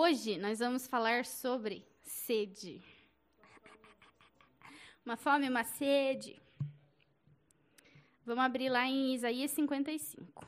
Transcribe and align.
Hoje 0.00 0.38
nós 0.38 0.60
vamos 0.60 0.86
falar 0.86 1.26
sobre 1.26 1.84
sede. 2.02 2.80
Uma 5.04 5.16
fome, 5.16 5.48
uma 5.48 5.64
sede. 5.64 6.40
Vamos 8.24 8.44
abrir 8.44 8.68
lá 8.68 8.86
em 8.86 9.12
Isaías 9.16 9.50
55. 9.50 10.46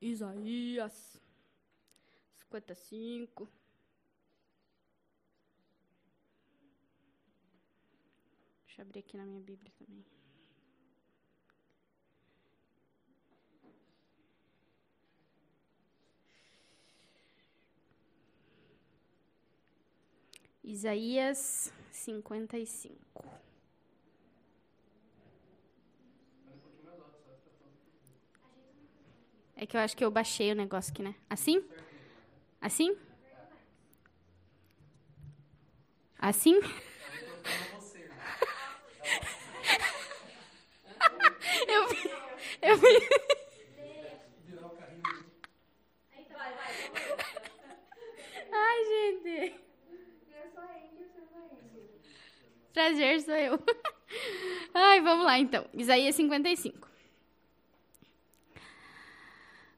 Isaías 0.00 1.20
55. 2.36 3.48
Deixa 8.64 8.80
eu 8.80 8.86
abrir 8.86 9.00
aqui 9.00 9.16
na 9.16 9.26
minha 9.26 9.40
Bíblia 9.40 9.72
também. 9.76 10.19
Isaías 20.62 21.72
55. 21.90 23.24
É 29.56 29.66
que 29.66 29.76
eu 29.76 29.80
acho 29.80 29.96
que 29.96 30.04
eu 30.04 30.10
baixei 30.10 30.52
o 30.52 30.54
negócio 30.54 30.92
aqui, 30.92 31.02
né? 31.02 31.14
Assim? 31.28 31.64
Assim? 32.60 32.96
Assim? 36.18 36.54
eu 41.68 41.88
vi. 41.88 42.10
Eu 42.62 42.76
vi. 42.78 42.88
Ai, 48.52 48.84
gente. 48.84 49.69
Prazer, 52.72 53.20
sou 53.22 53.34
eu. 53.34 53.58
Ai, 54.74 55.00
vamos 55.00 55.24
lá 55.24 55.38
então. 55.38 55.64
Isaías 55.74 56.14
55. 56.14 56.88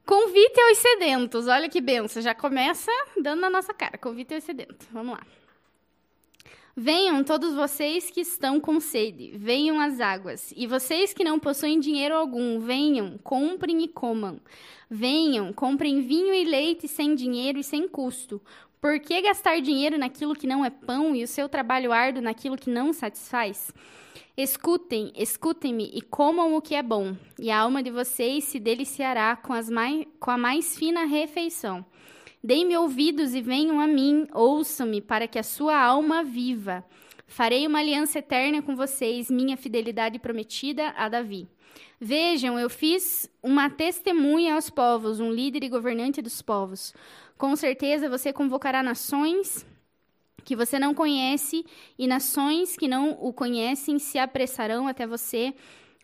Convite 0.04 0.60
aos 0.60 0.78
sedentos. 0.78 1.46
Olha 1.46 1.68
que 1.68 1.80
benção. 1.80 2.20
Já 2.20 2.34
começa 2.34 2.90
dando 3.20 3.40
na 3.40 3.50
nossa 3.50 3.72
cara. 3.72 3.96
Convite 3.96 4.34
aos 4.34 4.44
sedentos. 4.44 4.86
Vamos 4.90 5.16
lá. 5.16 5.26
Venham 6.74 7.22
todos 7.22 7.54
vocês 7.54 8.10
que 8.10 8.22
estão 8.22 8.58
com 8.58 8.80
sede, 8.80 9.32
venham 9.36 9.78
às 9.78 10.00
águas. 10.00 10.54
E 10.56 10.66
vocês 10.66 11.12
que 11.12 11.22
não 11.22 11.38
possuem 11.38 11.78
dinheiro 11.78 12.14
algum, 12.14 12.60
venham, 12.60 13.18
comprem 13.18 13.82
e 13.82 13.88
comam. 13.88 14.40
Venham, 14.88 15.52
comprem 15.52 16.00
vinho 16.00 16.32
e 16.32 16.44
leite 16.44 16.88
sem 16.88 17.14
dinheiro 17.14 17.58
e 17.58 17.64
sem 17.64 17.86
custo. 17.86 18.40
Por 18.82 18.98
que 18.98 19.22
gastar 19.22 19.60
dinheiro 19.60 19.96
naquilo 19.96 20.34
que 20.34 20.44
não 20.44 20.64
é 20.64 20.68
pão 20.68 21.14
e 21.14 21.22
o 21.22 21.28
seu 21.28 21.48
trabalho 21.48 21.92
árduo 21.92 22.20
naquilo 22.20 22.56
que 22.56 22.68
não 22.68 22.92
satisfaz? 22.92 23.72
Escutem, 24.36 25.12
escutem-me 25.14 25.88
e 25.94 26.02
comam 26.02 26.56
o 26.56 26.60
que 26.60 26.74
é 26.74 26.82
bom, 26.82 27.14
e 27.38 27.48
a 27.48 27.60
alma 27.60 27.80
de 27.80 27.92
vocês 27.92 28.42
se 28.42 28.58
deliciará 28.58 29.36
com, 29.36 29.52
as 29.52 29.70
mais, 29.70 30.04
com 30.18 30.32
a 30.32 30.36
mais 30.36 30.76
fina 30.76 31.04
refeição. 31.04 31.86
Deem-me 32.42 32.76
ouvidos 32.76 33.36
e 33.36 33.40
venham 33.40 33.78
a 33.78 33.86
mim, 33.86 34.26
ouçam-me, 34.32 35.00
para 35.00 35.28
que 35.28 35.38
a 35.38 35.44
sua 35.44 35.80
alma 35.80 36.24
viva. 36.24 36.84
Farei 37.24 37.64
uma 37.68 37.78
aliança 37.78 38.18
eterna 38.18 38.62
com 38.62 38.74
vocês, 38.74 39.30
minha 39.30 39.56
fidelidade 39.56 40.18
prometida 40.18 40.88
a 40.96 41.08
Davi. 41.08 41.48
Vejam, 42.00 42.58
eu 42.58 42.68
fiz 42.68 43.30
uma 43.42 43.70
testemunha 43.70 44.54
aos 44.54 44.68
povos, 44.68 45.20
um 45.20 45.32
líder 45.32 45.64
e 45.64 45.68
governante 45.68 46.20
dos 46.20 46.42
povos. 46.42 46.92
Com 47.38 47.54
certeza 47.56 48.08
você 48.08 48.32
convocará 48.32 48.82
nações 48.82 49.66
que 50.44 50.56
você 50.56 50.78
não 50.78 50.94
conhece, 50.94 51.64
e 51.98 52.06
nações 52.06 52.76
que 52.76 52.88
não 52.88 53.16
o 53.20 53.32
conhecem 53.32 53.98
se 53.98 54.18
apressarão 54.18 54.88
até 54.88 55.06
você 55.06 55.54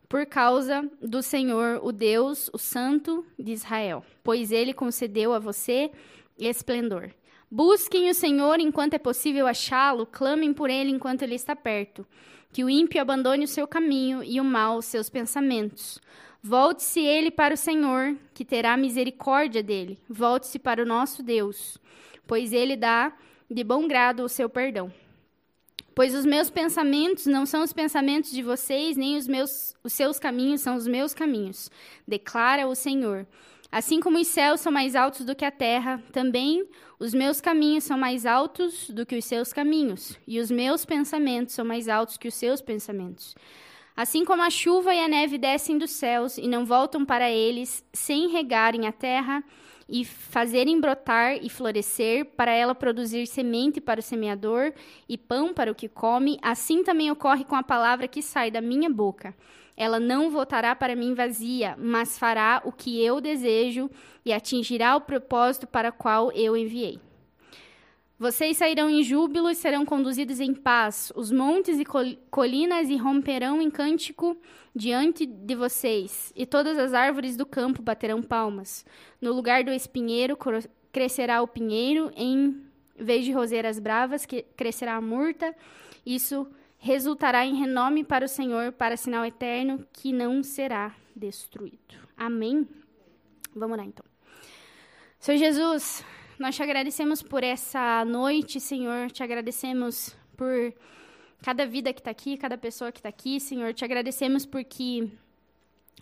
por 0.08 0.24
causa 0.24 0.88
do 1.02 1.22
Senhor, 1.22 1.80
o 1.82 1.92
Deus, 1.92 2.48
o 2.52 2.58
Santo 2.58 3.26
de 3.38 3.52
Israel, 3.52 4.04
pois 4.24 4.52
ele 4.52 4.72
concedeu 4.72 5.34
a 5.34 5.38
você 5.38 5.90
esplendor. 6.38 7.10
Busquem 7.50 8.08
o 8.08 8.14
Senhor 8.14 8.60
enquanto 8.60 8.94
é 8.94 8.98
possível 8.98 9.46
achá-lo, 9.46 10.06
clamem 10.06 10.52
por 10.52 10.70
ele 10.70 10.90
enquanto 10.90 11.22
ele 11.22 11.34
está 11.34 11.54
perto. 11.56 12.06
Que 12.58 12.64
o 12.64 12.68
ímpio 12.68 13.00
abandone 13.00 13.44
o 13.44 13.46
seu 13.46 13.68
caminho 13.68 14.20
e 14.24 14.40
o 14.40 14.44
mal 14.44 14.78
os 14.78 14.86
seus 14.86 15.08
pensamentos. 15.08 16.00
Volte-se 16.42 16.98
ele 16.98 17.30
para 17.30 17.54
o 17.54 17.56
Senhor, 17.56 18.16
que 18.34 18.44
terá 18.44 18.76
misericórdia 18.76 19.62
dele. 19.62 19.96
Volte-se 20.08 20.58
para 20.58 20.82
o 20.82 20.84
nosso 20.84 21.22
Deus, 21.22 21.78
pois 22.26 22.52
ele 22.52 22.74
dá 22.74 23.12
de 23.48 23.62
bom 23.62 23.86
grado 23.86 24.24
o 24.24 24.28
seu 24.28 24.50
perdão. 24.50 24.92
Pois 25.94 26.16
os 26.16 26.26
meus 26.26 26.50
pensamentos 26.50 27.26
não 27.26 27.46
são 27.46 27.62
os 27.62 27.72
pensamentos 27.72 28.32
de 28.32 28.42
vocês, 28.42 28.96
nem 28.96 29.16
os 29.16 29.28
meus 29.28 29.76
os 29.84 29.92
seus 29.92 30.18
caminhos 30.18 30.60
são 30.60 30.74
os 30.74 30.88
meus 30.88 31.14
caminhos, 31.14 31.70
declara 32.08 32.66
o 32.66 32.74
Senhor. 32.74 33.24
Assim 33.70 34.00
como 34.00 34.18
os 34.18 34.26
céus 34.26 34.60
são 34.60 34.72
mais 34.72 34.96
altos 34.96 35.26
do 35.26 35.34
que 35.34 35.44
a 35.44 35.50
terra, 35.50 36.02
também 36.10 36.66
os 36.98 37.12
meus 37.12 37.38
caminhos 37.38 37.84
são 37.84 37.98
mais 37.98 38.24
altos 38.24 38.88
do 38.88 39.04
que 39.04 39.16
os 39.16 39.24
seus 39.26 39.52
caminhos, 39.52 40.18
e 40.26 40.40
os 40.40 40.50
meus 40.50 40.86
pensamentos 40.86 41.54
são 41.54 41.66
mais 41.66 41.86
altos 41.86 42.16
que 42.16 42.28
os 42.28 42.34
seus 42.34 42.62
pensamentos. 42.62 43.36
Assim 43.94 44.24
como 44.24 44.42
a 44.42 44.48
chuva 44.48 44.94
e 44.94 45.00
a 45.00 45.08
neve 45.08 45.36
descem 45.36 45.76
dos 45.76 45.90
céus 45.90 46.38
e 46.38 46.48
não 46.48 46.64
voltam 46.64 47.04
para 47.04 47.30
eles 47.30 47.84
sem 47.92 48.28
regarem 48.28 48.86
a 48.86 48.92
terra 48.92 49.44
e 49.88 50.04
fazerem 50.04 50.80
brotar 50.80 51.36
e 51.42 51.50
florescer, 51.50 52.24
para 52.36 52.52
ela 52.52 52.74
produzir 52.74 53.26
semente 53.26 53.80
para 53.80 54.00
o 54.00 54.02
semeador 54.02 54.72
e 55.08 55.18
pão 55.18 55.52
para 55.52 55.72
o 55.72 55.74
que 55.74 55.88
come, 55.88 56.38
assim 56.42 56.82
também 56.82 57.10
ocorre 57.10 57.44
com 57.44 57.56
a 57.56 57.62
palavra 57.62 58.06
que 58.06 58.22
sai 58.22 58.50
da 58.50 58.60
minha 58.60 58.88
boca. 58.88 59.34
Ela 59.80 60.00
não 60.00 60.28
voltará 60.28 60.74
para 60.74 60.96
mim 60.96 61.14
vazia, 61.14 61.76
mas 61.78 62.18
fará 62.18 62.60
o 62.64 62.72
que 62.72 63.00
eu 63.00 63.20
desejo 63.20 63.88
e 64.24 64.32
atingirá 64.32 64.96
o 64.96 65.00
propósito 65.00 65.68
para 65.68 65.92
qual 65.92 66.32
eu 66.32 66.56
enviei. 66.56 66.98
Vocês 68.18 68.56
sairão 68.56 68.90
em 68.90 69.04
júbilo 69.04 69.48
e 69.48 69.54
serão 69.54 69.86
conduzidos 69.86 70.40
em 70.40 70.52
paz. 70.52 71.12
Os 71.14 71.30
montes 71.30 71.78
e 71.78 71.84
colinas 72.28 72.90
irromperão 72.90 73.62
em 73.62 73.70
cântico 73.70 74.36
diante 74.74 75.24
de 75.24 75.54
vocês, 75.54 76.32
e 76.34 76.44
todas 76.44 76.76
as 76.76 76.92
árvores 76.92 77.36
do 77.36 77.46
campo 77.46 77.80
baterão 77.80 78.20
palmas. 78.20 78.84
No 79.20 79.32
lugar 79.32 79.62
do 79.62 79.70
espinheiro 79.70 80.36
crescerá 80.90 81.40
o 81.40 81.46
pinheiro, 81.46 82.10
em 82.16 82.60
vez 82.98 83.24
de 83.24 83.30
roseiras 83.30 83.78
bravas, 83.78 84.26
crescerá 84.56 84.96
a 84.96 85.00
murta. 85.00 85.54
Isso 86.04 86.48
resultará 86.78 87.44
em 87.44 87.54
renome 87.54 88.04
para 88.04 88.24
o 88.24 88.28
Senhor, 88.28 88.72
para 88.72 88.96
sinal 88.96 89.24
eterno 89.24 89.86
que 89.92 90.12
não 90.12 90.42
será 90.42 90.94
destruído. 91.14 91.96
Amém? 92.16 92.66
Vamos 93.54 93.76
lá 93.76 93.84
então. 93.84 94.04
Senhor 95.18 95.38
Jesus, 95.38 96.04
nós 96.38 96.54
te 96.54 96.62
agradecemos 96.62 97.22
por 97.22 97.42
essa 97.42 98.04
noite, 98.04 98.60
Senhor, 98.60 99.10
te 99.10 99.22
agradecemos 99.22 100.16
por 100.36 100.72
cada 101.42 101.66
vida 101.66 101.92
que 101.92 102.00
está 102.00 102.12
aqui, 102.12 102.36
cada 102.36 102.56
pessoa 102.56 102.92
que 102.92 103.00
está 103.00 103.08
aqui, 103.08 103.40
Senhor, 103.40 103.74
te 103.74 103.84
agradecemos 103.84 104.46
porque 104.46 105.10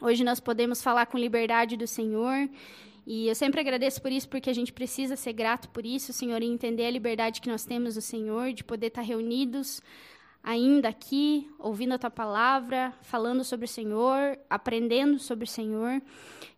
hoje 0.01 0.23
nós 0.23 0.39
podemos 0.39 0.83
falar 0.83 1.07
com 1.07 1.19
liberdade 1.19 1.77
do 1.77 1.87
Senhor. 1.87 2.49
E 3.07 3.29
eu 3.29 3.35
sempre 3.35 3.61
agradeço 3.61 4.03
por 4.03 4.11
isso, 4.11 4.29
porque 4.29 4.51
a 4.51 4.53
gente 4.53 4.73
precisa 4.73 5.15
ser 5.15 5.33
grato 5.33 5.69
por 5.69 5.87
isso, 5.87 6.13
Senhor, 6.13 6.43
e 6.43 6.47
entender 6.47 6.87
a 6.87 6.91
liberdade 6.91 7.41
que 7.41 7.49
nós 7.49 7.65
temos 7.65 7.95
do 7.95 8.01
Senhor, 8.01 8.53
de 8.53 8.65
poder 8.65 8.89
estar 8.89 9.03
reunidos 9.03 9.81
ainda 10.47 10.89
aqui, 10.89 11.51
ouvindo 11.59 11.95
a 11.95 11.99
tua 11.99 12.11
palavra, 12.11 12.95
falando 13.03 13.43
sobre 13.43 13.65
o 13.65 13.69
Senhor, 13.69 14.39
aprendendo 14.49 15.19
sobre 15.19 15.45
o 15.45 15.49
Senhor. 15.49 16.01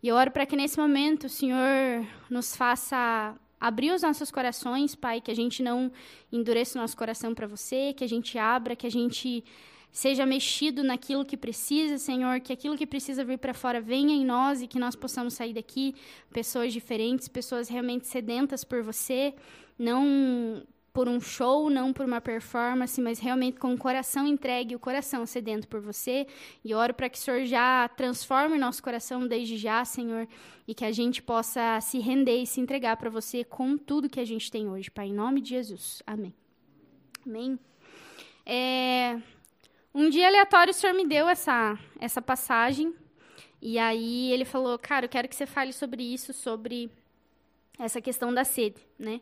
E 0.02 0.08
eu 0.08 0.14
oro 0.14 0.30
para 0.30 0.44
que 0.44 0.54
nesse 0.54 0.78
momento 0.78 1.24
o 1.24 1.28
Senhor 1.30 2.06
nos 2.28 2.54
faça 2.54 3.34
abrir 3.58 3.90
os 3.90 4.02
nossos 4.02 4.30
corações, 4.30 4.94
Pai, 4.94 5.22
que 5.22 5.30
a 5.30 5.34
gente 5.34 5.62
não 5.62 5.90
endureça 6.30 6.78
o 6.78 6.82
nosso 6.82 6.94
coração 6.94 7.34
para 7.34 7.46
você, 7.46 7.94
que 7.94 8.04
a 8.04 8.06
gente 8.06 8.36
abra, 8.36 8.76
que 8.76 8.86
a 8.86 8.90
gente 8.90 9.42
seja 9.90 10.26
mexido 10.26 10.84
naquilo 10.84 11.24
que 11.24 11.36
precisa, 11.36 11.96
Senhor, 11.96 12.40
que 12.40 12.52
aquilo 12.52 12.76
que 12.76 12.86
precisa 12.86 13.24
vir 13.24 13.38
para 13.38 13.54
fora 13.54 13.80
venha 13.80 14.14
em 14.14 14.22
nós 14.22 14.60
e 14.60 14.66
que 14.66 14.78
nós 14.78 14.94
possamos 14.94 15.32
sair 15.32 15.54
daqui 15.54 15.94
pessoas 16.30 16.74
diferentes, 16.74 17.26
pessoas 17.26 17.70
realmente 17.70 18.06
sedentas 18.06 18.64
por 18.64 18.82
você, 18.82 19.34
não 19.78 20.62
por 20.98 21.08
um 21.08 21.20
show, 21.20 21.70
não 21.70 21.92
por 21.92 22.04
uma 22.04 22.20
performance, 22.20 23.00
mas 23.00 23.20
realmente 23.20 23.56
com 23.56 23.72
o 23.72 23.78
coração 23.78 24.26
entregue, 24.26 24.74
o 24.74 24.80
coração 24.80 25.24
sedento 25.24 25.68
por 25.68 25.80
você. 25.80 26.26
E 26.64 26.74
oro 26.74 26.92
para 26.92 27.08
que 27.08 27.16
o 27.16 27.20
Senhor 27.20 27.44
já 27.44 27.86
transforme 27.90 28.58
nosso 28.58 28.82
coração 28.82 29.24
desde 29.24 29.56
já, 29.56 29.84
Senhor, 29.84 30.26
e 30.66 30.74
que 30.74 30.84
a 30.84 30.90
gente 30.90 31.22
possa 31.22 31.80
se 31.80 32.00
render 32.00 32.42
e 32.42 32.46
se 32.48 32.60
entregar 32.60 32.96
para 32.96 33.08
você 33.08 33.44
com 33.44 33.78
tudo 33.78 34.10
que 34.10 34.18
a 34.18 34.24
gente 34.24 34.50
tem 34.50 34.68
hoje, 34.68 34.90
Pai, 34.90 35.06
em 35.06 35.14
nome 35.14 35.40
de 35.40 35.50
Jesus. 35.50 36.02
Amém. 36.04 36.34
Amém. 37.24 37.56
É, 38.44 39.20
um 39.94 40.10
dia 40.10 40.26
aleatório 40.26 40.72
o 40.72 40.74
Senhor 40.74 40.94
me 40.94 41.06
deu 41.06 41.28
essa, 41.28 41.78
essa 42.00 42.20
passagem, 42.20 42.92
e 43.62 43.78
aí 43.78 44.32
ele 44.32 44.44
falou, 44.44 44.76
cara, 44.76 45.04
eu 45.04 45.08
quero 45.08 45.28
que 45.28 45.36
você 45.36 45.46
fale 45.46 45.72
sobre 45.72 46.02
isso, 46.02 46.32
sobre 46.32 46.90
essa 47.78 48.00
questão 48.00 48.34
da 48.34 48.42
sede, 48.42 48.84
né? 48.98 49.20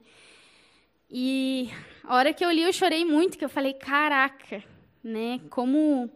E 1.10 1.70
a 2.02 2.16
hora 2.16 2.32
que 2.32 2.44
eu 2.44 2.50
li, 2.50 2.62
eu 2.62 2.72
chorei 2.72 3.04
muito, 3.04 3.38
que 3.38 3.44
eu 3.44 3.48
falei, 3.48 3.72
caraca, 3.74 4.62
né? 5.02 5.40
Como 5.50 6.10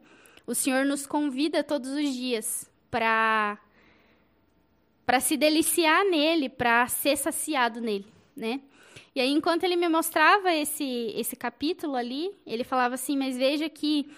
o 0.46 0.54
Senhor 0.54 0.84
nos 0.84 1.06
convida 1.06 1.62
todos 1.62 1.90
os 1.90 2.12
dias 2.12 2.70
para 2.90 3.58
para 5.06 5.18
se 5.18 5.36
deliciar 5.36 6.04
nele, 6.04 6.48
para 6.48 6.86
ser 6.86 7.16
saciado 7.16 7.80
nele, 7.80 8.06
né? 8.36 8.60
E 9.12 9.20
aí, 9.20 9.28
enquanto 9.28 9.64
ele 9.64 9.74
me 9.74 9.88
mostrava 9.88 10.54
esse, 10.54 11.12
esse 11.16 11.34
capítulo 11.34 11.96
ali, 11.96 12.30
ele 12.46 12.62
falava 12.62 12.94
assim: 12.94 13.16
Mas 13.16 13.36
veja 13.36 13.68
que 13.68 14.08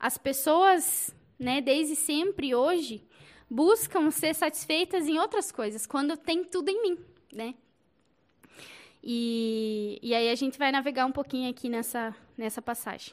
as 0.00 0.16
pessoas, 0.16 1.14
né, 1.38 1.60
desde 1.60 1.94
sempre, 1.94 2.54
hoje, 2.54 3.06
buscam 3.50 4.10
ser 4.10 4.34
satisfeitas 4.34 5.06
em 5.06 5.18
outras 5.18 5.52
coisas, 5.52 5.86
quando 5.86 6.16
tem 6.16 6.42
tudo 6.44 6.70
em 6.70 6.82
mim, 6.82 6.98
né? 7.32 7.54
E, 9.06 9.98
e 10.02 10.14
aí 10.14 10.30
a 10.30 10.34
gente 10.34 10.58
vai 10.58 10.72
navegar 10.72 11.04
um 11.04 11.12
pouquinho 11.12 11.50
aqui 11.50 11.68
nessa, 11.68 12.16
nessa 12.38 12.62
passagem. 12.62 13.12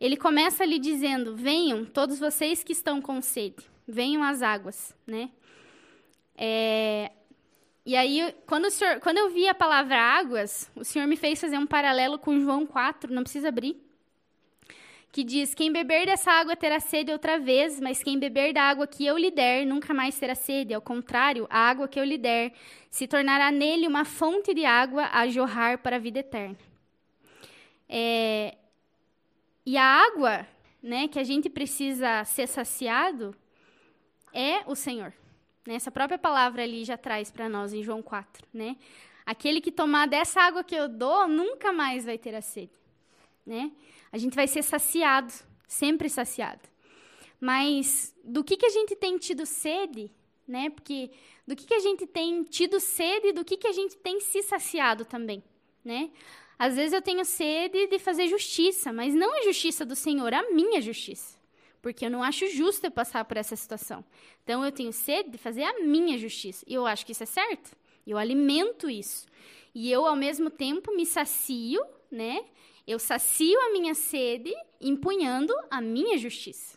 Ele 0.00 0.16
começa 0.16 0.62
ali 0.62 0.78
dizendo: 0.78 1.34
Venham, 1.34 1.84
todos 1.84 2.20
vocês 2.20 2.62
que 2.62 2.72
estão 2.72 3.02
com 3.02 3.20
sede, 3.20 3.68
venham 3.86 4.22
às 4.22 4.40
águas, 4.40 4.94
né? 5.04 5.30
É, 6.36 7.10
e 7.84 7.96
aí, 7.96 8.32
quando, 8.46 8.70
senhor, 8.70 9.00
quando 9.00 9.18
eu 9.18 9.30
vi 9.30 9.48
a 9.48 9.54
palavra 9.54 9.96
águas, 9.96 10.70
o 10.76 10.84
Senhor 10.84 11.08
me 11.08 11.16
fez 11.16 11.40
fazer 11.40 11.58
um 11.58 11.66
paralelo 11.66 12.18
com 12.18 12.38
João 12.38 12.64
4, 12.64 13.12
não 13.12 13.22
precisa 13.22 13.48
abrir, 13.48 13.76
que 15.12 15.24
diz: 15.24 15.54
Quem 15.54 15.72
beber 15.72 16.06
dessa 16.06 16.30
água 16.30 16.56
terá 16.56 16.80
sede 16.80 17.12
outra 17.12 17.38
vez, 17.38 17.80
mas 17.80 18.02
quem 18.02 18.18
beber 18.18 18.52
da 18.52 18.62
água 18.62 18.86
que 18.86 19.04
eu 19.04 19.16
lhe 19.16 19.30
der 19.30 19.66
nunca 19.66 19.92
mais 19.92 20.18
terá 20.18 20.34
sede. 20.34 20.74
Ao 20.74 20.80
contrário, 20.80 21.46
a 21.50 21.58
água 21.58 21.88
que 21.88 21.98
eu 21.98 22.04
lhe 22.04 22.18
der 22.18 22.52
se 22.90 23.06
tornará 23.06 23.50
nele 23.50 23.86
uma 23.86 24.04
fonte 24.04 24.54
de 24.54 24.64
água 24.64 25.08
a 25.12 25.26
jorrar 25.28 25.78
para 25.78 25.96
a 25.96 25.98
vida 25.98 26.20
eterna. 26.20 26.56
É, 27.88 28.56
e 29.66 29.76
a 29.76 29.84
água 29.84 30.46
né, 30.82 31.08
que 31.08 31.18
a 31.18 31.24
gente 31.24 31.50
precisa 31.50 32.24
ser 32.24 32.46
saciado 32.46 33.34
é 34.32 34.62
o 34.66 34.74
Senhor. 34.74 35.12
Né? 35.66 35.74
Essa 35.74 35.90
própria 35.90 36.18
palavra 36.18 36.62
ali 36.62 36.84
já 36.84 36.96
traz 36.96 37.30
para 37.30 37.48
nós 37.48 37.72
em 37.72 37.82
João 37.82 38.02
4, 38.02 38.46
né? 38.52 38.76
Aquele 39.26 39.60
que 39.60 39.70
tomar 39.70 40.06
dessa 40.06 40.40
água 40.40 40.64
que 40.64 40.74
eu 40.74 40.88
dou 40.88 41.28
nunca 41.28 41.72
mais 41.72 42.04
vai 42.04 42.16
ter 42.16 42.34
a 42.34 42.40
sede, 42.40 42.72
né? 43.46 43.70
A 44.12 44.18
gente 44.18 44.34
vai 44.34 44.46
ser 44.46 44.62
saciado, 44.62 45.32
sempre 45.66 46.08
saciado. 46.08 46.68
Mas 47.40 48.14
do 48.24 48.44
que 48.44 48.56
que 48.56 48.66
a 48.66 48.70
gente 48.70 48.94
tem 48.96 49.16
tido 49.18 49.46
sede, 49.46 50.10
né? 50.46 50.70
Porque 50.70 51.10
do 51.46 51.56
que 51.56 51.66
que 51.66 51.74
a 51.74 51.80
gente 51.80 52.06
tem 52.06 52.42
tido 52.44 52.78
sede, 52.78 53.32
do 53.32 53.44
que 53.44 53.56
que 53.56 53.66
a 53.66 53.72
gente 53.72 53.96
tem 53.96 54.20
se 54.20 54.42
saciado 54.42 55.04
também, 55.04 55.42
né? 55.84 56.10
Às 56.58 56.76
vezes 56.76 56.92
eu 56.92 57.00
tenho 57.00 57.24
sede 57.24 57.86
de 57.86 57.98
fazer 57.98 58.28
justiça, 58.28 58.92
mas 58.92 59.14
não 59.14 59.38
a 59.38 59.42
justiça 59.42 59.84
do 59.84 59.96
Senhor, 59.96 60.34
a 60.34 60.50
minha 60.50 60.80
justiça 60.80 61.40
porque 61.82 62.06
eu 62.06 62.10
não 62.10 62.22
acho 62.22 62.46
justo 62.48 62.84
eu 62.84 62.90
passar 62.90 63.24
por 63.24 63.36
essa 63.36 63.56
situação. 63.56 64.04
Então 64.42 64.64
eu 64.64 64.72
tenho 64.72 64.92
sede 64.92 65.30
de 65.30 65.38
fazer 65.38 65.62
a 65.62 65.80
minha 65.80 66.18
justiça. 66.18 66.64
E 66.66 66.74
eu 66.74 66.86
acho 66.86 67.04
que 67.06 67.12
isso 67.12 67.22
é 67.22 67.26
certo. 67.26 67.76
Eu 68.06 68.18
alimento 68.18 68.88
isso. 68.88 69.26
E 69.74 69.90
eu, 69.90 70.06
ao 70.06 70.16
mesmo 70.16 70.50
tempo, 70.50 70.94
me 70.94 71.06
sacio, 71.06 71.82
né? 72.10 72.44
Eu 72.90 72.98
sacio 72.98 73.56
a 73.60 73.70
minha 73.70 73.94
sede 73.94 74.52
empunhando 74.80 75.54
a 75.70 75.80
minha 75.80 76.18
justiça. 76.18 76.76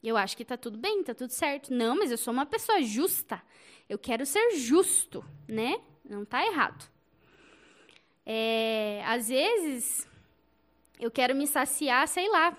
Eu 0.00 0.16
acho 0.16 0.36
que 0.36 0.44
está 0.44 0.56
tudo 0.56 0.78
bem, 0.78 1.00
está 1.00 1.12
tudo 1.12 1.32
certo. 1.32 1.74
Não, 1.74 1.96
mas 1.98 2.12
eu 2.12 2.16
sou 2.16 2.32
uma 2.32 2.46
pessoa 2.46 2.80
justa. 2.80 3.42
Eu 3.88 3.98
quero 3.98 4.24
ser 4.24 4.52
justo, 4.52 5.24
né? 5.48 5.80
Não 6.08 6.22
está 6.22 6.46
errado. 6.46 6.88
É, 8.24 9.02
às 9.04 9.30
vezes, 9.30 10.06
eu 11.00 11.10
quero 11.10 11.34
me 11.34 11.44
saciar, 11.44 12.06
sei 12.06 12.28
lá, 12.28 12.56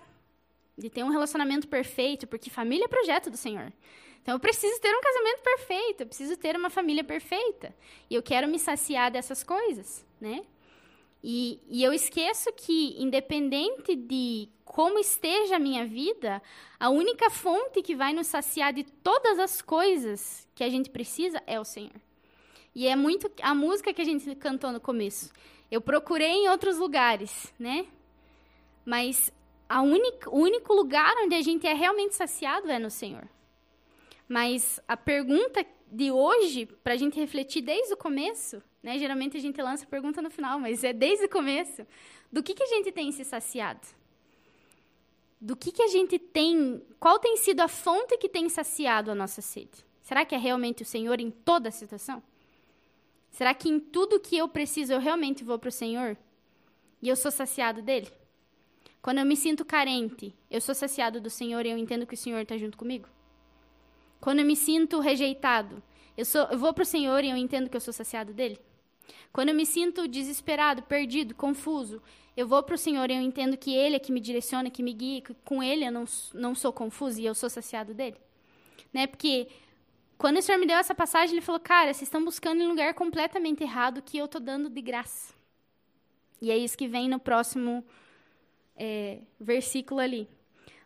de 0.78 0.90
ter 0.90 1.02
um 1.02 1.10
relacionamento 1.10 1.70
perfeito, 1.70 2.28
porque 2.28 2.50
família 2.50 2.84
é 2.84 2.90
projeto 2.90 3.30
do 3.30 3.38
Senhor. 3.38 3.72
Então 4.22 4.36
eu 4.36 4.40
preciso 4.42 4.78
ter 4.82 4.94
um 4.94 5.00
casamento 5.00 5.42
perfeito, 5.42 6.02
eu 6.02 6.08
preciso 6.08 6.36
ter 6.36 6.54
uma 6.58 6.70
família 6.70 7.06
perfeita. 7.06 7.74
E 8.10 8.16
eu 8.16 8.22
quero 8.22 8.46
me 8.46 8.60
saciar 8.60 9.10
dessas 9.10 9.42
coisas, 9.42 10.06
né? 10.20 10.44
E, 11.24 11.60
e 11.68 11.84
eu 11.84 11.92
esqueço 11.92 12.52
que, 12.54 12.96
independente 13.02 13.96
de 13.96 14.50
como 14.64 15.00
esteja 15.00 15.58
a 15.58 15.60
minha 15.60 15.86
vida, 15.86 16.42
a 16.80 16.90
única 16.90 17.30
fonte 17.30 17.82
que 17.82 17.96
vai 17.96 18.14
nos 18.14 18.28
saciar 18.28 18.72
de 18.72 18.84
todas 18.84 19.40
as 19.40 19.62
coisas 19.62 20.48
que 20.56 20.64
a 20.64 20.70
gente 20.70 20.90
precisa 20.90 21.42
é 21.46 21.60
o 21.60 21.66
Senhor. 21.66 22.00
E 22.74 22.88
é 22.88 22.96
muito 22.96 23.30
a 23.42 23.54
música 23.54 23.94
que 23.94 24.02
a 24.02 24.06
gente 24.06 24.34
cantou 24.36 24.72
no 24.72 24.80
começo. 24.80 25.32
Eu 25.70 25.82
procurei 25.82 26.30
em 26.30 26.50
outros 26.50 26.78
lugares, 26.78 27.54
né? 27.60 27.88
Mas 28.86 29.34
a 29.68 29.82
única, 29.82 30.30
o 30.30 30.38
único 30.38 30.74
lugar 30.74 31.14
onde 31.24 31.36
a 31.36 31.42
gente 31.42 31.68
é 31.68 31.74
realmente 31.74 32.16
saciado 32.16 32.72
é 32.72 32.80
no 32.80 32.90
Senhor. 32.90 33.28
Mas 34.28 34.80
a 34.88 34.96
pergunta 34.96 35.66
de 35.92 36.12
hoje, 36.12 36.68
para 36.84 36.94
a 36.94 36.98
gente 36.98 37.20
refletir 37.20 37.62
desde 37.62 37.94
o 37.94 37.98
começo, 37.98 38.62
né? 38.82 38.98
Geralmente 38.98 39.38
a 39.38 39.40
gente 39.40 39.62
lança 39.62 39.84
a 39.84 39.88
pergunta 39.88 40.22
no 40.22 40.30
final, 40.30 40.60
mas 40.60 40.84
é 40.84 40.94
desde 40.94 41.26
o 41.26 41.30
começo. 41.30 41.86
Do 42.32 42.42
que, 42.42 42.54
que 42.54 42.64
a 42.64 42.68
gente 42.68 42.92
tem 42.92 43.12
se 43.12 43.24
saciado? 43.24 43.86
Do 45.40 45.56
que, 45.56 45.72
que 45.72 45.82
a 45.82 45.88
gente 45.88 46.18
tem. 46.20 46.82
Qual 47.00 47.20
tem 47.20 47.38
sido 47.38 47.62
a 47.62 47.68
fonte 47.68 48.18
que 48.18 48.30
tem 48.30 48.48
saciado 48.50 49.12
a 49.12 49.16
nossa 49.16 49.42
sede? 49.42 49.86
Será 50.02 50.26
que 50.26 50.36
é 50.36 50.38
realmente 50.38 50.84
o 50.84 50.86
Senhor 50.86 51.20
em 51.20 51.30
toda 51.30 51.70
a 51.70 51.72
situação? 51.72 52.22
Será 53.30 53.54
que 53.54 53.70
em 53.70 53.80
tudo 53.80 54.20
que 54.20 54.38
eu 54.38 54.48
preciso 54.48 54.94
eu 54.94 55.00
realmente 55.00 55.44
vou 55.44 55.60
para 55.60 55.70
o 55.70 55.72
Senhor? 55.72 56.18
E 57.02 57.08
eu 57.08 57.16
sou 57.16 57.32
saciado 57.32 57.82
dele? 57.82 58.12
Quando 59.02 59.20
eu 59.20 59.26
me 59.26 59.36
sinto 59.36 59.64
carente, 59.64 60.36
eu 60.50 60.60
sou 60.60 60.76
saciado 60.76 61.22
do 61.22 61.30
Senhor 61.30 61.66
e 61.66 61.70
eu 61.70 61.78
entendo 61.78 62.06
que 62.06 62.16
o 62.16 62.18
Senhor 62.18 62.42
está 62.42 62.58
junto 62.58 62.78
comigo? 62.78 63.08
Quando 64.20 64.40
eu 64.40 64.46
me 64.46 64.56
sinto 64.56 65.00
rejeitado, 65.00 65.82
eu, 66.18 66.26
sou, 66.26 66.42
eu 66.52 66.58
vou 66.58 66.74
para 66.74 66.82
o 66.82 66.86
Senhor 66.86 67.24
e 67.24 67.30
eu 67.30 67.38
entendo 67.38 67.70
que 67.70 67.78
eu 67.78 67.82
sou 67.82 67.94
saciado 67.94 68.34
dele? 68.34 68.60
Quando 69.32 69.50
eu 69.50 69.56
me 69.56 69.66
sinto 69.66 70.08
desesperado, 70.08 70.84
perdido, 70.84 71.36
confuso, 71.36 72.02
eu 72.36 72.48
vou 72.48 72.64
para 72.64 72.76
o 72.76 72.78
Senhor 72.78 73.10
e 73.10 73.16
eu 73.16 73.22
entendo 73.22 73.58
que 73.58 73.74
Ele 73.74 73.96
é 73.96 74.00
que 74.00 74.12
me 74.12 74.20
direciona, 74.20 74.70
que 74.70 74.82
me 74.82 74.94
guia, 74.94 75.22
que 75.22 75.34
com 75.46 75.62
Ele 75.62 75.86
eu 75.86 75.92
não, 75.92 76.06
não 76.34 76.56
sou 76.56 76.72
confuso 76.72 77.20
e 77.20 77.26
eu 77.26 77.36
sou 77.36 77.50
saciado 77.50 77.94
dele. 77.94 78.18
Né? 78.94 79.08
Porque 79.08 79.48
quando 80.18 80.38
o 80.38 80.42
Senhor 80.42 80.58
me 80.58 80.66
deu 80.66 80.78
essa 80.78 80.96
passagem, 80.96 81.36
Ele 81.36 81.46
falou, 81.46 81.60
cara, 81.60 81.94
vocês 81.94 82.04
estão 82.04 82.24
buscando 82.24 82.62
em 82.62 82.66
um 82.66 82.70
lugar 82.70 82.94
completamente 82.94 83.64
errado 83.64 84.02
que 84.02 84.18
eu 84.18 84.26
estou 84.26 84.42
dando 84.42 84.70
de 84.70 84.82
graça. 84.82 85.34
E 86.42 86.52
é 86.52 86.58
isso 86.58 86.78
que 86.78 86.88
vem 86.88 87.10
no 87.10 87.20
próximo 87.20 87.86
é, 88.76 89.20
versículo 89.40 90.00
ali. 90.00 90.28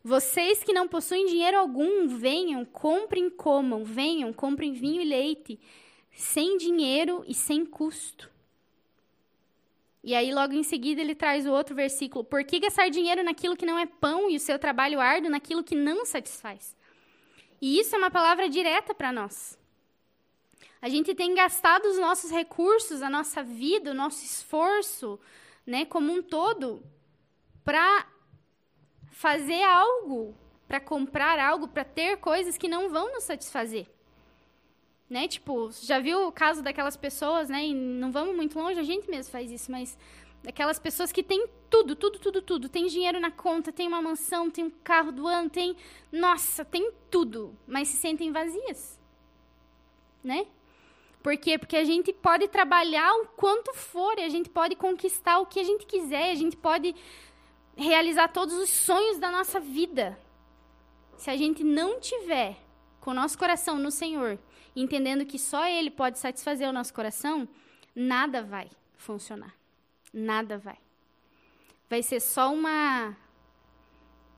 Vocês 0.04 0.64
que 0.64 0.74
não 0.74 0.88
possuem 0.88 1.28
dinheiro 1.28 1.58
algum, 1.58 2.08
venham, 2.08 2.66
comprem, 2.66 3.30
comam, 3.30 3.86
venham, 3.86 4.34
comprem 4.34 4.74
vinho 4.74 5.02
e 5.02 5.06
leite, 5.06 5.60
sem 6.14 6.58
dinheiro 6.58 7.24
e 7.28 7.34
sem 7.34 7.66
custo. 7.66 8.32
E 10.04 10.14
aí, 10.14 10.34
logo 10.34 10.54
em 10.54 10.64
seguida, 10.64 11.02
ele 11.02 11.16
traz 11.16 11.48
o 11.48 11.52
outro 11.52 11.76
versículo: 11.76 12.24
Por 12.24 12.44
que 12.44 12.60
gastar 12.60 12.90
dinheiro 12.90 13.24
naquilo 13.24 13.56
que 13.56 13.66
não 13.66 13.80
é 13.80 13.86
pão 13.86 14.30
e 14.30 14.36
o 14.36 14.40
seu 14.40 14.60
trabalho 14.60 15.00
árduo 15.00 15.32
naquilo 15.32 15.64
que 15.64 15.76
não 15.76 16.06
satisfaz? 16.06 16.76
E 17.62 17.80
isso 17.80 17.96
é 17.96 17.98
uma 17.98 18.12
palavra 18.12 18.50
direta 18.50 18.94
para 18.94 19.12
nós. 19.12 19.58
A 20.82 20.90
gente 20.90 21.16
tem 21.16 21.34
gastado 21.34 21.86
os 21.86 21.98
nossos 21.98 22.30
recursos, 22.30 23.02
a 23.02 23.10
nossa 23.10 23.42
vida, 23.42 23.92
o 23.92 23.94
nosso 23.94 24.26
esforço, 24.26 25.18
né, 25.66 25.86
como 25.86 26.12
um 26.12 26.22
todo, 26.22 26.84
para 27.64 28.06
fazer 29.10 29.64
algo, 29.64 30.36
para 30.68 30.82
comprar 30.82 31.40
algo, 31.40 31.70
para 31.70 31.86
ter 31.86 32.18
coisas 32.18 32.58
que 32.58 32.68
não 32.68 32.90
vão 32.90 33.14
nos 33.14 33.24
satisfazer. 33.24 33.88
Né? 35.14 35.28
Tipo, 35.28 35.70
já 35.72 36.00
viu 36.00 36.28
o 36.28 36.32
caso 36.32 36.64
daquelas 36.64 36.98
pessoas, 36.98 37.48
né? 37.48 37.68
E 37.68 37.72
não 37.76 38.12
vamos 38.12 38.36
muito 38.36 38.58
longe, 38.58 38.80
a 38.80 38.84
gente 38.84 39.08
mesmo 39.08 39.32
faz 39.32 39.52
isso, 39.52 39.72
mas 39.72 39.96
daquelas 40.42 40.80
pessoas 40.80 41.12
que 41.12 41.22
têm 41.22 41.46
tudo, 41.70 41.96
tudo, 41.96 42.18
tudo, 42.18 42.42
tudo. 42.42 42.68
Tem 42.68 42.88
dinheiro 42.88 43.20
na 43.20 43.30
conta, 43.30 43.72
tem 43.72 43.88
uma 43.88 44.02
mansão, 44.02 44.50
tem 44.50 44.64
um 44.64 44.72
carro 44.84 45.12
do 45.12 45.28
ano, 45.28 45.52
tem. 45.52 45.78
Nossa, 46.12 46.66
tem 46.66 46.92
tudo, 47.12 47.56
mas 47.68 47.90
se 47.90 47.98
sentem 47.98 48.32
vazias. 48.32 49.00
Né? 50.24 50.48
Por 51.22 51.38
quê? 51.38 51.60
Porque 51.60 51.78
a 51.78 51.84
gente 51.84 52.12
pode 52.12 52.48
trabalhar 52.48 53.14
o 53.18 53.28
quanto 53.38 53.72
for, 53.72 54.18
a 54.18 54.30
gente 54.30 54.50
pode 54.50 54.76
conquistar 54.76 55.38
o 55.38 55.46
que 55.46 55.60
a 55.60 55.64
gente 55.64 55.86
quiser, 55.86 56.32
a 56.32 56.36
gente 56.36 56.58
pode 56.58 56.96
realizar 57.78 58.30
todos 58.30 58.56
os 58.56 58.70
sonhos 58.72 59.20
da 59.20 59.30
nossa 59.30 59.60
vida. 59.60 60.18
Se 61.18 61.30
a 61.30 61.38
gente 61.38 61.64
não 61.64 62.00
tiver 62.00 62.63
com 63.04 63.12
o 63.12 63.14
nosso 63.14 63.38
coração 63.38 63.78
no 63.78 63.92
Senhor, 63.92 64.40
entendendo 64.74 65.26
que 65.26 65.38
só 65.38 65.68
Ele 65.68 65.92
pode 65.92 66.18
satisfazer 66.18 66.70
o 66.70 66.72
nosso 66.72 66.94
coração, 66.94 67.46
nada 67.94 68.42
vai 68.42 68.70
funcionar. 68.96 69.54
Nada 70.14 70.58
vai. 70.58 70.78
Vai 71.90 72.02
ser 72.02 72.22
só 72.22 72.54
uma 72.54 73.16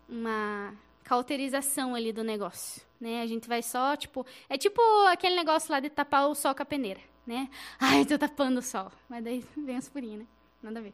uma 0.10 0.74
cauterização 1.04 1.94
ali 1.94 2.12
do 2.12 2.24
negócio, 2.24 2.82
né? 3.00 3.22
A 3.22 3.28
gente 3.28 3.48
vai 3.48 3.62
só, 3.62 3.96
tipo, 3.96 4.26
é 4.50 4.58
tipo 4.58 4.82
aquele 5.08 5.36
negócio 5.36 5.72
lá 5.72 5.80
de 5.80 5.90
tapar 5.92 6.28
o 6.28 6.34
sol 6.34 6.56
com 6.56 6.64
a 6.64 6.66
peneira, 6.66 7.02
né? 7.26 7.48
Ai, 7.80 8.04
tô 8.04 8.18
tapando 8.18 8.60
o 8.60 8.64
sol. 8.64 8.92
Mas 9.08 9.24
daí 9.24 9.46
vem 9.56 9.78
as 9.78 9.88
furinhas, 9.88 10.22
né? 10.22 10.28
Nada 10.64 10.80
a 10.80 10.82
ver. 10.82 10.94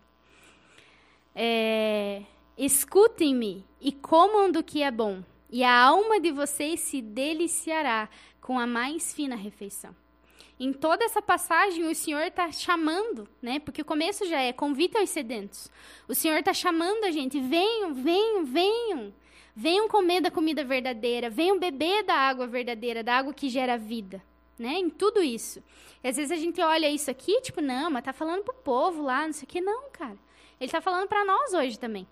É, 1.34 2.24
Escutem-me 2.58 3.66
e 3.80 3.92
comam 3.94 4.52
do 4.52 4.62
que 4.62 4.84
é 4.84 4.92
bom, 4.92 5.24
e 5.52 5.64
a 5.64 5.84
alma 5.84 6.20
de 6.20 6.32
vocês 6.32 6.80
se 6.80 7.02
deliciará 7.02 8.08
com 8.40 8.58
a 8.58 8.66
mais 8.66 9.14
fina 9.14 9.36
refeição. 9.36 9.96
Em 10.60 10.72
toda 10.72 11.04
essa 11.04 11.22
passagem, 11.22 11.86
o 11.86 11.96
Senhor 11.96 12.22
está 12.22 12.52
chamando, 12.52 13.28
né? 13.42 13.60
Porque 13.60 13.82
o 13.82 13.86
começo 13.86 14.28
já 14.28 14.40
é 14.40 14.54
convite 14.54 14.96
aos 14.96 15.10
sedentos. 15.10 15.72
O 16.08 16.14
Senhor 16.14 16.38
está 16.38 16.54
chamando 16.54 17.04
a 17.04 17.12
gente, 17.12 17.40
venham, 17.40 17.94
venham, 17.94 18.46
venham. 18.46 19.14
Venham 19.56 19.90
comer 19.90 20.22
da 20.22 20.32
comida 20.32 20.64
verdadeira, 20.64 21.30
venham 21.30 21.60
beber 21.60 22.04
da 22.04 22.14
água 22.14 22.48
verdadeira, 22.48 23.04
da 23.04 23.18
água 23.18 23.34
que 23.34 23.50
gera 23.50 23.78
vida, 23.78 24.24
né? 24.58 24.74
Em 24.74 24.90
tudo 24.90 25.22
isso. 25.22 25.62
E 26.04 26.08
às 26.08 26.16
vezes 26.16 26.32
a 26.32 26.36
gente 26.36 26.62
olha 26.62 26.90
isso 26.90 27.12
aqui, 27.12 27.42
tipo, 27.42 27.60
não, 27.60 27.90
mas 27.90 28.04
tá 28.04 28.14
falando 28.14 28.44
pro 28.44 28.54
povo 28.54 29.02
lá, 29.02 29.26
não 29.26 29.34
sei 29.34 29.44
o 29.44 29.48
quê. 29.48 29.60
Não, 29.60 29.90
cara. 29.90 30.18
Ele 30.60 30.68
está 30.68 30.80
falando 30.80 31.08
para 31.08 31.26
nós 31.26 31.54
hoje 31.54 31.78
também. 31.78 32.08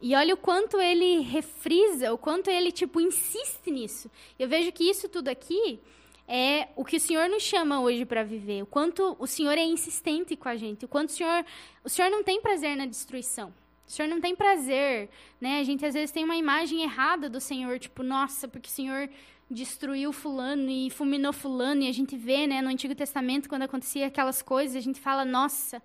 E 0.00 0.14
olha 0.14 0.34
o 0.34 0.36
quanto 0.36 0.80
ele 0.80 1.20
refrisa, 1.20 2.12
o 2.12 2.18
quanto 2.18 2.48
ele, 2.48 2.72
tipo, 2.72 3.00
insiste 3.00 3.70
nisso. 3.70 4.10
Eu 4.38 4.48
vejo 4.48 4.72
que 4.72 4.84
isso 4.88 5.08
tudo 5.08 5.28
aqui 5.28 5.80
é 6.26 6.68
o 6.76 6.84
que 6.84 6.96
o 6.96 7.00
Senhor 7.00 7.28
nos 7.28 7.42
chama 7.42 7.80
hoje 7.80 8.04
para 8.06 8.22
viver. 8.22 8.62
O 8.62 8.66
quanto 8.66 9.16
o 9.18 9.26
Senhor 9.26 9.58
é 9.58 9.64
insistente 9.64 10.36
com 10.36 10.48
a 10.48 10.56
gente. 10.56 10.84
O 10.84 10.88
quanto 10.88 11.10
o 11.10 11.12
Senhor... 11.12 11.44
O 11.84 11.88
Senhor 11.88 12.10
não 12.10 12.22
tem 12.22 12.40
prazer 12.40 12.76
na 12.76 12.86
destruição. 12.86 13.52
O 13.86 13.90
Senhor 13.90 14.08
não 14.08 14.20
tem 14.20 14.36
prazer, 14.36 15.10
né? 15.40 15.58
A 15.58 15.64
gente 15.64 15.84
às 15.84 15.94
vezes 15.94 16.12
tem 16.12 16.24
uma 16.24 16.36
imagem 16.36 16.82
errada 16.82 17.28
do 17.28 17.40
Senhor, 17.40 17.76
tipo, 17.78 18.04
nossa, 18.04 18.46
porque 18.46 18.68
o 18.68 18.72
Senhor 18.72 19.10
destruiu 19.50 20.12
fulano 20.12 20.70
e 20.70 20.88
fulminou 20.90 21.32
fulano, 21.32 21.82
e 21.82 21.88
a 21.88 21.92
gente 21.92 22.16
vê, 22.16 22.46
né, 22.46 22.62
no 22.62 22.68
Antigo 22.68 22.94
Testamento, 22.94 23.48
quando 23.48 23.62
acontecia 23.62 24.06
aquelas 24.06 24.40
coisas, 24.40 24.76
a 24.76 24.80
gente 24.80 25.00
fala, 25.00 25.24
nossa, 25.24 25.82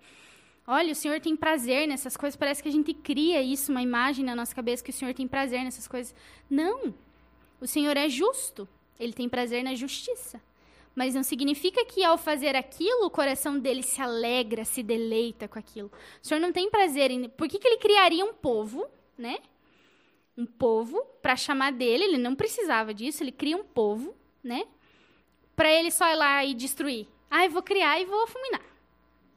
olha, 0.66 0.92
o 0.92 0.94
Senhor 0.94 1.20
tem 1.20 1.36
prazer 1.36 1.86
nessas 1.86 2.16
coisas, 2.16 2.36
parece 2.36 2.62
que 2.62 2.68
a 2.68 2.72
gente 2.72 2.92
cria 2.92 3.42
isso, 3.42 3.70
uma 3.70 3.82
imagem 3.82 4.24
na 4.24 4.34
nossa 4.34 4.54
cabeça 4.54 4.82
que 4.82 4.90
o 4.90 4.92
Senhor 4.92 5.14
tem 5.14 5.26
prazer 5.28 5.62
nessas 5.62 5.86
coisas. 5.86 6.14
Não. 6.48 6.94
O 7.60 7.66
Senhor 7.66 7.96
é 7.96 8.08
justo. 8.08 8.68
Ele 8.98 9.12
tem 9.12 9.28
prazer 9.28 9.62
na 9.62 9.74
justiça. 9.74 10.40
Mas 10.94 11.14
não 11.14 11.22
significa 11.22 11.84
que 11.84 12.02
ao 12.02 12.16
fazer 12.16 12.56
aquilo, 12.56 13.04
o 13.04 13.10
coração 13.10 13.58
dele 13.58 13.82
se 13.82 14.00
alegra, 14.00 14.64
se 14.64 14.82
deleita 14.82 15.46
com 15.46 15.58
aquilo. 15.58 15.92
O 16.22 16.26
Senhor 16.26 16.40
não 16.40 16.52
tem 16.52 16.70
prazer 16.70 17.10
em. 17.10 17.28
Por 17.28 17.48
que, 17.48 17.58
que 17.58 17.68
ele 17.68 17.76
criaria 17.76 18.24
um 18.24 18.32
povo, 18.32 18.86
né? 19.16 19.38
Um 20.36 20.46
povo 20.46 21.02
para 21.20 21.36
chamar 21.36 21.72
dele, 21.72 22.04
ele 22.04 22.18
não 22.18 22.34
precisava 22.34 22.94
disso, 22.94 23.22
ele 23.22 23.32
cria 23.32 23.56
um 23.56 23.64
povo, 23.64 24.14
né? 24.42 24.66
Para 25.54 25.70
ele 25.70 25.90
só 25.90 26.10
ir 26.10 26.16
lá 26.16 26.44
e 26.44 26.54
destruir. 26.54 27.06
Ah, 27.30 27.44
eu 27.44 27.50
vou 27.50 27.62
criar 27.62 28.00
e 28.00 28.06
vou 28.06 28.26
fulminar. 28.26 28.62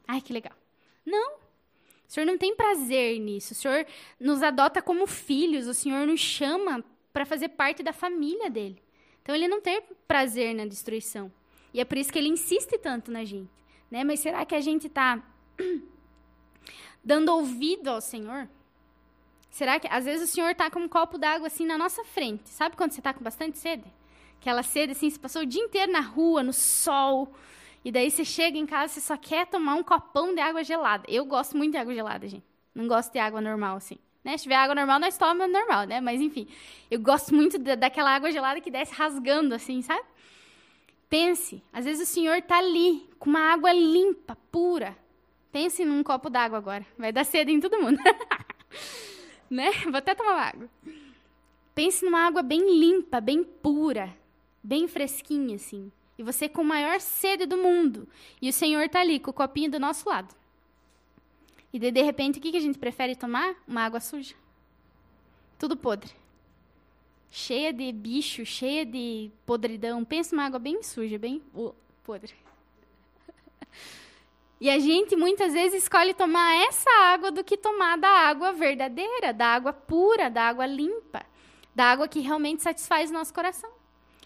Ai, 0.08 0.20
que 0.20 0.32
legal. 0.32 0.59
Não. 1.04 1.34
O 1.34 2.12
Senhor 2.12 2.26
não 2.26 2.36
tem 2.36 2.54
prazer 2.54 3.18
nisso. 3.18 3.52
O 3.52 3.56
Senhor 3.56 3.86
nos 4.18 4.42
adota 4.42 4.82
como 4.82 5.06
filhos. 5.06 5.66
O 5.66 5.74
Senhor 5.74 6.06
nos 6.06 6.20
chama 6.20 6.84
para 7.12 7.24
fazer 7.24 7.50
parte 7.50 7.82
da 7.82 7.92
família 7.92 8.50
dele. 8.50 8.82
Então 9.22 9.34
ele 9.34 9.48
não 9.48 9.60
tem 9.60 9.82
prazer 10.08 10.54
na 10.54 10.66
destruição. 10.66 11.32
E 11.72 11.80
é 11.80 11.84
por 11.84 11.96
isso 11.96 12.12
que 12.12 12.18
ele 12.18 12.28
insiste 12.28 12.78
tanto 12.78 13.10
na 13.10 13.24
gente. 13.24 13.50
Né? 13.90 14.02
Mas 14.04 14.20
será 14.20 14.44
que 14.44 14.54
a 14.54 14.60
gente 14.60 14.86
está 14.86 15.22
dando 17.04 17.28
ouvido 17.30 17.88
ao 17.88 18.00
Senhor? 18.00 18.48
Será 19.50 19.78
que 19.80 19.88
às 19.88 20.04
vezes 20.04 20.28
o 20.28 20.32
Senhor 20.32 20.50
está 20.50 20.70
com 20.70 20.80
um 20.80 20.88
copo 20.88 21.18
d'água 21.18 21.48
assim 21.48 21.66
na 21.66 21.76
nossa 21.76 22.04
frente? 22.04 22.48
Sabe 22.48 22.76
quando 22.76 22.92
você 22.92 23.00
está 23.00 23.12
com 23.12 23.22
bastante 23.22 23.58
sede? 23.58 23.84
Aquela 24.40 24.62
sede 24.62 24.92
assim, 24.92 25.10
você 25.10 25.18
passou 25.18 25.42
o 25.42 25.46
dia 25.46 25.62
inteiro 25.62 25.92
na 25.92 26.00
rua, 26.00 26.42
no 26.42 26.52
sol, 26.52 27.32
e 27.84 27.90
daí 27.90 28.10
você 28.10 28.24
chega 28.24 28.58
em 28.58 28.66
casa, 28.66 28.94
você 28.94 29.00
só 29.00 29.16
quer 29.16 29.46
tomar 29.46 29.74
um 29.74 29.82
copão 29.82 30.34
de 30.34 30.40
água 30.40 30.62
gelada. 30.62 31.04
Eu 31.08 31.24
gosto 31.24 31.56
muito 31.56 31.72
de 31.72 31.78
água 31.78 31.94
gelada, 31.94 32.28
gente. 32.28 32.44
Não 32.74 32.86
gosto 32.86 33.12
de 33.12 33.18
água 33.18 33.40
normal, 33.40 33.76
assim. 33.76 33.98
Né? 34.22 34.36
Se 34.36 34.44
tiver 34.44 34.56
água 34.56 34.74
normal, 34.74 35.00
nós 35.00 35.16
tomamos 35.16 35.52
normal, 35.52 35.84
né? 35.84 36.00
Mas 36.00 36.20
enfim, 36.20 36.46
eu 36.90 37.00
gosto 37.00 37.34
muito 37.34 37.58
da, 37.58 37.74
daquela 37.74 38.14
água 38.14 38.30
gelada 38.30 38.60
que 38.60 38.70
desce 38.70 38.94
rasgando, 38.94 39.54
assim, 39.54 39.80
sabe? 39.80 40.04
Pense, 41.08 41.62
às 41.72 41.84
vezes 41.84 42.08
o 42.08 42.12
senhor 42.12 42.36
está 42.36 42.58
ali, 42.58 43.08
com 43.18 43.30
uma 43.30 43.52
água 43.52 43.72
limpa, 43.72 44.36
pura. 44.52 44.96
Pense 45.50 45.84
num 45.84 46.02
copo 46.02 46.30
d'água 46.30 46.58
agora. 46.58 46.86
Vai 46.96 47.12
dar 47.12 47.24
sede 47.24 47.50
em 47.50 47.58
todo 47.60 47.80
mundo. 47.80 47.98
né? 49.50 49.72
Vou 49.84 49.96
até 49.96 50.14
tomar 50.14 50.48
água. 50.48 50.68
Pense 51.74 52.04
numa 52.04 52.26
água 52.26 52.42
bem 52.42 52.78
limpa, 52.78 53.20
bem 53.20 53.42
pura, 53.42 54.14
bem 54.62 54.86
fresquinha, 54.86 55.56
assim. 55.56 55.90
E 56.20 56.22
você 56.22 56.50
com 56.50 56.60
a 56.60 56.64
maior 56.64 57.00
sede 57.00 57.46
do 57.46 57.56
mundo. 57.56 58.06
E 58.42 58.50
o 58.50 58.52
Senhor 58.52 58.82
está 58.82 59.00
ali 59.00 59.18
com 59.18 59.30
o 59.30 59.32
copinho 59.32 59.70
do 59.70 59.80
nosso 59.80 60.06
lado. 60.06 60.34
E 61.72 61.78
de, 61.78 62.02
repente, 62.02 62.38
o 62.38 62.42
que, 62.42 62.54
a 62.54 62.60
gente 62.60 62.78
prefere 62.78 63.16
tomar? 63.16 63.54
Uma 63.66 63.86
água 63.86 64.00
suja. 64.00 64.34
Tudo 65.58 65.78
podre. 65.78 66.12
Cheia 67.30 67.72
de 67.72 67.90
bicho, 67.90 68.44
cheia 68.44 68.84
de 68.84 69.30
podridão. 69.46 70.04
Pensa 70.04 70.36
numa 70.36 70.44
água 70.44 70.58
bem 70.58 70.82
suja, 70.82 71.18
bem 71.18 71.42
podre. 72.04 72.34
E 74.60 74.68
a 74.68 74.78
gente 74.78 75.16
muitas 75.16 75.54
vezes 75.54 75.84
escolhe 75.84 76.12
tomar 76.12 76.54
essa 76.66 76.90
água 77.14 77.30
do 77.30 77.42
que 77.42 77.56
tomar 77.56 77.96
da 77.96 78.10
água 78.10 78.52
verdadeira, 78.52 79.32
da 79.32 79.46
água 79.46 79.72
pura, 79.72 80.28
da 80.28 80.42
água 80.42 80.66
limpa, 80.66 81.24
da 81.74 81.86
água 81.86 82.06
que 82.06 82.20
realmente 82.20 82.62
satisfaz 82.62 83.08
o 83.08 83.14
nosso 83.14 83.32
coração. 83.32 83.70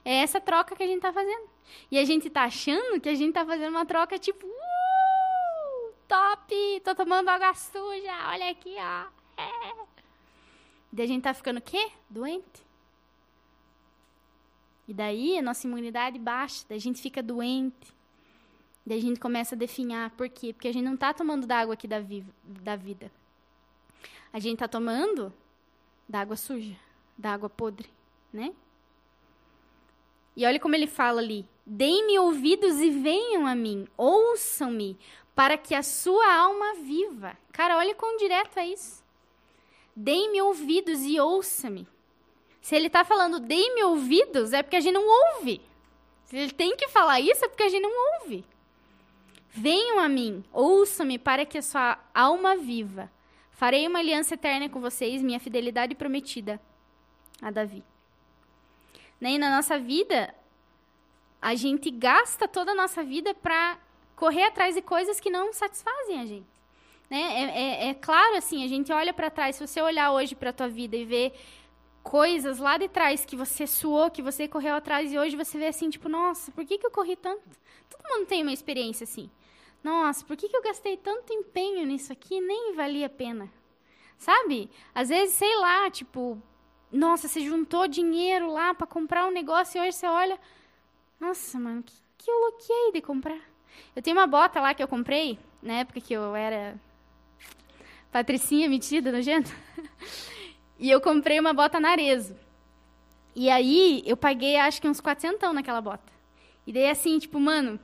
É 0.05 0.15
essa 0.15 0.41
troca 0.41 0.75
que 0.75 0.83
a 0.83 0.87
gente 0.89 0.97
está 0.97 1.13
fazendo. 1.13 1.53
E 1.90 1.99
a 1.99 2.04
gente 2.04 2.30
tá 2.30 2.44
achando 2.44 3.00
que 3.00 3.09
a 3.09 3.14
gente 3.14 3.33
tá 3.33 3.44
fazendo 3.44 3.71
uma 3.71 3.87
troca 3.87 4.18
tipo, 4.18 4.47
uh, 4.47 5.94
top, 6.06 6.80
tô 6.85 6.94
tomando 6.94 7.28
água 7.28 7.54
suja, 7.54 8.28
olha 8.28 8.50
aqui, 8.50 8.75
ó. 8.78 9.06
É. 9.40 9.87
E 10.92 11.02
a 11.02 11.06
gente 11.06 11.23
tá 11.23 11.35
ficando 11.35 11.59
o 11.59 11.62
quê? 11.62 11.90
Doente. 12.09 12.64
E 14.87 14.92
daí 14.92 15.38
a 15.38 15.42
nossa 15.42 15.66
imunidade 15.66 16.18
baixa, 16.18 16.64
daí 16.68 16.78
a 16.78 16.80
gente 16.80 17.00
fica 17.00 17.23
doente. 17.23 17.94
Daí 18.87 18.99
a 18.99 19.02
gente 19.02 19.18
começa 19.18 19.54
a 19.54 19.59
definhar. 19.59 20.11
Por 20.11 20.28
quê? 20.28 20.52
Porque 20.52 20.68
a 20.68 20.73
gente 20.73 20.85
não 20.85 20.94
está 20.94 21.12
tomando 21.14 21.47
da 21.47 21.59
água 21.59 21.75
aqui 21.75 21.88
da, 21.88 22.00
vi 22.00 22.25
da 22.44 22.76
vida. 22.76 23.11
A 24.33 24.38
gente 24.38 24.54
está 24.54 24.68
tomando 24.68 25.33
da 26.09 26.21
água 26.21 26.37
suja, 26.37 26.76
da 27.16 27.33
água 27.33 27.49
podre, 27.49 27.88
né? 28.33 28.54
E 30.37 30.44
olha 30.44 30.61
como 30.61 30.75
ele 30.75 30.87
fala 30.87 31.21
ali: 31.21 31.49
Deem-me 31.66 32.18
ouvidos 32.18 32.78
e 32.80 32.90
venham 32.90 33.47
a 33.47 33.54
mim, 33.54 33.88
ouçam-me, 33.97 34.99
para 35.35 35.56
que 35.56 35.75
a 35.75 35.83
sua 35.83 36.35
alma 36.35 36.75
viva. 36.75 37.37
Cara, 37.52 37.78
olha 37.78 37.94
quão 37.94 38.16
direto 38.16 38.59
é 38.59 38.66
isso. 38.66 39.02
Deem-me 39.97 40.42
ouvidos 40.42 41.02
e 41.02 41.18
ouça-me. 41.18 41.88
Se 42.61 42.75
ele 42.75 42.88
está 42.88 43.04
falando 43.04 43.40
deem-me 43.40 43.83
ouvidos, 43.85 44.52
é 44.52 44.62
porque 44.62 44.76
a 44.76 44.80
gente 44.80 44.94
não 44.94 45.06
ouve. 45.37 45.61
Se 46.25 46.37
ele 46.37 46.52
tem 46.52 46.76
que 46.76 46.88
falar 46.88 47.21
isso, 47.21 47.44
é 47.44 47.49
porque 47.49 47.62
a 47.62 47.68
gente 47.68 47.83
não 47.83 48.21
ouve. 48.21 48.44
Venham 49.50 50.00
a 50.00 50.09
mim, 50.09 50.44
ouçam-me, 50.52 51.18
para 51.18 51.47
que 51.47 51.59
a 51.59 51.62
sua 51.62 51.99
alma 52.12 52.56
viva. 52.56 53.11
Farei 53.52 53.87
uma 53.87 54.00
aliança 54.00 54.35
eterna 54.35 54.68
com 54.68 54.80
vocês, 54.80 55.23
minha 55.23 55.38
fidelidade 55.38 55.94
prometida 55.94 56.61
a 57.40 57.50
Davi. 57.50 57.85
Nem 59.21 59.38
na 59.38 59.54
nossa 59.54 59.78
vida, 59.78 60.35
a 61.45 61.55
gente 61.55 61.91
gasta 61.91 62.49
toda 62.49 62.73
a 62.73 62.75
nossa 62.75 63.05
vida 63.05 63.35
para 63.35 63.79
correr 64.17 64.45
atrás 64.45 64.75
de 64.75 64.81
coisas 64.81 65.21
que 65.21 65.29
não 65.29 65.53
satisfazem 65.53 66.19
a 66.19 66.25
gente. 66.25 66.47
Né? 67.11 67.21
É, 67.21 67.43
é, 67.43 67.89
é 67.91 67.95
claro, 67.95 68.39
assim, 68.39 68.65
a 68.65 68.67
gente 68.67 68.91
olha 68.91 69.13
para 69.13 69.29
trás, 69.29 69.57
se 69.57 69.67
você 69.67 69.83
olhar 69.83 70.11
hoje 70.11 70.35
para 70.35 70.49
a 70.49 70.53
tua 70.55 70.69
vida 70.69 70.97
e 70.97 71.05
ver 71.05 71.35
coisas 72.03 72.59
lá 72.59 72.79
de 72.79 72.89
trás 72.89 73.27
que 73.27 73.37
você 73.37 73.67
suou, 73.67 74.11
que 74.11 74.23
você 74.23 74.49
correu 74.49 74.75
atrás 74.75 75.13
e 75.13 75.19
hoje 75.19 75.37
você 75.37 75.59
vê 75.59 75.67
assim, 75.67 75.91
tipo, 75.91 76.09
nossa, 76.09 76.51
por 76.51 76.65
que, 76.65 76.79
que 76.79 76.87
eu 76.87 76.91
corri 76.91 77.15
tanto? 77.15 77.43
Todo 77.91 78.09
mundo 78.09 78.27
tem 78.27 78.41
uma 78.41 78.53
experiência 78.53 79.05
assim. 79.05 79.31
Nossa, 79.83 80.25
por 80.25 80.39
que, 80.39 80.49
que 80.49 80.57
eu 80.57 80.63
gastei 80.63 80.97
tanto 80.97 81.31
empenho 81.31 81.85
nisso 81.85 82.11
aqui? 82.11 82.41
Nem 82.41 82.73
valia 82.75 83.05
a 83.05 83.11
pena. 83.11 83.53
Sabe? 84.17 84.71
Às 84.95 85.11
vezes, 85.11 85.35
sei 85.35 85.55
lá, 85.57 85.91
tipo, 85.91 86.41
nossa, 86.91 87.29
você 87.29 87.41
juntou 87.41 87.87
dinheiro 87.87 88.51
lá 88.51 88.73
para 88.73 88.87
comprar 88.87 89.27
um 89.27 89.31
negócio 89.31 89.77
e 89.77 89.87
hoje 89.87 89.99
você 89.99 90.07
olha, 90.07 90.41
nossa, 91.21 91.59
mano, 91.59 91.83
que, 91.83 91.94
que 92.18 92.30
eu 92.30 92.38
loquei 92.40 92.92
de 92.92 93.00
comprar. 93.00 93.40
Eu 93.94 94.02
tenho 94.02 94.16
uma 94.16 94.26
bota 94.26 94.61
lá 94.61 94.75
que 94.75 94.83
eu 94.83 94.88
comprei, 94.88 95.38
na 95.62 95.75
época 95.75 96.00
que 96.00 96.12
eu 96.12 96.35
era 96.35 96.78
patricinha 98.11 98.68
metida, 98.68 99.11
nojenta. 99.11 99.50
e 100.78 100.90
eu 100.90 101.00
comprei 101.00 101.40
uma 101.40 101.52
bota 101.52 101.80
na 101.80 101.90
Arezo. 101.90 102.37
E 103.35 103.50
aí, 103.50 104.02
eu 104.06 104.16
paguei, 104.16 104.56
acho 104.56 104.80
que 104.80 104.88
uns 104.88 105.00
400 105.00 105.52
naquela 105.52 105.80
bota. 105.80 106.12
E 106.66 106.73
daí, 106.73 106.88
assim, 106.88 107.18
tipo, 107.18 107.40
mano, 107.40 107.80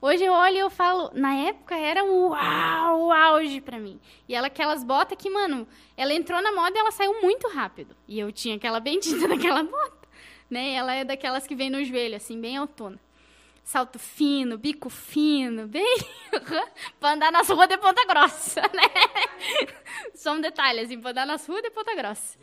hoje 0.00 0.24
eu 0.24 0.32
olho 0.32 0.56
e 0.56 0.60
eu 0.60 0.70
falo, 0.70 1.10
na 1.12 1.34
época 1.34 1.76
era 1.76 2.04
uau, 2.04 3.06
o 3.06 3.12
auge 3.12 3.60
pra 3.60 3.78
mim. 3.78 4.00
E 4.26 4.34
ela, 4.34 4.46
aquelas 4.46 4.82
botas 4.82 5.18
que, 5.18 5.28
mano, 5.28 5.68
ela 5.96 6.14
entrou 6.14 6.40
na 6.40 6.52
moda 6.52 6.76
e 6.76 6.80
ela 6.80 6.90
saiu 6.90 7.20
muito 7.20 7.48
rápido. 7.48 7.94
E 8.06 8.18
eu 8.18 8.32
tinha 8.32 8.56
aquela 8.56 8.80
bendita 8.80 9.26
daquela 9.28 9.62
bota 9.62 9.97
né? 10.50 10.72
Ela 10.72 10.94
é 10.94 11.04
daquelas 11.04 11.46
que 11.46 11.54
vem 11.54 11.70
no 11.70 11.84
joelho, 11.84 12.16
assim, 12.16 12.40
bem 12.40 12.56
autona. 12.56 12.98
Salto 13.62 13.98
fino, 13.98 14.56
bico 14.56 14.88
fino, 14.88 15.66
bem. 15.68 15.98
pra 16.98 17.12
andar 17.12 17.30
nas 17.30 17.48
ruas 17.50 17.68
de 17.68 17.76
Ponta 17.76 18.04
Grossa, 18.06 18.62
né? 18.62 19.68
Só 20.14 20.32
um 20.32 20.40
detalhe, 20.40 20.80
assim, 20.80 20.98
pra 20.98 21.10
andar 21.10 21.26
nas 21.26 21.46
ruas 21.46 21.62
de 21.62 21.70
Ponta 21.70 21.94
Grossa. 21.94 22.38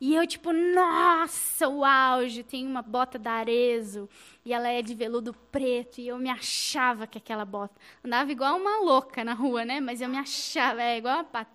E 0.00 0.14
eu, 0.14 0.24
tipo, 0.24 0.52
nossa, 0.52 1.68
o 1.68 1.84
auge, 1.84 2.44
tem 2.44 2.64
uma 2.64 2.82
bota 2.82 3.18
da 3.18 3.32
Arezo, 3.32 4.08
e 4.44 4.52
ela 4.52 4.68
é 4.68 4.80
de 4.80 4.94
veludo 4.94 5.34
preto, 5.50 6.00
e 6.00 6.06
eu 6.06 6.16
me 6.16 6.30
achava 6.30 7.04
que 7.04 7.18
aquela 7.18 7.44
bota. 7.44 7.74
Andava 8.04 8.30
igual 8.30 8.56
uma 8.56 8.78
louca 8.78 9.24
na 9.24 9.34
rua, 9.34 9.64
né? 9.64 9.80
Mas 9.80 10.00
eu 10.00 10.08
me 10.08 10.16
achava, 10.16 10.80
é 10.80 10.98
igual 10.98 11.16
uma 11.16 11.24
pata. 11.24 11.50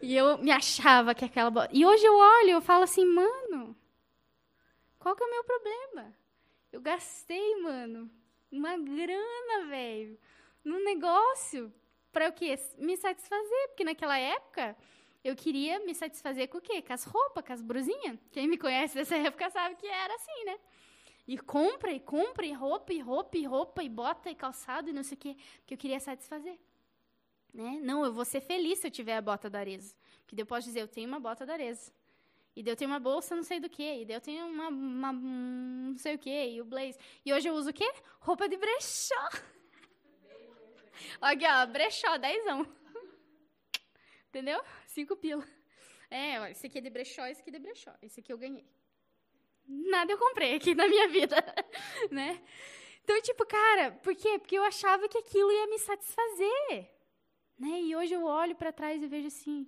E 0.00 0.16
eu 0.16 0.38
me 0.38 0.50
achava 0.50 1.14
que 1.14 1.26
aquela 1.26 1.50
bota. 1.50 1.68
E 1.72 1.84
hoje 1.84 2.02
eu 2.02 2.16
olho 2.16 2.58
e 2.58 2.60
falo 2.62 2.84
assim, 2.84 3.04
mano, 3.04 3.76
qual 5.02 5.16
que 5.16 5.24
é 5.24 5.26
o 5.26 5.30
meu 5.30 5.42
problema? 5.42 6.14
Eu 6.70 6.80
gastei, 6.80 7.60
mano, 7.60 8.08
uma 8.50 8.76
grana, 8.76 9.66
velho, 9.68 10.16
num 10.64 10.84
negócio 10.84 11.72
para 12.12 12.28
o 12.28 12.32
quê? 12.32 12.56
Me 12.78 12.96
satisfazer, 12.96 13.68
porque 13.68 13.82
naquela 13.82 14.16
época 14.16 14.76
eu 15.24 15.34
queria 15.34 15.80
me 15.80 15.92
satisfazer 15.92 16.48
com 16.48 16.58
o 16.58 16.60
quê? 16.60 16.80
Com 16.80 16.92
as 16.92 17.02
roupas, 17.02 17.44
com 17.44 17.52
as 17.52 17.60
brusinhas. 17.60 18.16
Quem 18.30 18.46
me 18.46 18.56
conhece 18.56 18.94
dessa 18.94 19.16
época 19.28 19.50
sabe 19.50 19.74
que 19.74 19.86
era 19.88 20.14
assim, 20.14 20.44
né? 20.44 20.56
E 21.26 21.36
compra, 21.36 21.92
e 21.92 21.98
compra, 21.98 22.46
e 22.46 22.52
roupa, 22.52 22.92
e 22.92 23.00
roupa, 23.00 23.36
e 23.36 23.44
roupa, 23.44 23.82
e 23.82 23.88
bota, 23.88 24.30
e 24.30 24.34
calçado, 24.36 24.88
e 24.88 24.92
não 24.92 25.02
sei 25.02 25.16
o 25.16 25.20
quê. 25.20 25.36
Porque 25.58 25.74
eu 25.74 25.78
queria 25.78 25.98
satisfazer. 25.98 26.58
Né? 27.52 27.80
Não, 27.82 28.04
eu 28.04 28.12
vou 28.12 28.24
ser 28.24 28.40
feliz 28.40 28.78
se 28.78 28.86
eu 28.86 28.90
tiver 28.90 29.16
a 29.16 29.20
bota 29.20 29.50
da 29.50 29.58
Arezzo. 29.58 29.96
Que 30.26 30.36
daí 30.36 30.42
eu 30.42 30.46
posso 30.46 30.66
dizer, 30.66 30.80
eu 30.80 30.88
tenho 30.88 31.08
uma 31.08 31.20
bota 31.20 31.44
da 31.44 31.54
Arezzo. 31.54 31.92
E 32.54 32.62
daí 32.62 32.72
eu 32.72 32.76
tenho 32.76 32.90
uma 32.90 33.00
bolsa 33.00 33.34
não 33.34 33.42
sei 33.42 33.58
do 33.58 33.68
que. 33.68 34.02
E 34.02 34.04
daí 34.04 34.16
eu 34.16 34.20
tenho 34.20 34.46
uma, 34.46 34.68
uma 34.68 35.12
não 35.12 35.96
sei 35.96 36.14
o 36.14 36.18
que. 36.18 36.30
E 36.30 36.60
o 36.60 36.64
blaze. 36.64 36.98
E 37.24 37.32
hoje 37.32 37.48
eu 37.48 37.54
uso 37.54 37.70
o 37.70 37.72
quê? 37.72 37.90
Roupa 38.20 38.48
de 38.48 38.56
brechó. 38.56 39.28
Aqui, 41.20 41.44
ó, 41.46 41.66
brechó, 41.66 42.16
dezão. 42.18 42.66
Entendeu? 44.28 44.62
Cinco 44.86 45.16
pila. 45.16 45.46
É, 46.10 46.40
ó, 46.40 46.46
esse 46.46 46.66
aqui 46.66 46.78
é 46.78 46.80
de 46.80 46.90
brechó, 46.90 47.26
esse 47.26 47.40
aqui 47.40 47.50
é 47.50 47.52
de 47.54 47.58
brechó. 47.58 47.92
Esse 48.02 48.20
aqui 48.20 48.32
eu 48.32 48.38
ganhei. 48.38 48.66
Nada 49.66 50.12
eu 50.12 50.18
comprei 50.18 50.54
aqui 50.54 50.74
na 50.74 50.86
minha 50.86 51.08
vida, 51.08 51.36
né? 52.10 52.42
Então, 53.02 53.20
tipo, 53.22 53.46
cara, 53.46 53.92
por 54.02 54.14
quê? 54.14 54.38
Porque 54.38 54.56
eu 54.56 54.64
achava 54.64 55.08
que 55.08 55.18
aquilo 55.18 55.50
ia 55.50 55.66
me 55.66 55.78
satisfazer, 55.78 56.90
né? 57.58 57.80
E 57.80 57.96
hoje 57.96 58.14
eu 58.14 58.24
olho 58.24 58.54
para 58.54 58.72
trás 58.72 59.02
e 59.02 59.06
vejo 59.06 59.28
assim, 59.28 59.66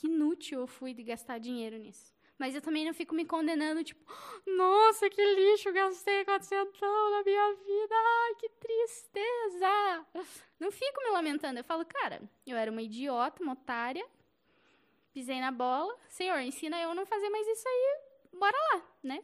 que 0.00 0.06
inútil 0.06 0.60
eu 0.60 0.66
fui 0.66 0.94
de 0.94 1.02
gastar 1.02 1.38
dinheiro 1.38 1.76
nisso. 1.76 2.10
Mas 2.38 2.54
eu 2.54 2.62
também 2.62 2.86
não 2.86 2.94
fico 2.94 3.14
me 3.14 3.26
condenando, 3.26 3.84
tipo, 3.84 4.02
nossa, 4.46 5.10
que 5.10 5.22
lixo, 5.22 5.70
gastei 5.74 6.24
400 6.24 6.80
na 6.80 7.22
minha 7.22 7.54
vida, 7.54 7.94
ai, 7.94 8.34
que 8.36 8.48
tristeza. 8.48 10.06
Não 10.58 10.72
fico 10.72 11.02
me 11.02 11.10
lamentando, 11.10 11.60
eu 11.60 11.64
falo, 11.64 11.84
cara, 11.84 12.22
eu 12.46 12.56
era 12.56 12.70
uma 12.70 12.80
idiota, 12.80 13.42
uma 13.42 13.52
otária, 13.52 14.06
pisei 15.12 15.38
na 15.38 15.50
bola, 15.50 15.94
Senhor, 16.08 16.38
ensina 16.38 16.80
eu 16.80 16.94
não 16.94 17.04
fazer 17.04 17.28
mais 17.28 17.46
isso 17.46 17.68
aí, 17.68 18.00
bora 18.32 18.56
lá, 18.72 18.82
né? 19.02 19.22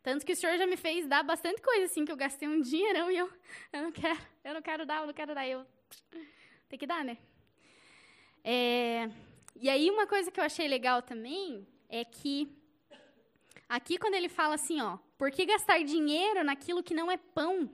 Tanto 0.00 0.24
que 0.24 0.32
o 0.32 0.36
Senhor 0.36 0.56
já 0.56 0.66
me 0.66 0.76
fez 0.76 1.08
dar 1.08 1.24
bastante 1.24 1.60
coisa, 1.60 1.86
assim, 1.86 2.04
que 2.04 2.12
eu 2.12 2.16
gastei 2.16 2.46
um 2.46 2.60
dinheirão 2.60 3.10
e 3.10 3.16
eu, 3.16 3.28
eu 3.72 3.82
não 3.82 3.90
quero, 3.90 4.20
eu 4.44 4.54
não 4.54 4.62
quero 4.62 4.86
dar, 4.86 5.00
eu 5.00 5.06
não 5.08 5.14
quero 5.14 5.34
dar, 5.34 5.48
eu... 5.48 5.66
Tem 6.68 6.78
que 6.78 6.86
dar, 6.86 7.04
né? 7.04 7.18
É, 8.44 9.10
e 9.60 9.68
aí, 9.68 9.90
uma 9.90 10.06
coisa 10.06 10.30
que 10.30 10.38
eu 10.38 10.44
achei 10.44 10.68
legal 10.68 11.02
também 11.02 11.66
é 11.88 12.04
que 12.04 12.48
aqui 13.68 13.98
quando 13.98 14.14
ele 14.14 14.28
fala 14.28 14.54
assim, 14.54 14.80
ó, 14.80 14.98
por 15.16 15.30
que 15.30 15.46
gastar 15.46 15.82
dinheiro 15.82 16.44
naquilo 16.44 16.82
que 16.82 16.94
não 16.94 17.10
é 17.10 17.16
pão, 17.16 17.70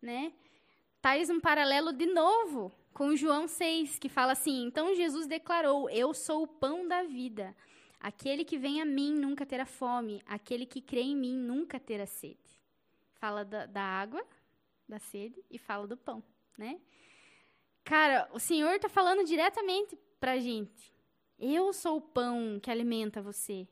né? 0.00 0.32
Tais 1.00 1.30
um 1.30 1.40
paralelo 1.40 1.92
de 1.92 2.06
novo 2.06 2.72
com 2.92 3.14
João 3.14 3.46
6, 3.46 3.98
que 3.98 4.08
fala 4.08 4.32
assim: 4.32 4.64
Então 4.64 4.94
Jesus 4.94 5.26
declarou: 5.26 5.88
Eu 5.90 6.14
sou 6.14 6.42
o 6.42 6.48
pão 6.48 6.86
da 6.88 7.02
vida. 7.02 7.54
Aquele 8.00 8.44
que 8.44 8.58
vem 8.58 8.80
a 8.80 8.84
mim 8.84 9.14
nunca 9.14 9.44
terá 9.44 9.66
fome, 9.66 10.22
aquele 10.26 10.66
que 10.66 10.80
crê 10.80 11.02
em 11.02 11.16
mim 11.16 11.36
nunca 11.36 11.78
terá 11.80 12.06
sede. 12.06 12.60
Fala 13.14 13.44
da, 13.44 13.66
da 13.66 13.82
água, 13.82 14.24
da 14.88 14.98
sede, 14.98 15.42
e 15.50 15.58
fala 15.58 15.86
do 15.86 15.96
pão, 15.96 16.22
né? 16.56 16.80
Cara, 17.82 18.28
o 18.32 18.38
Senhor 18.38 18.74
está 18.74 18.88
falando 18.88 19.24
diretamente 19.24 19.96
para 20.26 20.32
a 20.32 20.40
gente. 20.40 20.92
Eu 21.38 21.72
sou 21.72 21.98
o 21.98 22.00
pão 22.00 22.58
que 22.60 22.68
alimenta 22.68 23.22
você. 23.22 23.68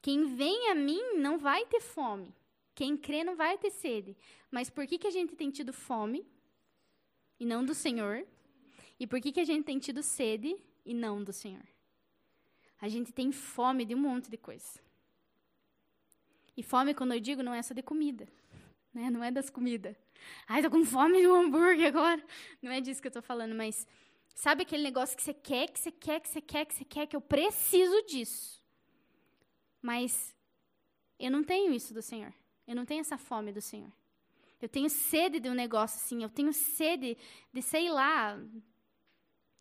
Quem 0.00 0.36
vem 0.36 0.70
a 0.70 0.76
mim 0.76 1.14
não 1.14 1.38
vai 1.38 1.66
ter 1.66 1.80
fome. 1.80 2.32
Quem 2.72 2.96
crê 2.96 3.24
não 3.24 3.34
vai 3.34 3.58
ter 3.58 3.72
sede. 3.72 4.16
Mas 4.48 4.70
por 4.70 4.86
que, 4.86 4.96
que 4.96 5.08
a 5.08 5.10
gente 5.10 5.34
tem 5.34 5.50
tido 5.50 5.72
fome 5.72 6.24
e 7.40 7.44
não 7.44 7.64
do 7.64 7.74
Senhor? 7.74 8.24
E 9.00 9.08
por 9.08 9.20
que, 9.20 9.32
que 9.32 9.40
a 9.40 9.44
gente 9.44 9.64
tem 9.64 9.80
tido 9.80 10.04
sede 10.04 10.56
e 10.86 10.94
não 10.94 11.24
do 11.24 11.32
Senhor? 11.32 11.66
A 12.80 12.88
gente 12.88 13.12
tem 13.12 13.32
fome 13.32 13.84
de 13.84 13.96
um 13.96 13.98
monte 13.98 14.30
de 14.30 14.36
coisa. 14.36 14.78
E 16.56 16.62
fome, 16.62 16.94
quando 16.94 17.14
eu 17.14 17.18
digo, 17.18 17.42
não 17.42 17.52
é 17.52 17.60
só 17.60 17.74
de 17.74 17.82
comida. 17.82 18.28
Né? 18.94 19.10
Não 19.10 19.24
é 19.24 19.32
das 19.32 19.50
comidas. 19.50 19.96
Ai, 20.46 20.62
tô 20.62 20.70
com 20.70 20.84
fome 20.84 21.20
de 21.20 21.26
um 21.26 21.34
hambúrguer 21.34 21.88
agora. 21.88 22.22
Não 22.62 22.70
é 22.70 22.80
disso 22.80 23.02
que 23.02 23.08
eu 23.08 23.12
tô 23.12 23.20
falando, 23.20 23.52
mas 23.52 23.84
Sabe 24.40 24.62
aquele 24.62 24.82
negócio 24.82 25.14
que 25.14 25.22
você 25.22 25.34
quer, 25.34 25.68
que 25.68 25.78
você 25.78 25.92
quer, 25.92 26.18
que 26.18 26.26
você 26.26 26.40
quer, 26.40 26.64
que 26.64 26.74
você 26.74 26.82
quer, 26.82 27.06
que 27.06 27.14
eu 27.14 27.20
preciso 27.20 28.00
disso. 28.06 28.64
Mas 29.82 30.34
eu 31.18 31.30
não 31.30 31.44
tenho 31.44 31.74
isso 31.74 31.92
do 31.92 32.00
Senhor. 32.00 32.32
Eu 32.66 32.74
não 32.74 32.86
tenho 32.86 33.02
essa 33.02 33.18
fome 33.18 33.52
do 33.52 33.60
Senhor. 33.60 33.92
Eu 34.58 34.66
tenho 34.66 34.88
sede 34.88 35.40
de 35.40 35.50
um 35.50 35.52
negócio 35.52 35.98
assim, 35.98 36.22
eu 36.22 36.30
tenho 36.30 36.54
sede 36.54 37.18
de, 37.52 37.60
sei 37.60 37.90
lá. 37.90 38.40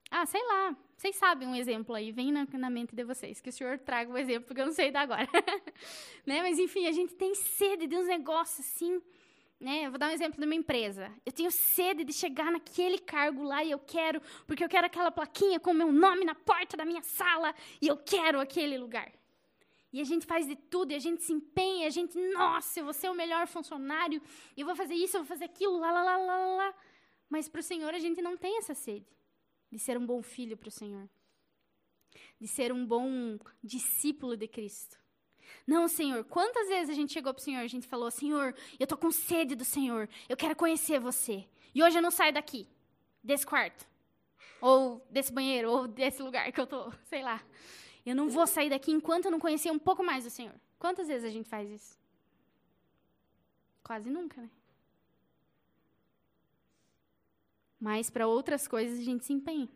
Ah, 0.10 0.26
sei 0.26 0.42
lá. 0.48 0.74
Vocês 0.96 1.18
sabem 1.18 1.46
um 1.46 1.56
exemplo 1.58 1.94
aí, 1.94 2.14
vem 2.14 2.32
na, 2.32 2.48
na 2.50 2.70
mente 2.70 2.96
de 2.96 3.04
vocês, 3.04 3.42
que 3.42 3.50
o 3.50 3.52
Senhor 3.52 3.80
traga 3.80 4.10
um 4.10 4.18
exemplo, 4.18 4.48
porque 4.48 4.62
eu 4.62 4.66
não 4.66 4.74
sei 4.74 4.92
dar 4.92 5.02
agora. 5.02 5.28
né? 6.26 6.42
Mas 6.42 6.58
enfim, 6.58 6.88
a 6.88 6.94
gente 6.94 7.16
tem 7.16 7.36
sede 7.36 7.86
de 7.86 7.98
uns 7.98 8.08
negócios 8.08 8.66
assim 8.66 9.02
né? 9.60 9.86
Eu 9.86 9.92
vou 9.92 10.00
dar 10.00 10.08
um 10.08 10.14
exemplo 10.14 10.40
de 10.40 10.46
uma 10.46 10.56
empresa. 10.56 11.12
Eu 11.26 11.32
tenho 11.32 11.52
sede 11.52 12.04
de 12.04 12.14
chegar 12.14 12.52
naquele 12.52 12.98
cargo 12.98 13.44
lá 13.44 13.64
e 13.64 13.72
eu 13.72 13.80
quero, 13.80 14.22
porque 14.48 14.64
eu 14.64 14.70
quero 14.70 14.88
aquela 14.88 15.12
plaquinha 15.12 15.60
com 15.60 15.72
o 15.72 15.74
meu 15.74 15.92
nome 15.92 16.24
na 16.24 16.34
porta 16.34 16.78
da 16.78 16.86
minha 16.86 17.02
sala 17.02 17.54
e 17.82 17.88
eu 17.88 17.98
quero 17.98 18.40
aquele 18.40 18.78
lugar. 18.78 19.12
E 19.92 20.00
a 20.00 20.04
gente 20.04 20.26
faz 20.26 20.48
de 20.48 20.56
tudo, 20.56 20.92
e 20.92 20.96
a 20.96 21.00
gente 21.00 21.24
se 21.24 21.34
empenha, 21.34 21.88
a 21.88 21.90
gente, 21.90 22.16
nossa, 22.32 22.80
eu 22.80 22.84
vou 22.84 22.94
ser 22.94 23.10
o 23.10 23.16
melhor 23.16 23.48
funcionário, 23.48 24.22
eu 24.56 24.64
vou 24.64 24.76
fazer 24.76 24.94
isso, 24.94 25.18
eu 25.18 25.22
vou 25.22 25.28
fazer 25.28 25.46
aquilo, 25.46 25.80
lá, 25.80 25.92
lá, 25.92 26.04
lá, 26.04 26.18
lá, 26.18 26.56
lá. 26.58 26.74
Mas 27.28 27.50
para 27.50 27.60
o 27.60 27.64
Senhor 27.64 27.94
a 27.94 28.00
gente 28.00 28.22
não 28.22 28.38
tem 28.38 28.58
essa 28.60 28.76
sede 28.76 29.08
de 29.72 29.80
ser 29.80 29.98
um 29.98 30.06
bom 30.06 30.22
filho 30.22 30.56
para 30.56 30.68
o 30.68 30.72
Senhor, 30.72 31.10
de 32.40 32.48
ser 32.48 32.72
um 32.72 32.86
bom 32.86 33.40
discípulo 33.64 34.38
de 34.38 34.48
Cristo. 34.48 35.00
Não, 35.66 35.88
Senhor. 35.88 36.24
Quantas 36.24 36.68
vezes 36.68 36.90
a 36.90 36.94
gente 36.94 37.14
chegou 37.14 37.34
para 37.34 37.42
o 37.42 37.44
Senhor, 37.44 37.62
a 37.62 37.68
gente 37.68 37.88
falou, 37.88 38.10
Senhor, 38.10 38.56
eu 38.80 38.88
tô 38.88 38.98
com 38.98 39.12
sede 39.12 39.56
do 39.56 39.66
Senhor, 39.66 40.10
eu 40.28 40.36
quero 40.36 40.56
conhecer 40.56 41.00
você. 41.00 41.46
E 41.74 41.84
hoje 41.84 41.98
eu 41.98 42.02
não 42.02 42.12
saio 42.12 42.34
daqui, 42.34 42.68
desse 43.24 43.46
quarto, 43.46 43.88
ou 44.60 45.06
desse 45.10 45.32
banheiro, 45.32 45.72
ou 45.72 45.88
desse 45.88 46.22
lugar 46.22 46.52
que 46.52 46.60
eu 46.60 46.68
tô, 46.68 46.92
sei 47.06 47.22
lá. 47.22 47.44
Eu 48.06 48.16
não 48.16 48.30
vou 48.30 48.48
sair 48.48 48.70
daqui 48.70 48.92
enquanto 48.92 49.26
eu 49.26 49.32
não 49.32 49.40
conhecer 49.40 49.72
um 49.72 49.80
pouco 49.80 50.04
mais 50.04 50.24
do 50.24 50.30
Senhor. 50.30 50.56
Quantas 50.80 51.08
vezes 51.08 51.26
a 51.26 51.30
gente 51.30 51.48
faz 51.48 51.70
isso? 51.70 52.00
Quase 53.84 54.10
nunca, 54.10 54.42
né? 54.42 54.50
Mas 57.80 58.10
para 58.10 58.28
outras 58.28 58.68
coisas 58.68 59.00
a 59.00 59.04
gente 59.04 59.26
se 59.26 59.34
empenha. 59.34 59.70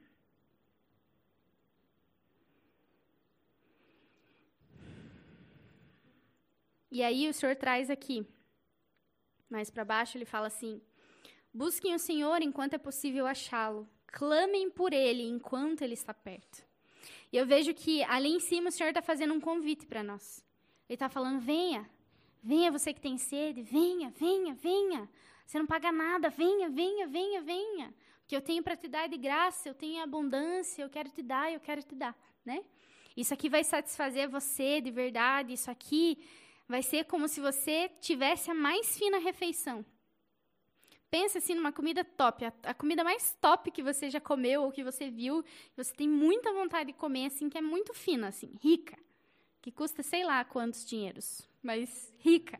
E 6.94 7.02
aí 7.02 7.28
o 7.28 7.34
Senhor 7.34 7.56
traz 7.56 7.90
aqui, 7.90 8.24
mais 9.50 9.72
para 9.72 9.84
baixo, 9.84 10.16
ele 10.16 10.26
fala 10.26 10.46
assim: 10.46 10.80
Busquem 11.52 11.96
o 11.96 11.98
Senhor 11.98 12.40
enquanto 12.44 12.76
é 12.76 12.78
possível 12.78 13.26
achá-lo. 13.26 13.90
Clamem 14.06 14.70
por 14.70 14.94
ele 14.94 15.24
enquanto 15.24 15.82
ele 15.82 15.96
está 15.96 16.14
perto. 16.14 16.64
E 17.32 17.38
eu 17.38 17.48
vejo 17.48 17.74
que 17.74 18.04
ali 18.04 18.30
em 18.30 18.40
cima 18.40 18.70
o 18.70 18.72
Senhor 18.72 18.90
está 18.90 19.02
fazendo 19.02 19.34
um 19.34 19.40
convite 19.40 19.88
para 19.88 20.04
nós. 20.04 20.46
Ele 20.88 20.96
está 20.96 21.10
falando: 21.10 21.40
venha, 21.40 21.90
venha 22.44 22.72
você 22.72 22.94
que 22.94 23.02
tem 23.02 23.18
sede, 23.18 23.64
venha, 23.64 24.12
venha, 24.12 24.54
venha. 24.54 25.10
Você 25.48 25.58
não 25.58 25.66
paga 25.66 25.92
nada, 25.92 26.30
venha, 26.30 26.70
venha, 26.70 27.08
venha, 27.08 27.42
venha. 27.42 27.88
O 28.24 28.28
que 28.28 28.36
eu 28.36 28.42
tenho 28.42 28.62
para 28.62 28.78
te 28.78 28.88
dar 28.88 29.10
de 29.10 29.18
graça, 29.18 29.68
eu 29.68 29.74
tenho 29.74 30.04
abundância, 30.04 30.84
eu 30.84 30.92
quero 30.92 31.10
te 31.10 31.24
dar, 31.24 31.52
eu 31.52 31.60
quero 31.60 31.82
te 31.82 31.96
dar, 31.96 32.16
né? 32.46 32.64
Isso 33.18 33.34
aqui 33.34 33.50
vai 33.50 33.64
satisfazer 33.64 34.30
você 34.30 34.80
de 34.80 34.92
verdade, 34.92 35.54
isso 35.54 35.72
aqui 35.72 36.24
vai 36.68 36.82
ser 36.82 37.06
como 37.06 37.28
se 37.28 37.40
você 37.40 37.90
tivesse 38.00 38.50
a 38.50 38.54
mais 38.54 38.98
fina 38.98 39.18
refeição. 39.20 39.86
Pensa 41.10 41.38
assim 41.38 41.54
numa 41.54 41.72
comida 41.72 42.04
top, 42.04 42.44
a, 42.46 42.54
a, 42.64 42.74
comida 42.74 43.04
mais 43.04 43.38
top 43.40 43.70
que 43.70 43.84
você 43.84 44.10
já 44.10 44.20
comeu 44.20 44.64
ou 44.64 44.72
que 44.72 44.84
você 44.84 45.12
viu, 45.12 45.46
você 45.76 45.94
tem 45.94 46.10
muita 46.10 46.52
vontade 46.52 46.92
de 46.92 46.98
comer 46.98 47.28
assim, 47.28 47.50
que 47.50 47.58
é 47.58 47.62
muito 47.62 47.94
fina 47.94 48.30
assim, 48.30 48.58
rica, 48.60 48.98
que 49.62 49.72
custa 49.72 50.02
sei 50.02 50.24
lá 50.24 50.44
quantos 50.44 50.84
dinheiros, 50.84 51.48
mas 51.62 52.12
rica. 52.18 52.60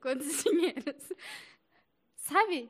Quantos 0.00 0.26
dinheiros? 0.42 1.12
Sabe? 2.16 2.68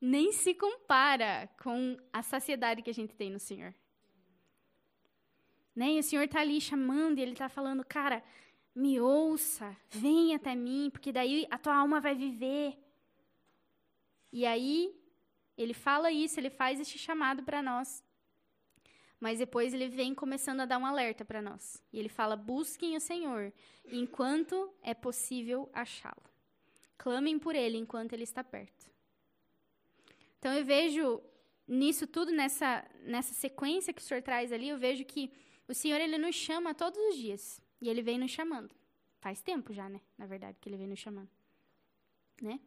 Nem 0.00 0.32
se 0.32 0.54
compara 0.54 1.48
com 1.62 1.96
a 2.12 2.22
saciedade 2.22 2.82
que 2.82 2.90
a 2.90 2.94
gente 2.94 3.14
tem 3.14 3.30
no 3.30 3.38
Senhor. 3.38 3.74
Né? 5.74 5.92
E 5.92 5.98
o 6.00 6.02
Senhor 6.02 6.24
está 6.24 6.40
ali 6.40 6.60
chamando 6.60 7.18
e 7.18 7.22
Ele 7.22 7.32
está 7.32 7.48
falando, 7.48 7.84
cara, 7.84 8.22
me 8.78 9.00
ouça, 9.00 9.76
vem 9.90 10.36
até 10.36 10.54
mim, 10.54 10.88
porque 10.92 11.10
daí 11.10 11.48
a 11.50 11.58
tua 11.58 11.74
alma 11.74 12.00
vai 12.00 12.14
viver. 12.14 12.78
E 14.32 14.46
aí, 14.46 14.94
Ele 15.56 15.74
fala 15.74 16.12
isso, 16.12 16.38
Ele 16.38 16.48
faz 16.48 16.78
este 16.78 16.96
chamado 16.96 17.42
para 17.42 17.60
nós. 17.60 18.04
Mas 19.18 19.40
depois 19.40 19.74
ele 19.74 19.88
vem 19.88 20.14
começando 20.14 20.60
a 20.60 20.64
dar 20.64 20.78
um 20.78 20.86
alerta 20.86 21.24
para 21.24 21.42
nós. 21.42 21.82
E 21.92 21.98
ele 21.98 22.08
fala: 22.08 22.36
busquem 22.36 22.94
o 22.96 23.00
Senhor 23.00 23.52
enquanto 23.90 24.72
é 24.80 24.94
possível 24.94 25.68
achá-lo. 25.72 26.22
Clamem 26.96 27.36
por 27.36 27.56
ele 27.56 27.76
enquanto 27.76 28.12
ele 28.12 28.22
está 28.22 28.44
perto. 28.44 28.88
Então 30.38 30.52
eu 30.52 30.64
vejo 30.64 31.20
nisso 31.66 32.06
tudo, 32.06 32.30
nessa, 32.30 32.88
nessa 33.00 33.34
sequência 33.34 33.92
que 33.92 34.00
o 34.00 34.04
Senhor 34.04 34.22
traz 34.22 34.52
ali, 34.52 34.68
eu 34.68 34.78
vejo 34.78 35.04
que 35.04 35.32
o 35.66 35.74
Senhor 35.74 36.00
ele 36.00 36.16
nos 36.16 36.36
chama 36.36 36.72
todos 36.72 36.96
os 37.08 37.16
dias. 37.16 37.60
E 37.80 37.88
ele 37.88 38.02
vem 38.02 38.18
nos 38.18 38.30
chamando. 38.30 38.74
Faz 39.20 39.40
tempo 39.42 39.72
já, 39.72 39.88
né? 39.88 40.00
Na 40.16 40.26
verdade, 40.26 40.58
que 40.60 40.68
ele 40.68 40.76
vem 40.76 40.86
nos 40.86 40.98
chamando. 40.98 41.30
Né? 42.40 42.60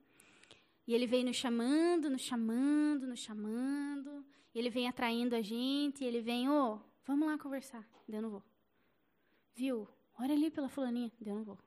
E 0.88 0.94
ele 0.94 1.08
vem 1.08 1.24
nos 1.24 1.38
chamando, 1.38 2.10
nos 2.10 2.22
chamando, 2.22 3.08
nos 3.08 3.20
chamando. 3.20 4.26
Ele 4.54 4.70
vem 4.70 4.88
atraindo 4.88 5.36
a 5.36 5.42
gente, 5.42 6.04
ele 6.04 6.22
vem, 6.22 6.50
ô, 6.50 6.74
oh, 6.74 6.80
vamos 7.06 7.28
lá 7.28 7.38
conversar. 7.38 7.88
Eu 8.08 8.22
não 8.22 8.30
vou. 8.30 8.44
Viu? 9.56 9.88
Olha 10.20 10.34
ali 10.34 10.52
pela 10.52 10.68
fulaninha. 10.68 11.12
Eu 11.26 11.36
não 11.36 11.44
vou. 11.44 11.58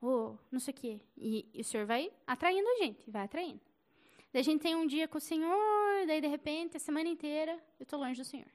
Ô, 0.00 0.06
oh, 0.06 0.38
não 0.50 0.60
sei 0.60 0.72
o 0.72 0.76
quê. 0.76 1.00
E, 1.16 1.48
e 1.52 1.60
o 1.60 1.64
Senhor 1.64 1.86
vai 1.86 2.12
atraindo 2.26 2.68
a 2.68 2.76
gente, 2.76 3.10
vai 3.10 3.24
atraindo. 3.24 3.60
Daí 4.32 4.40
a 4.40 4.44
gente 4.44 4.62
tem 4.62 4.76
um 4.76 4.86
dia 4.86 5.08
com 5.08 5.18
o 5.18 5.20
Senhor, 5.20 6.06
daí 6.06 6.20
de 6.20 6.28
repente, 6.28 6.76
a 6.76 6.80
semana 6.80 7.08
inteira, 7.08 7.60
eu 7.80 7.84
tô 7.84 7.96
longe 7.96 8.20
do 8.20 8.24
Senhor. 8.24 8.50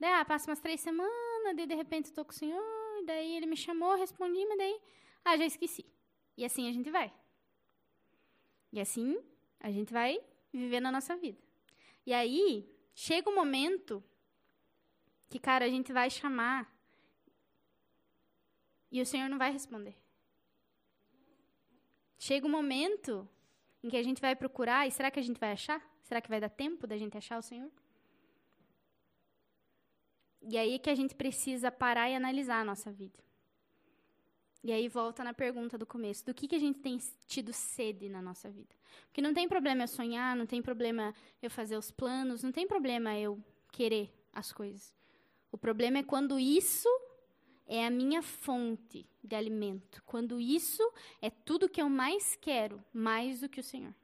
Daí, 0.00 0.10
ah, 0.12 0.24
passa 0.24 0.50
umas 0.50 0.60
três 0.60 0.80
semanas, 0.80 1.54
daí 1.54 1.66
de 1.66 1.74
repente 1.74 2.08
eu 2.08 2.14
tô 2.14 2.24
com 2.24 2.30
o 2.30 2.34
Senhor, 2.34 2.62
daí 3.08 3.36
ele 3.36 3.46
me 3.46 3.56
chamou, 3.56 3.96
respondi, 3.96 4.44
mas 4.46 4.58
daí, 4.58 4.80
ah, 5.24 5.36
já 5.36 5.46
esqueci. 5.46 5.84
E 6.36 6.44
assim 6.44 6.68
a 6.68 6.72
gente 6.72 6.90
vai. 6.90 7.12
E 8.72 8.80
assim 8.80 9.18
a 9.58 9.70
gente 9.70 9.92
vai 9.92 10.20
viver 10.52 10.80
na 10.80 10.92
nossa 10.92 11.16
vida. 11.16 11.40
E 12.06 12.12
aí, 12.12 12.70
chega 12.94 13.28
um 13.28 13.34
momento 13.34 14.02
que, 15.28 15.38
cara, 15.38 15.64
a 15.64 15.68
gente 15.68 15.92
vai 15.92 16.08
chamar 16.08 16.60
e 18.90 19.00
o 19.00 19.06
Senhor 19.06 19.28
não 19.28 19.38
vai 19.38 19.50
responder. 19.52 19.96
Chega 22.18 22.46
um 22.46 22.50
momento 22.50 23.28
em 23.82 23.88
que 23.90 23.96
a 23.96 24.02
gente 24.02 24.20
vai 24.20 24.34
procurar 24.34 24.86
e 24.86 24.90
será 24.90 25.10
que 25.10 25.20
a 25.20 25.22
gente 25.22 25.38
vai 25.38 25.52
achar? 25.52 25.80
Será 26.02 26.20
que 26.20 26.28
vai 26.28 26.40
dar 26.40 26.48
tempo 26.48 26.86
da 26.86 26.96
gente 26.96 27.16
achar 27.16 27.38
o 27.38 27.42
Senhor? 27.42 27.70
E 30.50 30.56
aí 30.56 30.78
que 30.78 30.88
a 30.88 30.94
gente 30.94 31.14
precisa 31.14 31.70
parar 31.70 32.08
e 32.08 32.14
analisar 32.14 32.62
a 32.62 32.64
nossa 32.64 32.90
vida. 32.90 33.18
E 34.64 34.72
aí 34.72 34.88
volta 34.88 35.22
na 35.22 35.34
pergunta 35.34 35.76
do 35.76 35.84
começo: 35.84 36.24
do 36.24 36.32
que, 36.32 36.48
que 36.48 36.54
a 36.54 36.58
gente 36.58 36.78
tem 36.78 36.98
tido 37.26 37.52
sede 37.52 38.08
na 38.08 38.22
nossa 38.22 38.50
vida? 38.50 38.74
Porque 39.06 39.20
não 39.20 39.34
tem 39.34 39.46
problema 39.46 39.82
eu 39.82 39.88
sonhar, 39.88 40.34
não 40.34 40.46
tem 40.46 40.62
problema 40.62 41.14
eu 41.42 41.50
fazer 41.50 41.76
os 41.76 41.90
planos, 41.90 42.42
não 42.42 42.50
tem 42.50 42.66
problema 42.66 43.14
eu 43.18 43.38
querer 43.70 44.10
as 44.32 44.50
coisas. 44.50 44.94
O 45.52 45.58
problema 45.58 45.98
é 45.98 46.02
quando 46.02 46.40
isso 46.40 46.88
é 47.66 47.84
a 47.84 47.90
minha 47.90 48.22
fonte 48.22 49.06
de 49.22 49.36
alimento, 49.36 50.02
quando 50.06 50.40
isso 50.40 50.82
é 51.20 51.28
tudo 51.28 51.68
que 51.68 51.82
eu 51.82 51.90
mais 51.90 52.36
quero, 52.36 52.82
mais 52.90 53.40
do 53.40 53.50
que 53.50 53.60
o 53.60 53.62
Senhor. 53.64 53.94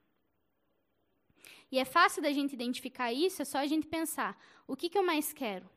E 1.72 1.78
é 1.78 1.86
fácil 1.86 2.22
da 2.22 2.30
gente 2.32 2.52
identificar 2.52 3.14
isso, 3.14 3.40
é 3.40 3.46
só 3.46 3.58
a 3.58 3.66
gente 3.66 3.86
pensar: 3.86 4.38
o 4.66 4.76
que, 4.76 4.90
que 4.90 4.98
eu 4.98 5.02
mais 5.02 5.32
quero? 5.32 5.72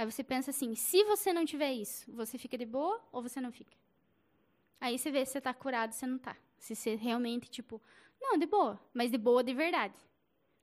Aí 0.00 0.10
você 0.10 0.24
pensa 0.24 0.50
assim: 0.50 0.74
se 0.74 1.04
você 1.04 1.30
não 1.30 1.44
tiver 1.44 1.74
isso, 1.74 2.10
você 2.10 2.38
fica 2.38 2.56
de 2.56 2.64
boa 2.64 2.98
ou 3.12 3.20
você 3.20 3.38
não 3.38 3.52
fica? 3.52 3.76
Aí 4.80 4.98
você 4.98 5.10
vê 5.10 5.26
se 5.26 5.32
você 5.32 5.42
tá 5.42 5.52
curado, 5.52 5.92
se 5.92 6.06
não 6.06 6.18
tá. 6.18 6.34
Se 6.58 6.74
você 6.74 6.94
realmente, 6.94 7.50
tipo, 7.50 7.82
não, 8.18 8.38
de 8.38 8.46
boa, 8.46 8.80
mas 8.94 9.10
de 9.10 9.18
boa 9.18 9.44
de 9.44 9.52
verdade. 9.52 9.94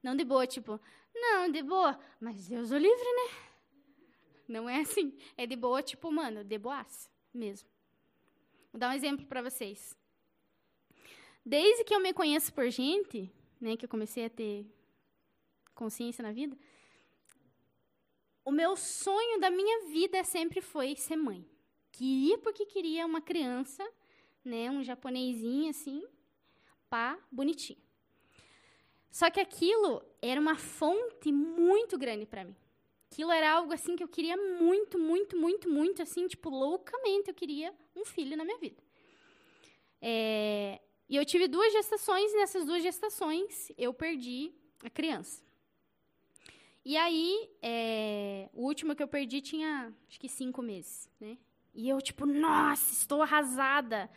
Não 0.01 0.15
de 0.15 0.25
boa, 0.25 0.47
tipo, 0.47 0.81
não, 1.13 1.51
de 1.51 1.61
boa, 1.61 1.99
mas 2.19 2.47
Deus 2.47 2.71
o 2.71 2.77
livre, 2.79 3.13
né? 3.13 3.39
Não 4.47 4.67
é 4.67 4.81
assim. 4.81 5.15
É 5.37 5.45
de 5.45 5.55
boa, 5.55 5.83
tipo, 5.83 6.11
mano, 6.11 6.43
de 6.43 6.57
boas 6.57 7.07
mesmo. 7.31 7.69
Vou 8.73 8.79
dar 8.79 8.89
um 8.89 8.93
exemplo 8.93 9.27
para 9.27 9.43
vocês. 9.43 9.95
Desde 11.45 11.83
que 11.83 11.93
eu 11.93 11.99
me 11.99 12.11
conheço 12.11 12.51
por 12.51 12.67
gente, 12.71 13.31
né, 13.61 13.77
que 13.77 13.85
eu 13.85 13.89
comecei 13.89 14.25
a 14.25 14.31
ter 14.31 14.65
consciência 15.75 16.23
na 16.23 16.31
vida, 16.31 16.57
o 18.47 18.51
meu 18.51 18.75
sonho 18.75 19.39
da 19.39 19.49
minha 19.49 19.77
vida 19.87 20.23
sempre 20.23 20.61
foi 20.61 20.95
ser 20.95 21.17
mãe. 21.17 21.41
Queria 21.91 22.37
porque 22.37 22.65
queria 22.65 23.05
uma 23.05 23.21
criança 23.21 23.83
né? 24.47 24.71
Um 24.71 24.83
japonesinho 24.83 25.69
assim, 25.69 26.03
pá, 26.89 27.19
bonitinho. 27.31 27.79
Só 29.11 29.29
que 29.29 29.39
aquilo 29.39 30.03
era 30.21 30.39
uma 30.39 30.55
fonte 30.55 31.31
muito 31.31 31.97
grande 31.97 32.25
para 32.25 32.45
mim. 32.45 32.55
Aquilo 33.11 33.31
era 33.31 33.51
algo 33.51 33.73
assim 33.73 33.95
que 33.95 34.03
eu 34.03 34.07
queria 34.07 34.37
muito, 34.37 34.97
muito, 34.99 35.37
muito, 35.37 35.69
muito, 35.69 36.01
assim, 36.01 36.27
tipo, 36.27 36.49
loucamente 36.49 37.29
eu 37.29 37.33
queria 37.33 37.73
um 37.95 38.05
filho 38.05 38.35
na 38.35 38.43
minha 38.43 38.57
vida. 38.57 38.81
É, 40.01 40.79
e 41.09 41.15
eu 41.15 41.25
tive 41.25 41.47
duas 41.47 41.71
gestações, 41.71 42.31
e 42.31 42.37
nessas 42.37 42.65
duas 42.65 42.83
gestações 42.83 43.71
eu 43.77 43.93
perdi 43.93 44.53
a 44.83 44.89
criança. 44.89 45.41
E 46.87 46.95
aí, 46.95 47.49
é, 47.61 48.49
o 48.53 48.63
último 48.63 48.95
que 48.95 49.03
eu 49.03 49.09
perdi 49.09 49.41
tinha, 49.41 49.93
acho 50.07 50.17
que 50.17 50.29
cinco 50.29 50.61
meses, 50.61 51.09
né? 51.19 51.37
E 51.75 51.89
eu, 51.89 52.01
tipo, 52.01 52.25
nossa, 52.25 52.93
estou 52.93 53.21
arrasada. 53.21 54.09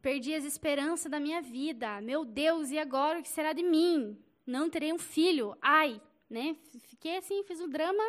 Perdi 0.00 0.32
as 0.32 0.42
esperanças 0.42 1.10
da 1.10 1.20
minha 1.20 1.42
vida. 1.42 2.00
Meu 2.00 2.24
Deus, 2.24 2.70
e 2.70 2.78
agora 2.78 3.18
o 3.18 3.22
que 3.22 3.28
será 3.28 3.52
de 3.52 3.62
mim? 3.62 4.18
Não 4.46 4.70
terei 4.70 4.90
um 4.90 4.98
filho. 4.98 5.54
Ai, 5.60 6.00
né? 6.30 6.56
Fiquei 6.84 7.18
assim, 7.18 7.44
fiz 7.44 7.60
um 7.60 7.68
drama, 7.68 8.02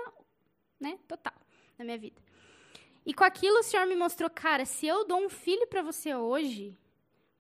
né, 0.80 0.98
total 1.10 1.36
na 1.78 1.84
minha 1.84 1.98
vida. 1.98 2.22
E 3.06 3.14
com 3.14 3.26
aquilo 3.26 3.60
o 3.60 3.64
Senhor 3.64 3.86
me 3.86 3.98
mostrou, 3.98 4.30
cara, 4.30 4.64
se 4.64 4.88
eu 4.88 5.06
dou 5.06 5.26
um 5.26 5.30
filho 5.30 5.68
para 5.68 5.82
você 5.82 6.16
hoje, 6.16 6.80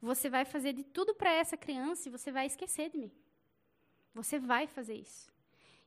você 0.02 0.30
vai 0.30 0.44
fazer 0.44 0.74
de 0.74 0.84
tudo 0.84 1.16
para 1.16 1.32
essa 1.32 1.56
criança 1.56 2.10
e 2.10 2.12
você 2.12 2.34
vai 2.34 2.46
esquecer 2.48 2.90
de 2.90 2.98
mim. 2.98 3.12
Você 4.14 4.38
vai 4.38 4.68
fazer 4.68 4.96
isso. 4.96 5.34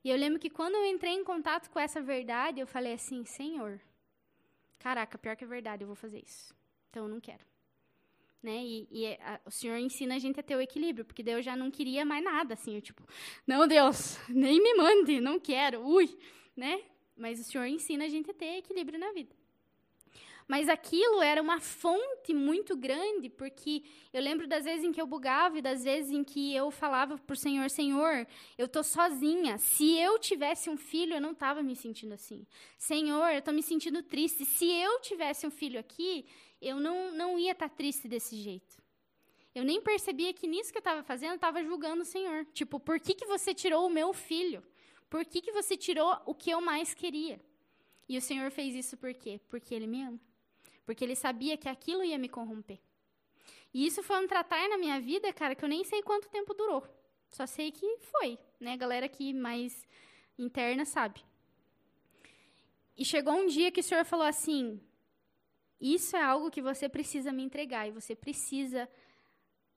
E 0.09 0.11
eu 0.11 0.17
lembro 0.17 0.39
que 0.39 0.49
quando 0.49 0.75
eu 0.75 0.87
entrei 0.87 1.13
em 1.13 1.23
contato 1.23 1.69
com 1.69 1.79
essa 1.79 2.01
verdade, 2.01 2.61
eu 2.61 2.67
falei 2.67 2.95
assim: 2.95 3.27
Senhor, 3.27 3.79
caraca, 4.79 5.19
pior 5.19 5.37
que 5.37 5.45
a 5.45 5.47
verdade, 5.47 5.83
eu 5.83 5.87
vou 5.87 5.95
fazer 5.95 6.25
isso. 6.25 6.55
Então 6.89 7.03
eu 7.03 7.11
não 7.11 7.21
quero. 7.21 7.45
Né? 8.43 8.57
E, 8.57 8.89
e 8.91 9.07
a, 9.07 9.39
o 9.45 9.51
Senhor 9.51 9.77
ensina 9.77 10.15
a 10.15 10.19
gente 10.19 10.41
a 10.41 10.43
ter 10.43 10.57
o 10.57 10.63
equilíbrio, 10.63 11.05
porque 11.05 11.23
Deus 11.23 11.45
já 11.45 11.55
não 11.55 11.71
queria 11.71 12.07
mais 12.07 12.25
nada, 12.25 12.55
assim, 12.55 12.77
eu, 12.77 12.81
tipo, 12.81 13.07
não, 13.47 13.69
Deus, 13.69 14.19
nem 14.31 14.63
me 14.63 14.75
mande, 14.77 15.21
não 15.21 15.39
quero, 15.39 15.87
ui, 15.87 16.09
né? 16.57 16.81
Mas 17.15 17.39
o 17.39 17.45
Senhor 17.45 17.67
ensina 17.67 18.07
a 18.07 18.09
gente 18.09 18.31
a 18.31 18.35
ter 18.35 18.57
equilíbrio 18.57 18.99
na 18.99 19.13
vida. 19.13 19.37
Mas 20.49 20.67
aquilo 20.67 21.21
era 21.21 21.43
uma 21.43 21.61
fonte 21.61 22.33
muito 22.33 22.75
grande, 22.75 23.29
porque 23.29 23.83
eu 24.15 24.23
lembro 24.23 24.49
das 24.49 24.65
vezes 24.65 24.83
em 24.83 24.91
que 24.91 25.01
eu 25.01 25.07
bugava 25.07 25.59
e 25.59 25.63
das 25.63 25.85
vezes 25.85 26.11
em 26.11 26.25
que 26.25 26.55
eu 26.55 26.71
falava 26.71 27.19
para 27.19 27.35
o 27.35 27.37
Senhor, 27.37 27.69
Senhor, 27.69 28.27
eu 28.57 28.65
estou 28.65 28.83
sozinha. 28.83 29.59
Se 29.59 29.99
eu 29.99 30.19
tivesse 30.19 30.71
um 30.71 30.77
filho, 30.79 31.13
eu 31.13 31.21
não 31.21 31.33
estava 31.33 31.63
me 31.63 31.77
sentindo 31.77 32.15
assim. 32.15 32.47
Senhor, 32.79 33.29
eu 33.29 33.41
estou 33.41 33.53
me 33.53 33.63
sentindo 33.63 34.03
triste. 34.03 34.47
Se 34.47 34.65
eu 34.65 34.99
tivesse 35.01 35.47
um 35.47 35.51
filho 35.51 35.79
aqui, 35.79 36.25
eu 36.63 36.81
não, 36.81 37.13
não 37.13 37.39
ia 37.39 37.53
estar 37.53 37.69
tá 37.69 37.75
triste 37.75 38.09
desse 38.09 38.35
jeito. 38.35 38.83
Eu 39.55 39.65
nem 39.65 39.83
percebia 39.83 40.33
que 40.33 40.47
nisso 40.47 40.73
que 40.73 40.79
eu 40.79 40.81
estava 40.81 41.03
fazendo, 41.03 41.33
eu 41.33 41.37
estava 41.37 41.63
julgando 41.63 42.01
o 42.03 42.07
Senhor. 42.07 42.47
Tipo, 42.55 42.81
por 42.81 42.99
que, 42.99 43.15
que 43.15 43.27
você 43.27 43.53
tirou 43.53 43.87
o 43.87 43.91
meu 43.91 44.15
filho? 44.15 44.63
Por 45.11 45.27
que, 45.27 45.43
que 45.43 45.53
você 45.53 45.77
tirou 45.77 46.17
o 46.25 46.35
que 46.35 46.49
eu 46.49 46.61
mais 46.63 46.95
queria? 46.95 47.39
E 48.09 48.17
o 48.17 48.23
Senhor 48.23 48.51
fez 48.51 48.75
isso 48.75 48.97
por 48.97 49.13
quê? 49.13 49.39
Porque 49.51 49.75
Ele 49.75 49.87
me 49.87 50.03
ama. 50.03 50.29
Porque 50.89 51.05
Ele 51.05 51.15
sabia 51.15 51.55
que 51.59 51.69
aquilo 51.69 52.03
ia 52.03 52.17
me 52.17 52.31
corromper. 52.31 52.79
E 53.75 53.87
isso 53.87 54.03
foi 54.03 54.25
um 54.25 54.27
tratar 54.27 54.67
na 54.71 54.79
minha 54.79 54.99
vida, 54.99 55.31
cara, 55.35 55.55
que 55.55 55.63
eu 55.63 55.69
nem 55.69 55.85
sei 55.85 56.03
quanto 56.03 56.31
tempo 56.31 56.55
durou. 56.55 56.83
Só 57.29 57.45
sei 57.45 57.71
que 57.71 57.99
foi, 57.99 58.39
né? 58.59 58.73
A 58.73 58.77
galera 58.79 59.05
aqui 59.05 59.35
mais 59.35 59.87
interna 60.39 60.87
sabe. 60.87 61.23
E 62.97 63.05
chegou 63.05 63.35
um 63.35 63.45
dia 63.45 63.71
que 63.71 63.81
o 63.81 63.83
Senhor 63.83 64.03
falou 64.07 64.25
assim: 64.25 64.81
isso 65.79 66.17
é 66.17 66.23
algo 66.23 66.51
que 66.51 66.63
você 66.63 66.89
precisa 66.89 67.35
me 67.35 67.43
entregar 67.43 67.87
e 67.87 67.91
você 67.91 68.17
precisa 68.17 68.89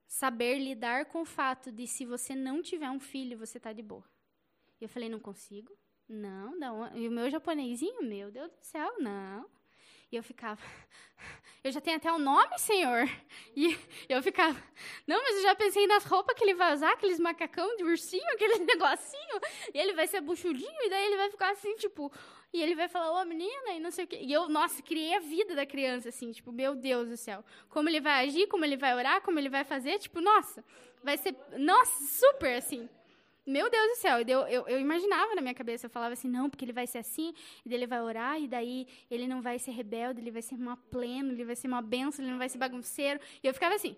saber 0.08 0.60
lidar 0.60 1.08
com 1.08 1.24
o 1.24 1.26
fato 1.26 1.74
de 1.74 1.88
se 1.88 2.06
você 2.06 2.34
não 2.34 2.62
tiver 2.62 2.89
um 2.89 3.02
filho, 3.02 3.38
você 3.38 3.60
tá 3.60 3.74
de 3.74 3.84
boa. 3.84 4.10
E 4.80 4.86
eu 4.86 4.88
falei, 4.88 5.10
não 5.10 5.19
consigo. 5.19 5.78
Não, 6.08 6.58
não. 6.58 6.95
E 6.95 7.06
o 7.06 7.12
meu 7.12 7.30
japonesinho, 7.30 8.02
meu 8.02 8.32
Deus 8.32 8.50
do 8.50 8.63
céu, 8.63 8.95
não. 8.97 9.61
E 10.12 10.15
eu 10.15 10.24
ficava, 10.24 10.62
eu 11.63 11.71
já 11.71 11.80
tenho 11.80 11.97
até 11.97 12.12
o 12.12 12.19
nome, 12.19 12.58
senhor. 12.60 13.08
E 13.56 13.78
eu 14.10 14.21
ficava, 14.21 14.62
não, 15.08 15.21
mas 15.21 15.38
eu 15.38 15.43
já 15.43 15.56
pensei 15.56 15.88
nas 15.88 16.04
roupas 16.04 16.36
que 16.36 16.43
ele 16.43 16.54
vai 16.54 16.74
usar, 16.74 16.91
aqueles 16.91 17.19
macacão 17.19 17.76
de 17.78 17.84
ursinho, 17.84 18.28
aquele 18.34 18.60
negocinho. 18.65 19.39
E 19.74 19.80
ele 19.80 19.93
vai 19.93 20.08
ser 20.08 20.21
buchudinho, 20.21 20.82
e 20.82 20.89
daí 20.89 21.06
ele 21.06 21.17
vai 21.17 21.30
ficar 21.30 21.52
assim, 21.52 21.76
tipo, 21.76 22.12
e 22.54 22.62
ele 22.62 22.76
vai 22.76 22.89
falar, 22.89 23.13
ô, 23.13 23.21
oh, 23.21 23.26
menina, 23.26 23.71
e 23.71 23.80
não 23.80 23.91
sei 23.91 24.04
o 24.04 24.08
quê. 24.08 24.19
E 24.21 24.34
eu, 24.34 24.50
nossa, 24.50 24.82
criei 24.82 25.15
a 25.15 25.19
vida 25.19 25.56
da 25.56 25.65
criança, 25.65 26.10
assim, 26.10 26.32
tipo, 26.34 26.52
meu 26.52 26.76
Deus 26.76 27.08
do 27.08 27.15
céu. 27.15 27.45
Como 27.69 27.88
ele 27.88 28.02
vai 28.02 28.26
agir, 28.26 28.47
como 28.47 28.65
ele 28.65 28.76
vai 28.76 28.93
orar, 28.93 29.21
como 29.21 29.39
ele 29.39 29.50
vai 29.50 29.63
fazer, 29.63 29.97
tipo, 30.00 30.19
nossa, 30.19 30.63
vai 31.02 31.17
ser, 31.17 31.34
nossa, 31.58 32.04
super, 32.06 32.56
assim. 32.58 32.89
Meu 33.51 33.69
Deus 33.69 33.87
do 33.89 33.95
céu, 33.95 34.19
eu, 34.19 34.47
eu, 34.47 34.67
eu, 34.67 34.79
imaginava 34.79 35.35
na 35.35 35.41
minha 35.41 35.53
cabeça, 35.53 35.85
eu 35.85 35.89
falava 35.89 36.13
assim, 36.13 36.29
não, 36.29 36.49
porque 36.49 36.63
ele 36.63 36.71
vai 36.71 36.87
ser 36.87 36.99
assim, 36.99 37.33
e 37.65 37.69
daí 37.69 37.79
ele 37.79 37.85
vai 37.85 38.01
orar, 38.01 38.41
e 38.41 38.47
daí 38.47 38.87
ele 39.09 39.27
não 39.27 39.41
vai 39.41 39.59
ser 39.59 39.71
rebelde, 39.71 40.21
ele 40.21 40.31
vai 40.31 40.41
ser 40.41 40.55
uma 40.55 40.77
pleno, 40.77 41.33
ele 41.33 41.43
vai 41.43 41.55
ser 41.57 41.67
uma 41.67 41.81
benção, 41.81 42.23
ele 42.23 42.31
não 42.31 42.37
vai 42.37 42.47
ser 42.47 42.57
bagunceiro. 42.57 43.19
E 43.43 43.47
eu 43.47 43.53
ficava 43.53 43.75
assim, 43.75 43.97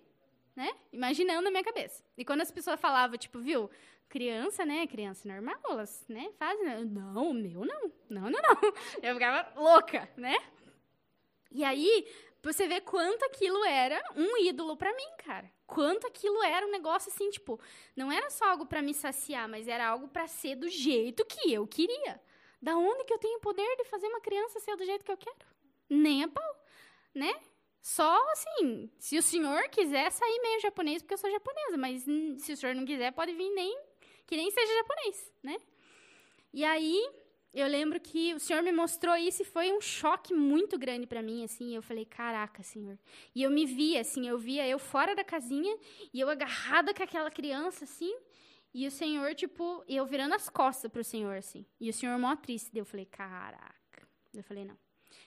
né? 0.55 0.73
Imaginando 0.91 1.43
na 1.43 1.51
minha 1.51 1.63
cabeça. 1.63 2.03
E 2.17 2.25
quando 2.25 2.41
as 2.41 2.49
pessoas 2.49 2.79
falavam, 2.79 3.15
tipo, 3.15 3.39
viu, 3.39 3.69
criança, 4.09 4.65
né? 4.65 4.87
Criança 4.87 5.27
normal, 5.27 5.59
elas, 5.69 6.03
né? 6.09 6.31
Fazem. 6.39 6.65
Né? 6.65 6.83
Não, 6.83 7.31
meu 7.31 7.63
não. 7.63 7.91
Não, 8.09 8.29
não, 8.31 8.41
não. 8.41 8.73
Eu 9.03 9.13
ficava 9.13 9.51
louca, 9.55 10.09
né? 10.17 10.35
E 11.51 11.63
aí, 11.63 12.07
você 12.43 12.67
vê 12.67 12.81
quanto 12.81 13.23
aquilo 13.23 13.63
era 13.63 14.03
um 14.15 14.37
ídolo 14.37 14.75
para 14.75 14.93
mim, 14.93 15.09
cara. 15.17 15.49
Quanto 15.65 16.05
aquilo 16.05 16.43
era 16.43 16.67
um 16.67 16.71
negócio 16.71 17.09
assim, 17.09 17.29
tipo, 17.29 17.59
não 17.95 18.11
era 18.11 18.29
só 18.29 18.45
algo 18.45 18.65
para 18.65 18.81
me 18.81 18.93
saciar, 18.93 19.47
mas 19.47 19.67
era 19.67 19.87
algo 19.87 20.09
para 20.09 20.27
ser 20.27 20.55
do 20.55 20.69
jeito 20.69 21.25
que 21.25 21.53
eu 21.53 21.65
queria. 21.65 22.21
Da 22.61 22.75
onde 22.75 23.05
que 23.05 23.13
eu 23.13 23.17
tenho 23.17 23.39
poder 23.39 23.75
de 23.77 23.85
fazer 23.85 24.07
uma 24.07 24.21
criança 24.21 24.59
ser 24.59 24.75
do 24.75 24.85
jeito 24.85 25.05
que 25.05 25.11
eu 25.11 25.17
quero? 25.17 25.47
Nem 25.89 26.23
a 26.23 26.27
pau, 26.27 26.65
né? 27.15 27.33
Só 27.81 28.17
assim, 28.31 28.89
se 28.99 29.17
o 29.17 29.23
senhor 29.23 29.63
quiser 29.69 30.11
sair 30.11 30.39
meio 30.41 30.59
japonês, 30.59 31.01
porque 31.01 31.13
eu 31.13 31.17
sou 31.17 31.31
japonesa, 31.31 31.77
mas 31.77 32.03
se 32.03 32.53
o 32.53 32.57
senhor 32.57 32.75
não 32.75 32.85
quiser, 32.85 33.11
pode 33.11 33.33
vir 33.33 33.49
nem 33.51 33.77
que 34.25 34.37
nem 34.37 34.49
seja 34.51 34.73
japonês, 34.75 35.33
né? 35.41 35.57
E 36.53 36.63
aí, 36.63 37.09
eu 37.53 37.67
lembro 37.67 37.99
que 37.99 38.33
o 38.33 38.39
Senhor 38.39 38.63
me 38.63 38.71
mostrou 38.71 39.15
isso 39.15 39.43
e 39.43 39.45
foi 39.45 39.71
um 39.71 39.79
choque 39.79 40.33
muito 40.33 40.77
grande 40.77 41.05
para 41.05 41.21
mim, 41.21 41.43
assim. 41.43 41.75
Eu 41.75 41.83
falei, 41.83 42.03
caraca, 42.03 42.63
Senhor. 42.63 42.97
E 43.35 43.43
eu 43.43 43.51
me 43.51 43.65
via, 43.65 44.01
assim, 44.01 44.27
eu 44.27 44.39
via 44.39 44.67
eu 44.67 44.79
fora 44.79 45.15
da 45.15 45.23
casinha 45.23 45.77
e 46.11 46.19
eu 46.19 46.29
agarrada 46.29 46.93
com 46.93 47.03
aquela 47.03 47.29
criança, 47.29 47.83
assim. 47.83 48.11
E 48.73 48.87
o 48.87 48.91
Senhor, 48.91 49.35
tipo, 49.35 49.83
eu 49.87 50.03
virando 50.03 50.33
as 50.33 50.49
costas 50.49 50.91
pro 50.91 51.03
Senhor, 51.03 51.37
assim. 51.37 51.63
E 51.79 51.91
o 51.91 51.93
Senhor 51.93 52.17
mó 52.17 52.35
triste. 52.35 52.75
Eu 52.75 52.85
falei, 52.85 53.05
caraca. 53.05 54.07
Eu 54.33 54.43
falei, 54.43 54.65
não. 54.65 54.77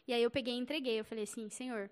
E 0.09 0.13
aí 0.13 0.21
eu 0.21 0.31
peguei 0.31 0.55
e 0.55 0.59
entreguei. 0.59 0.99
Eu 0.99 1.05
falei 1.05 1.23
assim, 1.23 1.49
Senhor, 1.49 1.89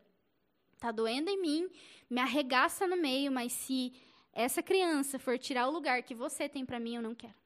tá 0.80 0.90
doendo 0.90 1.30
em 1.30 1.40
mim, 1.40 1.70
me 2.10 2.20
arregaça 2.20 2.88
no 2.88 2.96
meio, 2.96 3.30
mas 3.30 3.52
se 3.52 3.92
essa 4.32 4.60
criança 4.60 5.16
for 5.16 5.38
tirar 5.38 5.68
o 5.68 5.70
lugar 5.70 6.02
que 6.02 6.14
você 6.14 6.48
tem 6.48 6.66
para 6.66 6.80
mim, 6.80 6.96
eu 6.96 7.02
não 7.02 7.14
quero. 7.14 7.43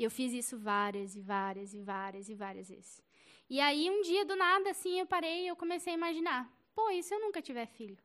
E 0.00 0.02
eu 0.02 0.10
fiz 0.10 0.32
isso 0.32 0.56
várias 0.56 1.14
e 1.14 1.20
várias 1.20 1.74
e 1.74 1.82
várias 1.82 2.30
e 2.30 2.34
várias 2.34 2.70
vezes. 2.70 3.02
E 3.50 3.60
aí, 3.60 3.90
um 3.90 4.00
dia, 4.00 4.24
do 4.24 4.34
nada, 4.34 4.70
assim, 4.70 4.98
eu 4.98 5.04
parei 5.04 5.44
e 5.44 5.48
eu 5.48 5.54
comecei 5.54 5.92
a 5.92 5.96
imaginar. 5.96 6.50
Pô, 6.74 6.88
e 6.88 7.02
se 7.02 7.14
eu 7.14 7.20
nunca 7.20 7.42
tiver 7.42 7.66
filho? 7.66 7.98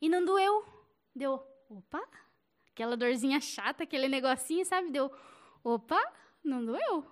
E 0.00 0.08
não 0.08 0.24
doeu. 0.24 0.64
Deu, 1.12 1.44
opa, 1.68 2.00
aquela 2.70 2.96
dorzinha 2.96 3.40
chata, 3.40 3.82
aquele 3.82 4.06
negocinho, 4.06 4.64
sabe? 4.64 4.92
Deu, 4.92 5.10
opa, 5.64 6.00
não 6.44 6.64
doeu. 6.64 7.04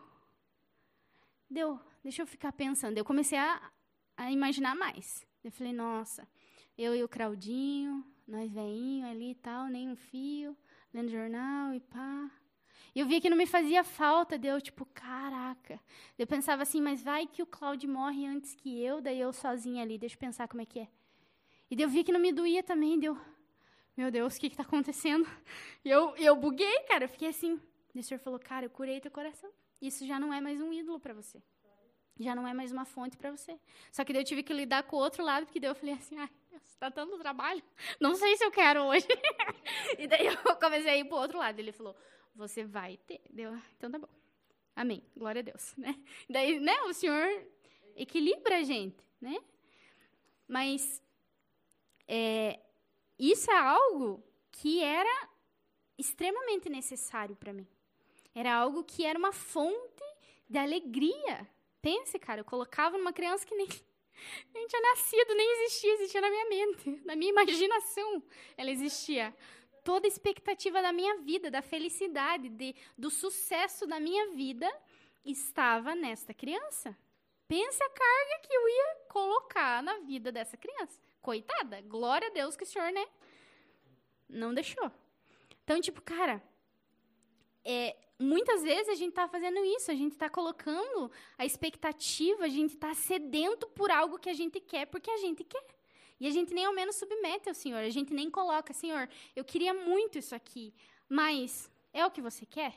Deu, 1.51 1.81
deixa 2.01 2.23
eu 2.23 2.29
ficar 2.29 2.53
pensando. 2.53 2.97
Eu 2.97 3.05
comecei 3.05 3.39
a, 3.39 3.73
a 4.17 4.31
imaginar 4.31 4.77
mais. 4.77 5.27
Eu 5.43 5.51
falei, 5.51 5.73
nossa, 5.73 6.29
eu 6.79 6.95
e 6.95 7.03
o 7.03 7.09
Claudinho, 7.09 8.07
nós 8.25 8.49
veinho 8.53 9.05
ali 9.09 9.33
e 9.33 9.35
tal, 9.35 9.67
nem 9.67 9.89
um 9.89 9.97
fio, 9.97 10.57
lendo 10.93 11.11
jornal 11.11 11.75
e 11.75 11.81
pá. 11.81 12.31
E 12.95 13.01
eu 13.01 13.07
via 13.07 13.21
que 13.21 13.29
não 13.29 13.37
me 13.37 13.47
fazia 13.47 13.83
falta, 13.83 14.39
deu 14.39 14.61
tipo, 14.61 14.87
caraca. 14.87 15.81
Eu 16.19 16.27
pensava 16.27 16.63
assim, 16.63 16.81
mas 16.81 17.03
vai 17.03 17.27
que 17.27 17.43
o 17.43 17.47
Cláudio 17.47 17.91
morre 17.91 18.25
antes 18.27 18.55
que 18.55 18.81
eu, 18.81 19.01
daí 19.01 19.21
eu 19.21 19.33
sozinha 19.33 19.83
ali, 19.83 19.99
deixa 19.99 20.15
eu 20.15 20.21
pensar 20.21 20.47
como 20.47 20.63
é 20.63 20.65
que 20.65 20.81
é. 20.81 20.89
E 21.71 21.81
eu 21.81 21.89
vi 21.89 22.05
que 22.05 22.13
não 22.13 22.21
me 22.21 22.33
doía 22.33 22.63
também, 22.63 22.99
deu, 22.99 23.19
meu 23.97 24.11
Deus, 24.11 24.37
o 24.37 24.41
que 24.41 24.47
está 24.47 24.63
acontecendo? 24.63 25.27
E 25.85 25.91
eu, 25.91 26.15
eu 26.17 26.37
buguei, 26.37 26.81
cara, 26.89 27.05
eu 27.05 27.09
fiquei 27.09 27.29
assim. 27.29 27.61
E 27.95 28.01
o 28.01 28.03
senhor 28.03 28.21
falou, 28.21 28.39
cara, 28.39 28.67
eu 28.67 28.71
curei 28.71 29.01
teu 29.01 29.11
coração. 29.11 29.51
Isso 29.83 30.07
já 30.07 30.19
não 30.19 30.33
é 30.33 30.41
mais 30.41 30.61
um 30.61 30.73
ídolo 30.73 31.01
para 31.01 31.13
você. 31.13 31.43
Já 32.19 32.35
não 32.35 32.47
é 32.47 32.55
mais 32.55 32.71
uma 32.71 32.85
fonte 32.85 33.17
para 33.17 33.31
você. 33.31 33.59
Só 33.91 34.05
que 34.05 34.13
daí 34.13 34.23
eu 34.23 34.27
tive 34.27 34.43
que 34.43 34.53
lidar 34.53 34.85
com 34.85 34.97
o 34.97 35.01
outro 35.01 35.25
lado, 35.25 35.47
porque 35.47 35.59
daí 35.59 35.71
eu 35.71 35.75
falei 35.75 35.95
assim, 35.95 36.17
ai, 36.17 36.31
está 36.65 36.89
dando 36.89 37.19
trabalho. 37.19 37.63
Não 38.01 38.15
sei 38.15 38.37
se 38.37 38.45
eu 38.45 38.51
quero 38.51 38.83
hoje. 38.85 39.07
e 39.99 40.07
daí 40.07 40.27
eu 40.27 40.57
comecei 40.57 40.91
a 40.91 40.97
ir 40.97 41.05
para 41.05 41.19
outro 41.19 41.39
lado. 41.39 41.59
Ele 41.59 41.73
falou, 41.73 41.97
você 42.35 42.65
vai 42.65 42.97
ter. 42.99 43.21
Deu, 43.31 43.57
então 43.77 43.91
tá 43.91 43.99
bom. 43.99 44.09
Amém. 44.75 45.03
Glória 45.17 45.41
a 45.41 45.43
Deus, 45.43 45.75
né? 45.77 45.95
Daí, 46.29 46.59
né, 46.59 46.83
o 46.83 46.93
Senhor 46.93 47.29
equilibra 47.95 48.59
a 48.59 48.63
gente, 48.63 49.03
né? 49.21 49.39
Mas 50.49 51.03
é, 52.09 52.61
isso 53.19 53.51
é 53.51 53.59
algo 53.59 54.23
que 54.51 54.83
era 54.83 55.29
extremamente 55.97 56.69
necessário 56.69 57.37
para 57.37 57.53
mim. 57.53 57.67
Era 58.35 58.55
algo 58.55 58.83
que 58.83 59.05
era 59.05 59.19
uma 59.19 59.33
fonte 59.33 60.05
de 60.49 60.59
alegria. 60.59 61.49
Pense, 61.81 62.19
cara, 62.19 62.41
eu 62.41 62.45
colocava 62.45 62.99
numa 62.99 63.13
criança 63.13 63.47
que 63.47 63.55
nem 63.55 63.69
nem 64.53 64.67
tinha 64.67 64.83
nascido, 64.83 65.35
nem 65.35 65.63
existia, 65.63 65.95
existia 65.95 66.21
na 66.21 66.31
minha 66.31 66.49
mente, 66.49 67.03
na 67.05 67.17
minha 67.17 67.31
imaginação. 67.31 68.23
Ela 68.57 68.71
existia. 68.71 69.35
Toda 69.85 70.07
a 70.07 70.09
expectativa 70.09 70.81
da 70.81 70.93
minha 70.93 71.19
vida, 71.19 71.51
da 71.51 71.63
felicidade, 71.63 72.49
de, 72.49 72.75
do 72.97 73.11
sucesso 73.11 73.87
da 73.87 74.01
minha 74.01 74.31
vida 74.31 74.69
estava 75.25 75.95
nesta 75.95 76.33
criança. 76.33 76.97
Pense 77.47 77.83
a 77.83 77.91
carga 77.91 78.49
que 78.49 78.53
eu 78.53 78.69
ia 78.69 78.97
colocar 79.09 79.83
na 79.83 79.99
vida 79.99 80.33
dessa 80.33 80.57
criança. 80.57 80.99
Coitada, 81.21 81.83
glória 81.83 82.29
a 82.29 82.31
Deus 82.31 82.57
que 82.57 82.65
o 82.65 82.67
senhor, 82.67 82.91
né? 82.91 83.07
Não 84.29 84.55
deixou. 84.55 84.91
Então, 85.63 85.81
tipo, 85.81 86.01
cara, 86.01 86.43
é, 87.63 87.97
muitas 88.19 88.63
vezes 88.63 88.89
a 88.89 88.95
gente 88.95 89.11
está 89.11 89.29
fazendo 89.29 89.59
isso, 89.65 89.91
a 89.91 89.95
gente 89.95 90.13
está 90.13 90.29
colocando 90.29 91.11
a 91.37 91.45
expectativa, 91.45 92.45
a 92.45 92.49
gente 92.49 92.75
está 92.75 92.95
sedento 92.95 93.67
por 93.69 93.91
algo 93.91 94.19
que 94.19 94.31
a 94.31 94.35
gente 94.35 94.61
quer 94.61 94.87
porque 94.87 95.11
a 95.11 95.19
gente 95.19 95.45
quer. 95.45 95.65
E 96.21 96.27
a 96.27 96.31
gente 96.31 96.55
nem 96.55 96.65
ao 96.65 96.75
menos 96.75 96.97
submete 96.97 97.49
ao 97.49 97.55
Senhor, 97.55 97.79
a 97.79 97.91
gente 97.91 98.15
nem 98.15 98.31
coloca, 98.31 98.73
Senhor, 98.73 99.09
eu 99.35 99.45
queria 99.45 99.75
muito 99.75 100.19
isso 100.19 100.35
aqui, 100.35 100.73
mas 101.09 101.71
é 101.93 102.05
o 102.07 102.11
que 102.11 102.21
você 102.21 102.47
quer? 102.47 102.75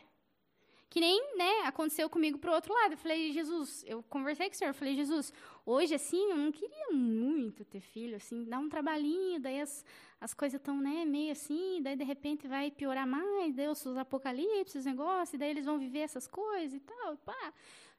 Que 0.90 1.02
nem, 1.02 1.38
né, 1.38 1.62
aconteceu 1.66 2.10
comigo 2.10 2.38
pro 2.38 2.54
outro 2.54 2.74
lado. 2.74 2.94
Eu 2.94 2.98
falei, 2.98 3.34
Jesus, 3.34 3.84
eu 3.86 4.02
conversei 4.04 4.48
com 4.48 4.56
o 4.56 4.58
Senhor, 4.58 4.70
eu 4.70 4.74
falei, 4.74 4.96
Jesus, 4.96 5.34
hoje, 5.66 5.94
assim, 5.94 6.32
eu 6.32 6.38
não 6.38 6.52
queria 6.52 6.92
muito 6.92 7.66
ter 7.66 7.82
filho, 7.82 8.16
assim, 8.16 8.46
dá 8.46 8.58
um 8.58 8.70
trabalhinho, 8.70 9.40
daí 9.40 9.60
as, 9.60 9.84
as 10.22 10.34
coisas 10.34 10.60
estão, 10.60 10.80
né, 10.80 11.04
meio 11.04 11.32
assim, 11.32 11.82
daí 11.82 11.96
de 11.96 12.06
repente 12.06 12.48
vai 12.48 12.72
piorar 12.72 13.06
mais, 13.06 13.54
Deus, 13.54 13.86
os 13.86 13.98
apocalipses, 13.98 14.76
os 14.76 14.86
negócios, 14.86 15.38
daí 15.38 15.50
eles 15.50 15.66
vão 15.66 15.78
viver 15.78 16.00
essas 16.00 16.26
coisas 16.26 16.74
e 16.74 16.80
tal, 16.80 17.18
pá. 17.18 17.54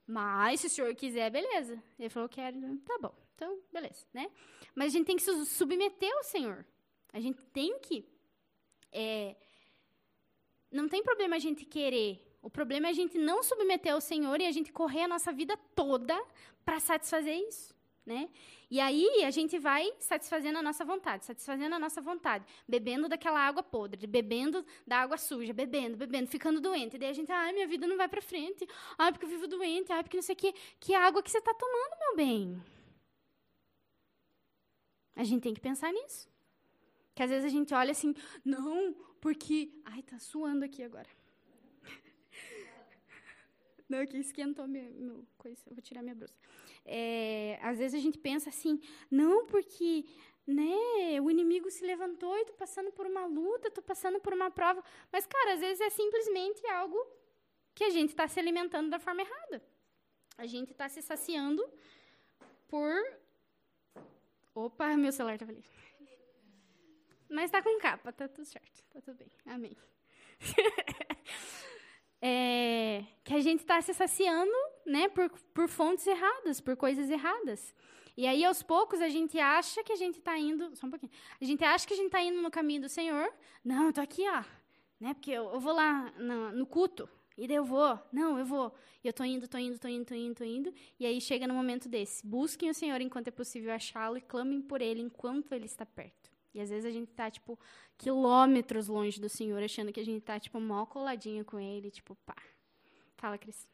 Mas, 0.09 0.61
se 0.61 0.67
o 0.69 0.71
Senhor 0.71 0.95
quiser, 0.95 1.31
beleza. 1.31 1.81
Ele 1.99 2.09
falou, 2.09 2.29
quero, 2.29 2.79
tá 2.79 2.99
bom, 3.01 3.15
então, 3.35 3.61
beleza, 3.73 4.07
né? 4.13 4.31
Mas 4.75 4.89
a 4.89 4.97
gente 4.97 5.07
tem 5.07 5.17
que 5.17 5.23
se 5.23 5.47
submeter 5.47 6.11
ao 6.17 6.25
Senhor. 6.25 6.67
A 7.13 7.21
gente 7.21 7.41
tem 7.53 7.79
que... 7.79 8.05
É, 8.91 9.37
não 10.73 10.89
tem 10.89 11.03
problema 11.03 11.37
a 11.37 11.39
gente 11.39 11.65
querer 11.67 12.27
o 12.41 12.51
problema 12.51 12.87
é 12.87 12.91
a 12.91 12.95
gente 12.95 13.19
não 13.19 13.43
submeter 13.43 13.93
ao 13.93 14.01
Senhor 14.01 14.41
e 14.41 14.47
a 14.47 14.53
gente 14.53 14.73
correr 14.73 15.03
a 15.03 15.09
nossa 15.09 15.33
vida 15.33 15.57
toda 15.75 16.19
para 16.65 16.79
satisfazer 16.79 17.37
isso. 17.49 17.75
Né? 18.09 18.31
E 18.71 18.81
aí 18.81 19.23
a 19.23 19.31
gente 19.31 19.59
vai 19.59 19.93
satisfazendo 19.99 20.57
a 20.57 20.63
nossa 20.63 20.83
vontade, 20.83 21.27
satisfazendo 21.27 21.75
a 21.75 21.79
nossa 21.79 22.01
vontade, 22.01 22.43
bebendo 22.67 23.07
daquela 23.07 23.39
água 23.39 23.63
podre, 23.63 24.07
bebendo 24.07 24.65
da 24.87 25.01
água 25.01 25.19
suja, 25.19 25.53
bebendo, 25.53 25.95
bebendo, 25.95 26.27
ficando 26.27 26.59
doente. 26.59 26.97
E 26.97 26.99
daí 26.99 27.11
a 27.11 27.13
gente, 27.13 27.31
ai, 27.31 27.53
minha 27.53 27.67
vida 27.67 27.87
não 27.87 27.99
vai 27.99 28.09
para 28.09 28.23
frente. 28.23 28.67
Ai, 28.97 29.13
porque 29.13 29.27
eu 29.27 29.29
vivo 29.29 29.47
doente, 29.47 29.93
ai, 29.93 30.03
porque 30.03 30.17
não 30.17 30.23
sei 30.23 30.35
o 30.35 30.39
quê. 30.39 30.55
Que 30.81 30.95
água 30.95 31.23
que 31.23 31.31
você 31.31 31.37
está 31.37 31.53
tomando, 31.53 31.99
meu 32.01 32.17
bem? 32.17 32.63
A 35.15 35.23
gente 35.23 35.43
tem 35.43 35.53
que 35.53 35.61
pensar 35.61 35.93
nisso. 35.93 36.27
Que 37.15 37.23
às 37.23 37.29
vezes 37.29 37.45
a 37.45 37.51
gente 37.51 37.75
olha 37.75 37.91
assim, 37.91 38.15
não, 38.43 38.95
porque. 39.21 39.71
Ai, 39.85 40.03
tá 40.03 40.19
suando 40.19 40.65
aqui 40.65 40.83
agora. 40.83 41.09
Não, 43.87 44.07
que 44.07 44.17
esquentou 44.17 44.67
meu, 44.67 44.91
meu 44.95 45.27
coisa. 45.37 45.61
Eu 45.67 45.75
vou 45.75 45.83
tirar 45.83 46.03
minha 46.03 46.15
blusa. 46.15 46.33
É, 46.91 47.59
às 47.63 47.79
vezes 47.79 47.95
a 47.95 48.03
gente 48.03 48.19
pensa 48.19 48.49
assim, 48.49 48.81
não, 49.11 49.47
porque 49.47 50.07
né, 50.47 51.21
o 51.23 51.31
inimigo 51.31 51.71
se 51.71 51.85
levantou 51.85 52.37
e 52.39 52.47
tô 52.47 52.55
passando 52.55 52.91
por 52.91 53.07
uma 53.07 53.27
luta, 53.27 53.71
tô 53.71 53.83
passando 53.83 54.19
por 54.19 54.33
uma 54.33 54.51
prova. 54.51 54.83
Mas, 55.13 55.27
cara, 55.27 55.55
às 55.55 55.61
vezes 55.61 55.81
é 55.81 55.91
simplesmente 55.91 56.67
algo 56.69 56.99
que 57.75 57.85
a 57.85 57.91
gente 57.91 58.11
está 58.11 58.27
se 58.27 58.41
alimentando 58.41 58.89
da 58.89 58.99
forma 58.99 59.23
errada. 59.23 59.63
A 60.39 60.47
gente 60.47 60.73
está 60.73 60.89
se 60.89 61.03
saciando 61.03 61.63
por 62.67 62.95
Opa, 64.55 64.97
meu 64.97 65.13
celular 65.13 65.39
tava 65.39 65.53
ali. 65.53 65.65
Mas 67.31 67.49
tá 67.49 67.63
com 67.63 67.79
capa, 67.79 68.13
tá 68.13 68.27
tudo 68.27 68.45
certo. 68.45 68.83
Tá 68.91 69.01
tudo 69.01 69.17
bem. 69.17 69.31
Amém. 69.47 69.77
é, 72.21 73.05
que 73.25 73.35
a 73.35 73.41
gente 73.41 73.61
está 73.61 73.81
se 73.81 73.95
saciando 73.95 74.53
né, 74.85 75.09
por, 75.09 75.31
por 75.55 75.69
fontes 75.69 76.07
erradas, 76.07 76.61
por 76.61 76.77
coisas 76.77 77.11
erradas. 77.11 77.75
E 78.17 78.27
aí, 78.27 78.45
aos 78.45 78.63
poucos, 78.63 79.01
a 79.01 79.09
gente 79.09 79.39
acha 79.39 79.85
que 79.85 79.93
a 79.93 79.97
gente 79.97 80.19
está 80.19 80.37
indo. 80.37 80.75
Só 80.75 80.87
um 80.87 80.91
pouquinho. 80.91 81.13
A 81.41 81.45
gente 81.45 81.65
acha 81.65 81.87
que 81.87 81.95
a 81.95 81.97
gente 81.97 82.07
está 82.07 82.21
indo 82.21 82.43
no 82.43 82.51
caminho 82.51 82.83
do 82.83 82.89
Senhor. 82.89 83.33
Não, 83.65 83.87
eu 83.87 83.93
tô 83.93 84.01
aqui, 84.01 84.29
ó. 84.29 84.43
Né, 84.99 85.15
porque 85.15 85.31
eu, 85.31 85.49
eu 85.53 85.61
vou 85.61 85.73
lá 85.73 86.13
no, 86.19 86.51
no 86.51 86.67
culto. 86.67 87.09
E 87.37 87.47
daí 87.47 87.57
eu 87.57 87.65
vou. 87.65 87.97
Não, 88.13 88.37
eu 88.37 88.45
vou. 88.45 88.75
E 89.05 89.07
eu 89.07 89.13
tô 89.13 89.23
indo, 89.23 89.47
tô 89.47 89.57
indo, 89.57 89.79
tô 89.79 89.87
indo, 89.87 90.05
tô 90.05 90.15
indo, 90.15 90.45
indo. 90.45 90.75
E 90.99 91.07
aí 91.07 91.21
chega 91.21 91.47
no 91.47 91.55
momento 91.55 91.89
desse. 91.89 92.27
Busquem 92.27 92.69
o 92.69 92.75
Senhor 92.75 93.01
enquanto 93.01 93.29
é 93.29 93.31
possível 93.31 93.73
achá-lo 93.73 94.17
e 94.17 94.21
clamem 94.21 94.61
por 94.61 94.83
ele 94.83 95.01
enquanto 95.01 95.53
ele 95.53 95.67
está 95.67 95.87
perto. 95.87 96.28
E 96.59 96.61
às 96.61 96.71
vezes 96.71 96.85
a 96.85 96.91
gente 96.91 97.13
tá, 97.13 97.31
tipo, 97.31 97.57
quilômetros 97.97 98.89
longe 98.89 99.21
do 99.21 99.29
Senhor, 99.29 99.63
achando 99.63 99.93
que 99.93 100.01
a 100.01 100.05
gente 100.05 100.23
tá, 100.25 100.41
tipo, 100.41 100.61
mal 100.61 100.87
coladinho 100.89 101.45
com 101.45 101.59
ele, 101.59 101.89
tipo, 101.89 102.17
pá. 102.27 102.35
Fala, 103.17 103.39
Cris. 103.39 103.69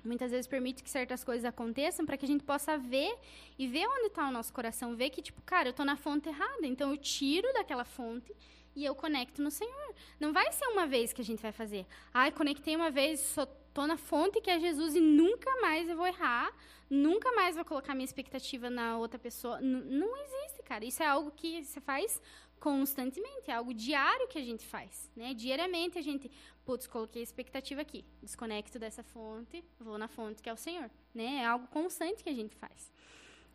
muitas 0.04 0.32
vezes 0.32 0.48
permite 0.48 0.84
que 0.84 0.90
certas 0.90 1.24
coisas 1.24 1.46
aconteçam 1.46 2.06
para 2.06 2.18
que 2.18 2.26
a 2.26 2.28
gente 2.28 2.44
possa 2.44 2.78
ver 2.78 3.16
e 3.58 3.68
ver 3.68 3.88
onde 3.88 4.08
está 4.08 4.28
o 4.28 4.32
nosso 4.32 4.52
coração, 4.52 4.96
ver 4.96 5.10
que 5.10 5.22
tipo, 5.22 5.42
cara, 5.44 5.70
eu 5.70 5.72
estou 5.72 5.86
na 5.86 5.96
fonte 5.96 6.30
errada, 6.30 6.66
então 6.66 6.92
eu 6.92 6.98
tiro 6.98 7.52
daquela 7.54 7.86
fonte 7.86 8.34
e 8.76 8.86
eu 8.86 8.96
conecto 8.96 9.42
no 9.42 9.52
Senhor. 9.52 9.96
Não 10.20 10.32
vai 10.32 10.52
ser 10.52 10.66
uma 10.68 10.88
vez 10.88 11.14
que 11.14 11.22
a 11.22 11.26
gente 11.26 11.42
vai 11.42 11.52
fazer. 11.52 11.86
Ai, 12.14 12.32
conectei 12.32 12.76
uma 12.76 12.90
vez, 12.90 13.20
só 13.20 13.46
tô 13.74 13.88
na 13.88 13.98
fonte 13.98 14.42
que 14.42 14.50
é 14.50 14.60
Jesus 14.60 14.96
e 14.96 15.00
nunca 15.00 15.50
mais 15.62 15.90
eu 15.90 15.96
vou 15.96 16.08
errar, 16.08 16.52
nunca 16.90 17.32
mais 17.34 17.56
vou 17.56 17.66
colocar 17.66 17.94
minha 17.94 18.06
expectativa 18.06 18.70
na 18.70 18.98
outra 18.98 19.20
pessoa. 19.20 19.62
N 19.62 19.82
não 19.86 20.16
existe, 20.18 20.64
cara. 20.64 20.86
Isso 20.86 21.02
é 21.02 21.06
algo 21.06 21.32
que 21.32 21.64
você 21.64 21.80
faz 21.80 22.22
constantemente, 22.60 23.50
é 23.50 23.54
algo 23.56 23.74
diário 23.74 24.28
que 24.28 24.38
a 24.38 24.44
gente 24.44 24.64
faz, 24.64 25.10
né? 25.16 25.34
Diariamente 25.34 25.98
a 25.98 26.02
gente, 26.02 26.30
putz, 26.64 26.86
coloquei 26.86 27.24
expectativa 27.24 27.82
aqui, 27.82 28.06
desconecto 28.22 28.78
dessa 28.78 29.02
fonte, 29.02 29.66
vou 29.80 29.98
na 29.98 30.08
fonte 30.08 30.44
que 30.44 30.50
é 30.50 30.54
o 30.54 30.58
Senhor, 30.58 30.90
né? 31.12 31.38
É 31.38 31.46
algo 31.46 31.68
constante 31.70 32.24
que 32.24 32.30
a 32.30 32.36
gente 32.36 32.56
faz. 32.56 32.92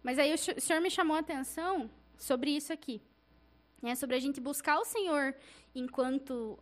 Mas 0.03 0.19
aí 0.19 0.35
o 0.35 0.39
Senhor 0.39 0.81
me 0.81 0.91
chamou 0.91 1.17
a 1.17 1.21
atenção 1.21 1.89
sobre 2.19 2.51
isso 2.51 2.73
aqui, 2.73 3.01
né? 3.83 3.95
Sobre 3.95 4.17
a 4.17 4.19
gente 4.21 4.41
buscar 4.41 4.79
o 4.79 4.85
Senhor 4.85 5.35
enquanto 5.75 6.59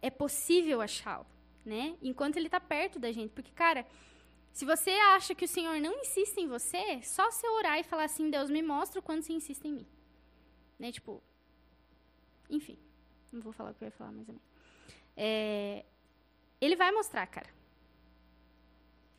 é 0.00 0.10
possível 0.10 0.80
achá-lo, 0.80 1.26
né? 1.64 1.96
Enquanto 2.02 2.36
ele 2.36 2.46
está 2.46 2.60
perto 2.60 2.98
da 2.98 3.10
gente, 3.12 3.30
porque 3.32 3.50
cara, 3.52 3.86
se 4.52 4.64
você 4.64 4.90
acha 4.90 5.34
que 5.34 5.44
o 5.44 5.48
Senhor 5.48 5.78
não 5.80 6.00
insiste 6.00 6.38
em 6.38 6.48
você, 6.48 7.02
só 7.02 7.30
você 7.30 7.46
orar 7.48 7.78
e 7.78 7.84
falar 7.84 8.04
assim, 8.04 8.30
Deus 8.30 8.48
me 8.48 8.62
mostra 8.62 9.00
o 9.00 9.02
quanto 9.02 9.24
você 9.24 9.32
insiste 9.32 9.64
em 9.66 9.72
mim, 9.72 9.86
né? 10.78 10.90
Tipo, 10.90 11.22
enfim, 12.48 12.78
não 13.32 13.42
vou 13.42 13.52
falar 13.52 13.72
o 13.72 13.74
que 13.74 13.84
eu 13.84 13.86
ia 13.86 13.92
falar, 13.92 14.12
mais 14.12 14.26
menos. 14.26 14.42
É, 15.16 15.84
ele 16.60 16.76
vai 16.76 16.90
mostrar, 16.90 17.26
cara. 17.26 17.54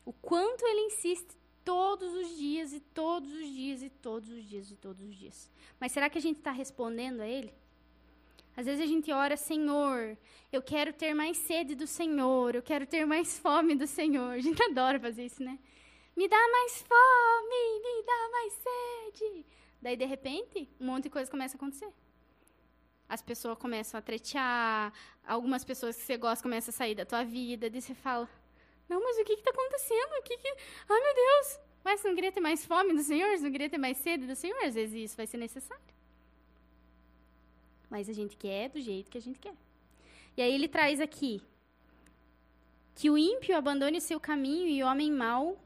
O 0.04 0.12
quanto 0.12 0.64
ele 0.66 0.80
insiste 0.86 1.37
todos 1.68 2.14
os 2.14 2.28
dias 2.34 2.72
e 2.72 2.80
todos 2.80 3.30
os 3.30 3.46
dias 3.46 3.82
e 3.82 3.90
todos 3.90 4.30
os 4.30 4.42
dias 4.50 4.70
e 4.70 4.76
todos 4.76 5.02
os 5.06 5.14
dias. 5.14 5.50
Mas 5.78 5.92
será 5.92 6.08
que 6.08 6.16
a 6.16 6.20
gente 6.26 6.38
está 6.38 6.50
respondendo 6.50 7.20
a 7.20 7.28
ele? 7.28 7.52
Às 8.56 8.64
vezes 8.64 8.82
a 8.82 8.86
gente 8.86 9.12
ora, 9.12 9.36
Senhor, 9.36 10.16
eu 10.50 10.62
quero 10.62 10.94
ter 10.94 11.12
mais 11.12 11.36
sede 11.36 11.74
do 11.74 11.86
Senhor, 11.86 12.54
eu 12.54 12.62
quero 12.62 12.86
ter 12.86 13.04
mais 13.04 13.38
fome 13.38 13.74
do 13.74 13.86
Senhor. 13.86 14.30
A 14.30 14.40
gente 14.40 14.62
adora 14.64 14.98
fazer 14.98 15.26
isso, 15.26 15.42
né? 15.42 15.58
Me 16.16 16.26
dá 16.26 16.42
mais 16.56 16.72
fome, 16.90 17.62
me 17.84 18.02
dá 18.02 18.28
mais 18.32 18.52
sede. 18.64 19.46
Daí, 19.82 19.94
de 19.94 20.06
repente, 20.06 20.70
um 20.80 20.86
monte 20.86 21.04
de 21.04 21.10
coisa 21.10 21.30
começa 21.30 21.54
a 21.54 21.58
acontecer 21.58 21.92
as 23.08 23.22
pessoas 23.22 23.56
começam 23.56 23.98
a 23.98 24.02
tretear, 24.02 24.92
algumas 25.26 25.64
pessoas 25.64 25.96
que 25.96 26.02
você 26.02 26.16
gosta 26.18 26.42
começam 26.42 26.70
a 26.70 26.76
sair 26.76 26.94
da 26.94 27.06
tua 27.06 27.24
vida, 27.24 27.70
daí 27.70 27.80
você 27.80 27.94
fala, 27.94 28.28
não, 28.88 29.02
mas 29.02 29.18
o 29.18 29.24
que 29.24 29.34
está 29.34 29.50
acontecendo? 29.50 30.12
O 30.18 30.22
que 30.22 30.36
que... 30.36 30.48
Ai, 30.88 31.00
meu 31.00 31.14
Deus! 31.14 31.60
Mas 31.84 32.02
não 32.02 32.14
queria 32.14 32.32
ter 32.32 32.40
mais 32.40 32.64
fome 32.64 32.94
do 32.94 33.02
Senhor? 33.02 33.38
Não 33.38 33.50
queria 33.50 33.70
ter 33.70 33.78
mais 33.78 33.98
sede 33.98 34.26
do 34.26 34.34
Senhor? 34.34 34.58
Às 34.64 34.74
vezes 34.74 34.94
isso 34.94 35.16
vai 35.16 35.26
ser 35.26 35.36
necessário. 35.36 35.82
Mas 37.90 38.08
a 38.08 38.12
gente 38.12 38.36
quer 38.36 38.68
do 38.68 38.80
jeito 38.80 39.10
que 39.10 39.18
a 39.18 39.20
gente 39.20 39.38
quer. 39.38 39.54
E 40.36 40.42
aí 40.42 40.52
ele 40.52 40.68
traz 40.68 41.00
aqui 41.00 41.40
que 42.94 43.10
o 43.10 43.16
ímpio 43.16 43.56
abandone 43.56 43.98
o 43.98 44.00
seu 44.00 44.18
caminho 44.18 44.68
e 44.68 44.82
o 44.82 44.86
homem 44.86 45.10
mau 45.10 45.58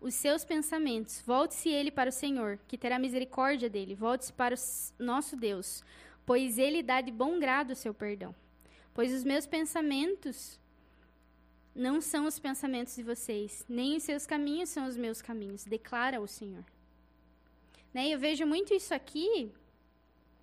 os 0.00 0.14
seus 0.14 0.44
pensamentos. 0.44 1.22
Volte-se 1.24 1.68
ele 1.68 1.90
para 1.90 2.10
o 2.10 2.12
Senhor, 2.12 2.58
que 2.66 2.78
terá 2.78 2.98
misericórdia 2.98 3.68
dele. 3.68 3.94
Volte-se 3.94 4.32
para 4.32 4.54
o 4.54 4.58
nosso 5.02 5.36
Deus, 5.36 5.84
pois 6.26 6.58
ele 6.58 6.82
dá 6.82 7.00
de 7.00 7.12
bom 7.12 7.38
grado 7.38 7.72
o 7.72 7.76
seu 7.76 7.94
perdão. 7.94 8.34
Pois 8.92 9.12
os 9.12 9.24
meus 9.24 9.46
pensamentos 9.46 10.58
não 11.74 12.00
são 12.00 12.26
os 12.26 12.38
pensamentos 12.38 12.96
de 12.96 13.02
vocês, 13.02 13.64
nem 13.68 13.96
os 13.96 14.02
seus 14.02 14.26
caminhos 14.26 14.68
são 14.68 14.86
os 14.86 14.96
meus 14.96 15.22
caminhos, 15.22 15.64
declara 15.64 16.20
o 16.20 16.26
Senhor. 16.26 16.64
Né? 17.92 18.08
Eu 18.08 18.18
vejo 18.18 18.46
muito 18.46 18.74
isso 18.74 18.94
aqui. 18.94 19.52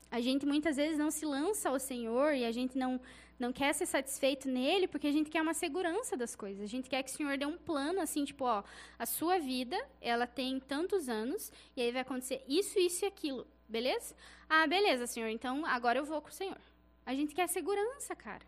A 0.10 0.22
gente 0.22 0.46
muitas 0.46 0.78
vezes 0.78 0.98
não 0.98 1.12
se 1.12 1.26
lança 1.26 1.70
ao 1.70 1.80
Senhor 1.80 2.34
e 2.34 2.46
a 2.46 2.52
gente 2.52 2.78
não, 2.78 3.00
não 3.38 3.52
quer 3.52 3.74
ser 3.74 3.86
satisfeito 3.86 4.48
nele 4.48 4.88
porque 4.88 5.08
a 5.08 5.12
gente 5.12 5.30
quer 5.30 5.42
uma 5.42 5.54
segurança 5.54 6.16
das 6.16 6.36
coisas. 6.36 6.64
A 6.64 6.68
gente 6.68 6.90
quer 6.90 7.04
que 7.04 7.12
o 7.12 7.14
Senhor 7.14 7.38
dê 7.38 7.46
um 7.46 7.58
plano 7.58 8.00
assim, 8.00 8.24
tipo, 8.24 8.46
ó, 8.46 8.64
a 8.98 9.06
sua 9.06 9.38
vida, 9.38 9.78
ela 10.00 10.26
tem 10.26 10.60
tantos 10.60 11.10
anos 11.10 11.52
e 11.76 11.82
aí 11.82 11.92
vai 11.92 12.02
acontecer 12.02 12.44
isso, 12.48 12.80
isso 12.80 13.04
e 13.04 13.08
aquilo. 13.08 13.46
Beleza? 13.68 14.16
Ah, 14.50 14.66
beleza, 14.66 15.06
senhor. 15.06 15.28
Então 15.28 15.66
agora 15.66 16.00
eu 16.00 16.06
vou 16.06 16.22
com 16.22 16.30
o 16.30 16.34
senhor. 16.34 16.62
A 17.06 17.14
gente 17.14 17.36
quer 17.36 17.48
segurança, 17.48 18.16
cara. 18.16 18.46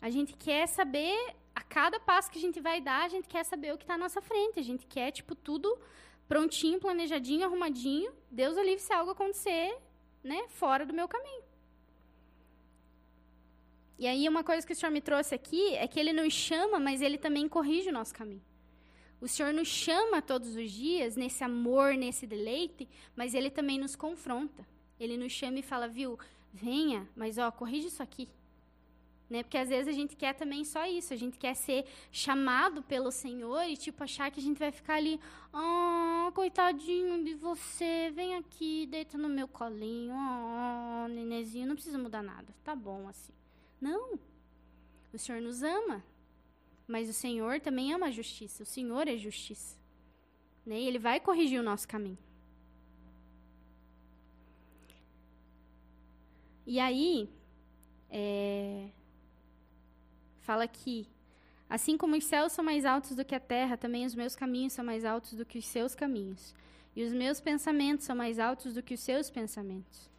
A 0.00 0.10
gente 0.10 0.34
quer 0.34 0.66
saber, 0.66 1.16
a 1.54 1.62
cada 1.62 1.98
passo 1.98 2.30
que 2.30 2.38
a 2.38 2.40
gente 2.40 2.60
vai 2.60 2.80
dar, 2.80 3.04
a 3.04 3.08
gente 3.08 3.28
quer 3.28 3.44
saber 3.44 3.72
o 3.74 3.78
que 3.78 3.84
está 3.84 3.94
à 3.94 3.98
nossa 3.98 4.20
frente. 4.20 4.60
A 4.60 4.62
gente 4.62 4.86
quer, 4.86 5.10
tipo, 5.10 5.34
tudo 5.34 5.76
prontinho, 6.28 6.78
planejadinho, 6.78 7.44
arrumadinho. 7.44 8.12
Deus 8.30 8.56
o 8.56 8.62
livre 8.62 8.80
se 8.80 8.92
algo 8.92 9.10
acontecer, 9.10 9.76
né, 10.22 10.46
fora 10.48 10.86
do 10.86 10.94
meu 10.94 11.08
caminho. 11.08 11.42
E 13.98 14.06
aí, 14.06 14.28
uma 14.28 14.44
coisa 14.44 14.64
que 14.64 14.72
o 14.72 14.76
Senhor 14.76 14.92
me 14.92 15.00
trouxe 15.00 15.34
aqui 15.34 15.74
é 15.74 15.88
que 15.88 15.98
Ele 15.98 16.12
nos 16.12 16.32
chama, 16.32 16.78
mas 16.78 17.02
Ele 17.02 17.18
também 17.18 17.48
corrige 17.48 17.88
o 17.88 17.92
nosso 17.92 18.14
caminho. 18.14 18.42
O 19.20 19.26
Senhor 19.26 19.52
nos 19.52 19.66
chama 19.66 20.22
todos 20.22 20.54
os 20.54 20.70
dias 20.70 21.16
nesse 21.16 21.42
amor, 21.42 21.94
nesse 21.94 22.24
deleite, 22.24 22.88
mas 23.16 23.34
Ele 23.34 23.50
também 23.50 23.76
nos 23.76 23.96
confronta. 23.96 24.64
Ele 25.00 25.16
nos 25.16 25.32
chama 25.32 25.58
e 25.58 25.62
fala, 25.62 25.88
viu, 25.88 26.16
venha, 26.52 27.08
mas 27.16 27.38
ó, 27.38 27.50
corrige 27.50 27.88
isso 27.88 28.00
aqui. 28.00 28.28
Né? 29.28 29.42
Porque 29.42 29.58
às 29.58 29.68
vezes 29.68 29.88
a 29.88 29.92
gente 29.92 30.16
quer 30.16 30.32
também 30.34 30.64
só 30.64 30.86
isso, 30.86 31.12
a 31.12 31.16
gente 31.16 31.36
quer 31.36 31.54
ser 31.54 31.84
chamado 32.10 32.82
pelo 32.82 33.10
Senhor 33.10 33.62
e 33.64 33.76
tipo 33.76 34.02
achar 34.02 34.30
que 34.30 34.40
a 34.40 34.42
gente 34.42 34.58
vai 34.58 34.72
ficar 34.72 34.94
ali, 34.94 35.20
ah, 35.52 36.26
oh, 36.28 36.32
coitadinho 36.32 37.22
de 37.22 37.34
você, 37.34 38.10
vem 38.14 38.36
aqui, 38.36 38.86
deita 38.86 39.18
no 39.18 39.28
meu 39.28 39.46
colinho, 39.46 40.14
ó, 40.14 41.04
oh, 41.04 41.08
nenezinho, 41.08 41.66
não 41.66 41.74
precisa 41.74 41.98
mudar 41.98 42.22
nada, 42.22 42.54
tá 42.64 42.74
bom 42.74 43.06
assim. 43.06 43.32
Não. 43.80 44.18
O 45.12 45.18
Senhor 45.18 45.40
nos 45.40 45.62
ama, 45.62 46.02
mas 46.86 47.08
o 47.08 47.12
Senhor 47.12 47.60
também 47.60 47.92
ama 47.92 48.06
a 48.06 48.10
justiça. 48.10 48.62
O 48.62 48.66
Senhor 48.66 49.06
é 49.08 49.16
justiça. 49.16 49.76
Né? 50.64 50.80
E 50.80 50.86
Ele 50.86 50.98
vai 50.98 51.20
corrigir 51.20 51.60
o 51.60 51.62
nosso 51.62 51.86
caminho. 51.86 52.18
E 56.66 56.78
aí, 56.78 57.30
é, 58.10 58.90
fala 60.48 60.66
que, 60.66 61.06
assim 61.68 61.98
como 61.98 62.16
os 62.16 62.24
céus 62.24 62.52
são 62.52 62.64
mais 62.64 62.86
altos 62.86 63.14
do 63.14 63.22
que 63.22 63.34
a 63.34 63.40
terra, 63.54 63.76
também 63.76 64.06
os 64.06 64.14
meus 64.14 64.34
caminhos 64.34 64.72
são 64.72 64.82
mais 64.82 65.04
altos 65.04 65.34
do 65.34 65.44
que 65.44 65.58
os 65.58 65.66
seus 65.66 65.94
caminhos. 65.94 66.54
e 66.96 67.04
os 67.04 67.12
meus 67.12 67.38
pensamentos 67.38 68.06
são 68.06 68.16
mais 68.16 68.38
altos 68.38 68.72
do 68.72 68.82
que 68.82 68.94
os 68.94 69.00
seus 69.00 69.28
pensamentos. 69.28 70.10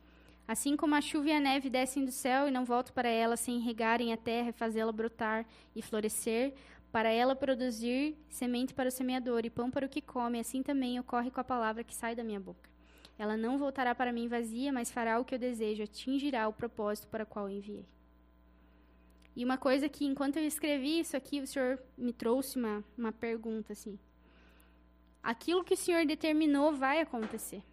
Assim 0.47 0.77
como 0.77 0.93
a 0.93 1.01
chuva 1.01 1.29
e 1.29 1.33
a 1.33 1.39
neve 1.39 1.67
descem 1.67 2.05
do 2.05 2.11
céu 2.11 2.47
e 2.47 2.51
não 2.51 2.63
voltam 2.63 2.93
para 2.93 3.09
ela 3.09 3.35
sem 3.35 3.59
regarem 3.59 4.13
a 4.13 4.17
terra 4.17 4.49
e 4.49 4.59
fazê-la 4.61 4.91
brotar 4.91 5.45
e 5.75 5.81
florescer, 5.81 6.53
para 6.91 7.09
ela 7.09 7.35
produzir 7.35 8.15
semente 8.29 8.73
para 8.73 8.89
o 8.89 8.91
semeador 8.91 9.41
e 9.45 9.49
pão 9.49 9.71
para 9.71 9.87
o 9.87 9.89
que 9.89 10.01
come, 10.01 10.39
assim 10.39 10.61
também 10.61 10.99
ocorre 10.99 11.31
com 11.31 11.41
a 11.41 11.43
palavra 11.43 11.83
que 11.83 11.95
sai 11.95 12.15
da 12.15 12.23
minha 12.23 12.39
boca. 12.39 12.69
Ela 13.17 13.35
não 13.35 13.57
voltará 13.57 13.95
para 13.95 14.13
mim 14.13 14.27
vazia, 14.27 14.71
mas 14.71 14.91
fará 14.91 15.19
o 15.19 15.25
que 15.25 15.33
eu 15.33 15.39
desejo, 15.39 15.83
atingirá 15.83 16.47
o 16.47 16.53
propósito 16.53 17.07
para 17.07 17.23
o 17.23 17.27
qual 17.27 17.49
eu 17.49 17.57
enviei. 17.57 17.98
E 19.35 19.45
uma 19.45 19.57
coisa 19.57 19.87
que, 19.87 20.05
enquanto 20.05 20.37
eu 20.37 20.45
escrevi 20.45 20.99
isso 20.99 21.15
aqui, 21.15 21.39
o 21.39 21.47
Senhor 21.47 21.81
me 21.97 22.11
trouxe 22.11 22.57
uma, 22.57 22.83
uma 22.97 23.11
pergunta 23.11 23.73
assim. 23.73 23.97
Aquilo 25.21 25.63
que 25.63 25.73
o 25.73 25.77
Senhor 25.77 26.05
determinou 26.05 26.73
vai 26.73 26.99
acontecer. 26.99 27.63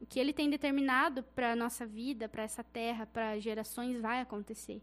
O 0.00 0.06
que 0.06 0.20
Ele 0.20 0.32
tem 0.32 0.50
determinado 0.50 1.22
para 1.22 1.52
a 1.52 1.56
nossa 1.56 1.86
vida, 1.86 2.28
para 2.28 2.42
essa 2.42 2.62
terra, 2.62 3.06
para 3.06 3.38
gerações, 3.38 4.00
vai 4.00 4.20
acontecer. 4.20 4.82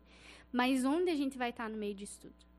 Mas 0.51 0.84
onde 0.86 1.09
a 1.11 1.15
gente 1.15 1.38
vai 1.38 1.49
estar 1.49 1.69
no 1.69 1.77
meio 1.77 1.93
disso 1.93 2.19
tudo? 2.21 2.53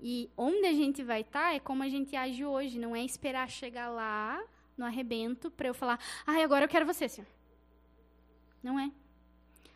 E 0.00 0.30
onde 0.36 0.66
a 0.66 0.72
gente 0.72 1.02
vai 1.02 1.22
estar 1.22 1.54
é 1.54 1.58
como 1.58 1.82
a 1.82 1.88
gente 1.88 2.14
age 2.14 2.44
hoje, 2.44 2.78
não 2.78 2.94
é 2.94 3.04
esperar 3.04 3.50
chegar 3.50 3.90
lá 3.90 4.42
no 4.76 4.84
arrebento 4.84 5.50
para 5.50 5.68
eu 5.68 5.74
falar, 5.74 5.98
ah, 6.24 6.42
agora 6.42 6.64
eu 6.64 6.68
quero 6.68 6.86
você, 6.86 7.08
Senhor. 7.08 7.28
Não 8.62 8.78
é. 8.78 8.90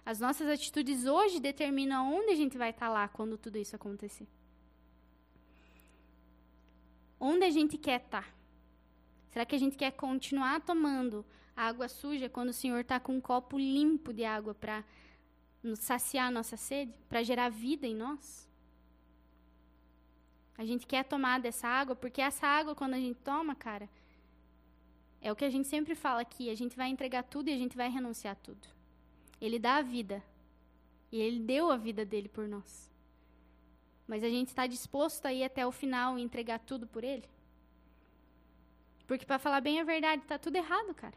As 0.05 0.18
nossas 0.18 0.48
atitudes 0.48 1.07
hoje 1.07 1.38
determinam 1.38 2.12
onde 2.12 2.32
a 2.32 2.34
gente 2.34 2.59
vai 2.59 2.70
estar 2.70 2.88
lá 2.88 3.07
quando 3.09 3.38
tudo 3.38 3.57
isso 3.57 3.76
acontecer. 3.76 4.26
Onde 7.20 7.44
a 7.44 7.50
gente 7.50 7.78
quer 7.78 8.00
estar? 8.00 8.34
Será 9.30 9.46
que 9.46 9.55
a 9.55 9.59
gente 9.59 9.76
quer 9.76 9.92
continuar 9.92 10.61
tomando 10.61 11.24
água 11.57 11.88
suja 11.88 12.28
quando 12.28 12.48
o 12.48 12.53
Senhor 12.53 12.80
está 12.80 12.98
com 12.98 13.16
um 13.16 13.20
copo 13.20 13.57
limpo 13.57 14.12
de 14.12 14.24
água 14.24 14.55
para 14.55 14.84
saciar 15.76 16.26
a 16.26 16.30
nossa 16.30 16.57
sede, 16.57 16.92
para 17.09 17.22
gerar 17.22 17.48
vida 17.48 17.86
em 17.86 17.94
nós? 17.94 18.48
A 20.59 20.64
gente 20.64 20.84
quer 20.84 21.05
tomar 21.05 21.40
dessa 21.40 21.68
água 21.68 21.94
porque 21.94 22.20
essa 22.20 22.46
água, 22.46 22.74
quando 22.74 22.94
a 22.94 23.00
gente 23.00 23.20
toma, 23.20 23.55
cara, 23.55 23.88
é 25.20 25.30
o 25.30 25.36
que 25.36 25.44
a 25.44 25.50
gente 25.50 25.68
sempre 25.68 25.94
fala 25.94 26.20
aqui: 26.20 26.50
a 26.50 26.55
gente 26.57 26.76
vai 26.76 26.88
entregar 26.88 27.22
tudo 27.22 27.48
e 27.48 27.53
a 27.53 27.57
gente 27.57 27.76
vai 27.76 27.88
renunciar 27.88 28.36
tudo. 28.36 28.81
Ele 29.45 29.59
dá 29.59 29.76
a 29.76 29.82
vida. 29.82 30.22
E 31.11 31.20
ele 31.20 31.40
deu 31.40 31.70
a 31.70 31.76
vida 31.76 32.07
dele 32.07 32.28
por 32.28 32.47
nós. 32.47 32.90
Mas 34.07 34.22
a 34.22 34.28
gente 34.28 34.49
está 34.49 34.66
disposto 34.66 35.26
a 35.26 35.32
ir 35.32 35.43
até 35.43 35.66
o 35.66 35.72
final 35.72 36.16
e 36.16 36.22
entregar 36.22 36.61
tudo 36.61 36.86
por 36.86 37.03
ele? 37.03 37.28
Porque, 39.07 39.26
para 39.26 39.40
falar 39.40 39.61
bem 39.61 39.80
a 39.80 39.84
verdade, 39.84 40.22
está 40.22 40.38
tudo 40.38 40.57
errado, 40.57 40.95
cara. 40.95 41.14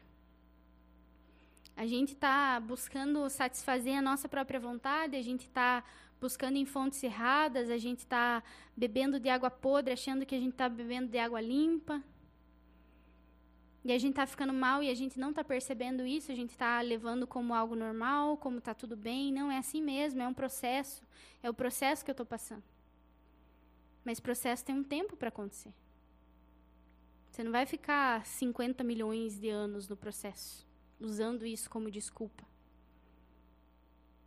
A 1.76 1.86
gente 1.86 2.14
está 2.14 2.58
buscando 2.58 3.28
satisfazer 3.30 3.96
a 3.96 4.02
nossa 4.02 4.28
própria 4.28 4.58
vontade, 4.58 5.14
a 5.14 5.22
gente 5.22 5.42
está 5.42 5.84
buscando 6.20 6.56
em 6.56 6.66
fontes 6.66 7.02
erradas, 7.02 7.70
a 7.70 7.78
gente 7.78 8.00
está 8.00 8.42
bebendo 8.76 9.20
de 9.20 9.28
água 9.28 9.50
podre, 9.50 9.92
achando 9.92 10.26
que 10.26 10.34
a 10.34 10.38
gente 10.38 10.52
está 10.52 10.68
bebendo 10.68 11.08
de 11.08 11.18
água 11.18 11.40
limpa. 11.40 12.02
E 13.86 13.92
a 13.92 13.98
gente 13.98 14.14
está 14.14 14.26
ficando 14.26 14.52
mal 14.52 14.82
e 14.82 14.90
a 14.90 14.94
gente 14.94 15.16
não 15.16 15.30
está 15.30 15.44
percebendo 15.44 16.04
isso, 16.04 16.32
a 16.32 16.34
gente 16.34 16.50
está 16.50 16.80
levando 16.80 17.24
como 17.24 17.54
algo 17.54 17.76
normal, 17.76 18.36
como 18.36 18.58
está 18.58 18.74
tudo 18.74 18.96
bem. 18.96 19.32
Não 19.32 19.48
é 19.48 19.58
assim 19.58 19.80
mesmo, 19.80 20.20
é 20.20 20.26
um 20.26 20.34
processo. 20.34 21.04
É 21.40 21.48
o 21.48 21.54
processo 21.54 22.04
que 22.04 22.10
eu 22.10 22.12
estou 22.12 22.26
passando. 22.26 22.64
Mas 24.04 24.18
processo 24.18 24.64
tem 24.64 24.74
um 24.74 24.82
tempo 24.82 25.16
para 25.16 25.28
acontecer. 25.28 25.72
Você 27.30 27.44
não 27.44 27.52
vai 27.52 27.64
ficar 27.64 28.26
50 28.26 28.82
milhões 28.82 29.38
de 29.38 29.50
anos 29.50 29.86
no 29.86 29.96
processo, 29.96 30.66
usando 30.98 31.46
isso 31.46 31.70
como 31.70 31.88
desculpa. 31.88 32.42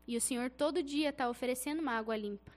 E 0.07 0.15
o 0.15 0.21
Senhor 0.21 0.49
todo 0.49 0.81
dia 0.81 1.09
está 1.09 1.29
oferecendo 1.29 1.81
uma 1.81 1.97
água 1.97 2.15
limpa. 2.15 2.53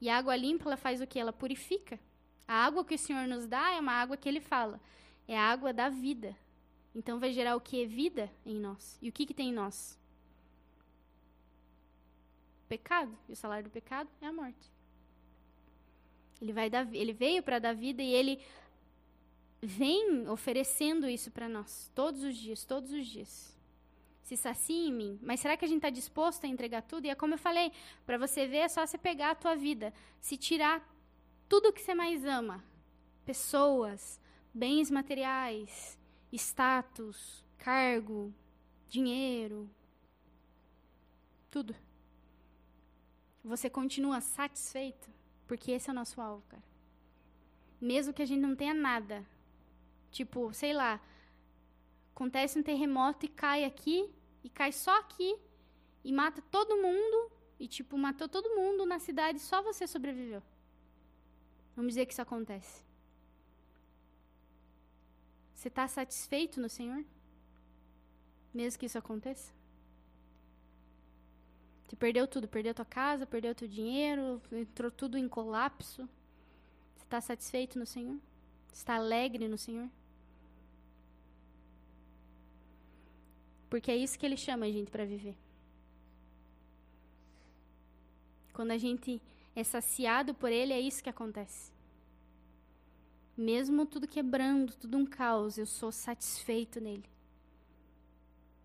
E 0.00 0.08
a 0.08 0.16
água 0.16 0.36
limpa, 0.36 0.68
ela 0.68 0.76
faz 0.76 1.00
o 1.00 1.08
que? 1.08 1.18
Ela 1.18 1.32
purifica. 1.32 1.98
A 2.46 2.54
água 2.64 2.84
que 2.84 2.94
o 2.94 2.98
Senhor 2.98 3.26
nos 3.26 3.48
dá 3.48 3.72
é 3.72 3.80
uma 3.80 3.94
água 3.94 4.16
que 4.16 4.28
Ele 4.28 4.40
fala 4.40 4.80
é 5.30 5.38
a 5.38 5.44
água 5.44 5.72
da 5.72 5.88
vida. 5.88 6.36
Então 6.92 7.20
vai 7.20 7.32
gerar 7.32 7.54
o 7.54 7.60
que? 7.60 7.86
Vida 7.86 8.28
em 8.44 8.58
nós. 8.58 8.98
E 9.00 9.08
o 9.08 9.12
que, 9.12 9.24
que 9.24 9.32
tem 9.32 9.50
em 9.50 9.52
nós? 9.52 9.96
Pecado. 12.68 13.16
E 13.28 13.32
o 13.32 13.36
salário 13.36 13.62
do 13.62 13.70
pecado 13.70 14.10
é 14.20 14.26
a 14.26 14.32
morte. 14.32 14.72
Ele, 16.42 16.52
vai 16.52 16.68
dar, 16.68 16.92
ele 16.92 17.12
veio 17.12 17.44
para 17.44 17.60
dar 17.60 17.72
vida 17.74 18.02
e 18.02 18.12
ele 18.12 18.40
vem 19.62 20.28
oferecendo 20.28 21.08
isso 21.08 21.30
para 21.30 21.48
nós 21.48 21.92
todos 21.94 22.24
os 22.24 22.36
dias, 22.36 22.64
todos 22.64 22.90
os 22.90 23.06
dias. 23.06 23.56
Se 24.24 24.36
sacia 24.36 24.88
em 24.88 24.92
mim. 24.92 25.20
Mas 25.22 25.38
será 25.38 25.56
que 25.56 25.64
a 25.64 25.68
gente 25.68 25.78
está 25.78 25.90
disposto 25.90 26.44
a 26.44 26.48
entregar 26.48 26.82
tudo? 26.82 27.04
E 27.04 27.10
é 27.10 27.14
como 27.14 27.34
eu 27.34 27.38
falei, 27.38 27.70
para 28.04 28.18
você 28.18 28.48
ver, 28.48 28.58
é 28.58 28.68
só 28.68 28.84
você 28.84 28.98
pegar 28.98 29.30
a 29.30 29.34
tua 29.36 29.54
vida, 29.54 29.94
se 30.20 30.36
tirar 30.36 30.84
tudo 31.48 31.72
que 31.72 31.80
você 31.80 31.94
mais 31.94 32.24
ama, 32.24 32.64
pessoas, 33.24 34.19
bens 34.52 34.90
materiais, 34.90 35.98
status, 36.32 37.44
cargo, 37.58 38.32
dinheiro, 38.88 39.70
tudo. 41.50 41.74
Você 43.42 43.70
continua 43.70 44.20
satisfeito? 44.20 45.10
Porque 45.46 45.72
esse 45.72 45.88
é 45.88 45.92
o 45.92 45.96
nosso 45.96 46.20
alvo, 46.20 46.44
cara. 46.48 46.62
Mesmo 47.80 48.12
que 48.12 48.22
a 48.22 48.26
gente 48.26 48.40
não 48.40 48.54
tenha 48.54 48.74
nada. 48.74 49.26
Tipo, 50.10 50.52
sei 50.52 50.72
lá, 50.72 51.00
acontece 52.14 52.58
um 52.58 52.62
terremoto 52.62 53.26
e 53.26 53.28
cai 53.28 53.64
aqui, 53.64 54.10
e 54.44 54.50
cai 54.50 54.72
só 54.72 54.98
aqui, 54.98 55.36
e 56.04 56.12
mata 56.12 56.42
todo 56.50 56.76
mundo, 56.76 57.32
e 57.58 57.66
tipo, 57.66 57.96
matou 57.96 58.28
todo 58.28 58.54
mundo 58.56 58.84
na 58.84 58.98
cidade, 58.98 59.38
só 59.38 59.62
você 59.62 59.86
sobreviveu. 59.86 60.42
Vamos 61.74 61.92
dizer 61.92 62.06
que 62.06 62.12
isso 62.12 62.22
acontece. 62.22 62.84
Você 65.60 65.68
está 65.68 65.86
satisfeito 65.86 66.58
no 66.58 66.70
Senhor? 66.70 67.04
Mesmo 68.54 68.80
que 68.80 68.86
isso 68.86 68.96
aconteça? 68.96 69.52
Você 71.84 71.94
perdeu 71.96 72.26
tudo, 72.26 72.48
perdeu 72.48 72.72
tua 72.72 72.86
casa, 72.86 73.26
perdeu 73.26 73.54
teu 73.54 73.68
dinheiro, 73.68 74.40
entrou 74.50 74.90
tudo 74.90 75.18
em 75.18 75.28
colapso. 75.28 76.08
Você 76.96 77.04
está 77.04 77.20
satisfeito 77.20 77.78
no 77.78 77.84
Senhor? 77.84 78.18
Está 78.72 78.94
alegre 78.94 79.48
no 79.48 79.58
Senhor? 79.58 79.86
Porque 83.68 83.90
é 83.90 83.96
isso 83.96 84.18
que 84.18 84.24
Ele 84.24 84.38
chama 84.38 84.64
a 84.64 84.72
gente 84.72 84.90
para 84.90 85.04
viver. 85.04 85.36
Quando 88.54 88.70
a 88.70 88.78
gente 88.78 89.20
é 89.54 89.62
saciado 89.62 90.32
por 90.32 90.50
Ele, 90.50 90.72
é 90.72 90.80
isso 90.80 91.02
que 91.02 91.10
acontece. 91.10 91.69
Mesmo 93.40 93.86
tudo 93.86 94.06
quebrando, 94.06 94.74
tudo 94.74 94.98
um 94.98 95.06
caos, 95.06 95.56
eu 95.56 95.64
sou 95.64 95.90
satisfeito 95.90 96.78
nele. 96.78 97.08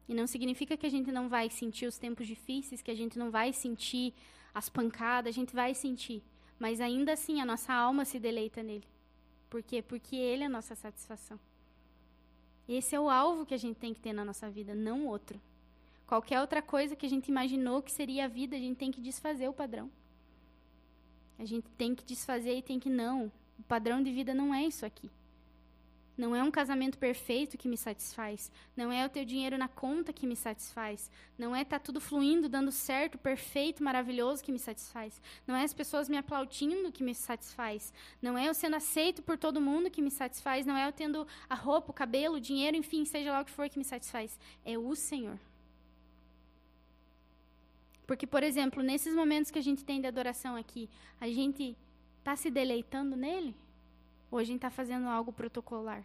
E 0.05 0.13
não 0.13 0.27
significa 0.27 0.75
que 0.75 0.85
a 0.85 0.89
gente 0.89 1.13
não 1.13 1.29
vai 1.29 1.49
sentir 1.49 1.85
os 1.85 1.97
tempos 1.97 2.27
difíceis, 2.27 2.81
que 2.81 2.91
a 2.91 2.95
gente 2.95 3.17
não 3.17 3.31
vai 3.31 3.53
sentir 3.53 4.13
as 4.53 4.67
pancadas, 4.67 5.33
a 5.33 5.39
gente 5.39 5.55
vai 5.55 5.73
sentir. 5.73 6.21
Mas 6.59 6.81
ainda 6.81 7.13
assim, 7.13 7.39
a 7.39 7.45
nossa 7.45 7.73
alma 7.73 8.03
se 8.03 8.19
deleita 8.19 8.61
nele. 8.61 8.83
Por 9.49 9.63
quê? 9.63 9.81
Porque 9.81 10.17
ele 10.17 10.43
é 10.43 10.47
a 10.47 10.49
nossa 10.49 10.75
satisfação. 10.75 11.39
Esse 12.67 12.97
é 12.97 12.99
o 12.99 13.09
alvo 13.09 13.45
que 13.45 13.53
a 13.53 13.57
gente 13.57 13.77
tem 13.77 13.93
que 13.93 14.01
ter 14.01 14.11
na 14.11 14.25
nossa 14.25 14.49
vida, 14.49 14.75
não 14.75 15.07
outro. 15.07 15.39
Qualquer 16.05 16.41
outra 16.41 16.61
coisa 16.61 16.97
que 16.97 17.05
a 17.05 17.09
gente 17.09 17.29
imaginou 17.29 17.81
que 17.81 17.93
seria 17.93 18.25
a 18.25 18.27
vida, 18.27 18.57
a 18.57 18.59
gente 18.59 18.75
tem 18.75 18.91
que 18.91 18.99
desfazer 18.99 19.47
o 19.47 19.53
padrão. 19.53 19.89
A 21.39 21.45
gente 21.45 21.69
tem 21.77 21.95
que 21.95 22.03
desfazer 22.03 22.57
e 22.57 22.61
tem 22.61 22.77
que 22.77 22.89
não. 22.89 23.31
O 23.59 23.63
padrão 23.63 24.01
de 24.01 24.11
vida 24.11 24.33
não 24.33 24.53
é 24.53 24.63
isso 24.63 24.85
aqui. 24.85 25.09
Não 26.17 26.33
é 26.33 26.41
um 26.41 26.51
casamento 26.51 26.97
perfeito 26.97 27.57
que 27.57 27.67
me 27.67 27.75
satisfaz. 27.75 28.49
Não 28.75 28.89
é 28.89 29.05
o 29.05 29.09
teu 29.09 29.25
dinheiro 29.25 29.57
na 29.57 29.67
conta 29.67 30.13
que 30.13 30.25
me 30.25 30.35
satisfaz. 30.35 31.11
Não 31.37 31.53
é 31.53 31.61
estar 31.61 31.77
tá 31.79 31.83
tudo 31.83 31.99
fluindo, 31.99 32.47
dando 32.47 32.71
certo, 32.71 33.17
perfeito, 33.17 33.83
maravilhoso 33.83 34.41
que 34.41 34.51
me 34.51 34.59
satisfaz. 34.59 35.21
Não 35.45 35.55
é 35.55 35.63
as 35.63 35.73
pessoas 35.73 36.07
me 36.07 36.17
aplaudindo 36.17 36.91
que 36.91 37.03
me 37.03 37.13
satisfaz. 37.13 37.93
Não 38.21 38.37
é 38.37 38.47
eu 38.47 38.53
sendo 38.53 38.77
aceito 38.77 39.21
por 39.21 39.37
todo 39.37 39.59
mundo 39.59 39.91
que 39.91 40.01
me 40.01 40.09
satisfaz. 40.09 40.65
Não 40.65 40.77
é 40.77 40.87
eu 40.87 40.93
tendo 40.93 41.27
a 41.49 41.55
roupa, 41.55 41.91
o 41.91 41.93
cabelo, 41.93 42.35
o 42.35 42.41
dinheiro, 42.41 42.77
enfim, 42.77 43.03
seja 43.03 43.33
lá 43.33 43.41
o 43.41 43.45
que 43.45 43.51
for 43.51 43.67
que 43.69 43.77
me 43.77 43.83
satisfaz. 43.83 44.39
É 44.63 44.77
o 44.77 44.95
Senhor. 44.95 45.37
Porque, 48.07 48.25
por 48.25 48.41
exemplo, 48.41 48.81
nesses 48.81 49.13
momentos 49.13 49.51
que 49.51 49.59
a 49.59 49.63
gente 49.63 49.83
tem 49.83 49.99
de 49.99 50.07
adoração 50.07 50.55
aqui, 50.55 50.89
a 51.19 51.27
gente 51.27 51.75
Está 52.25 52.35
se 52.35 52.49
deleitando 52.49 53.15
nele? 53.15 53.55
Ou 54.31 54.39
a 54.39 54.43
gente 54.43 54.55
está 54.55 54.71
fazendo 54.71 55.07
algo 55.07 55.31
protocolar? 55.31 56.03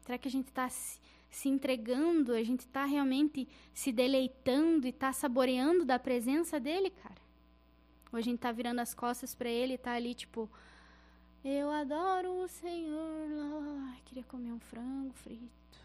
Será 0.00 0.18
que 0.18 0.26
a 0.26 0.30
gente 0.30 0.48
está 0.48 0.68
se, 0.68 1.48
entregando? 1.48 2.32
A 2.32 2.42
gente 2.42 2.62
está 2.62 2.84
realmente 2.84 3.46
se 3.72 3.92
deleitando 3.92 4.88
e 4.88 4.90
está 4.90 5.12
saboreando 5.12 5.84
da 5.84 6.00
presença 6.00 6.58
dele, 6.58 6.90
cara? 6.90 7.22
Ou 8.12 8.18
a 8.18 8.20
gente 8.20 8.38
está 8.38 8.50
virando 8.50 8.80
as 8.80 8.92
costas 8.92 9.32
para 9.32 9.48
ele 9.48 9.74
e 9.74 9.76
está 9.76 9.92
ali, 9.92 10.12
tipo, 10.12 10.50
Eu 11.44 11.70
adoro 11.70 12.42
o 12.42 12.48
Senhor. 12.48 13.28
Ai, 13.88 14.00
queria 14.04 14.24
comer 14.24 14.50
um 14.50 14.58
frango 14.58 15.14
frito. 15.14 15.78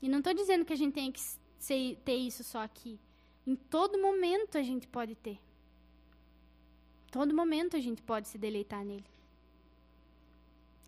E 0.00 0.08
não 0.08 0.20
estou 0.20 0.32
dizendo 0.32 0.64
que 0.64 0.72
a 0.72 0.76
gente 0.76 0.94
tem 0.94 1.12
que 1.12 1.20
ser, 1.58 1.96
ter 2.06 2.16
isso 2.16 2.42
só 2.42 2.62
aqui. 2.62 2.98
Em 3.46 3.56
todo 3.56 3.98
momento 3.98 4.56
a 4.56 4.62
gente 4.62 4.86
pode 4.86 5.14
ter. 5.14 5.38
Todo 7.10 7.34
momento 7.34 7.76
a 7.76 7.80
gente 7.80 8.02
pode 8.02 8.28
se 8.28 8.38
deleitar 8.38 8.84
nele. 8.84 9.04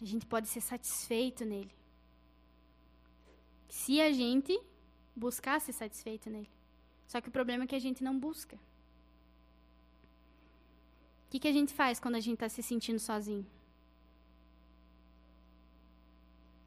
A 0.00 0.04
gente 0.04 0.24
pode 0.26 0.48
ser 0.48 0.60
satisfeito 0.60 1.44
nele. 1.44 1.70
Se 3.68 4.00
a 4.00 4.12
gente 4.12 4.58
buscar 5.14 5.60
ser 5.60 5.72
satisfeito 5.72 6.30
nele. 6.30 6.50
Só 7.06 7.20
que 7.20 7.28
o 7.28 7.32
problema 7.32 7.64
é 7.64 7.66
que 7.66 7.74
a 7.76 7.80
gente 7.80 8.02
não 8.02 8.18
busca. 8.18 8.56
O 11.26 11.30
que, 11.30 11.38
que 11.40 11.48
a 11.48 11.52
gente 11.52 11.72
faz 11.74 12.00
quando 12.00 12.14
a 12.14 12.20
gente 12.20 12.34
está 12.34 12.48
se 12.48 12.62
sentindo 12.62 12.98
sozinho? 12.98 13.46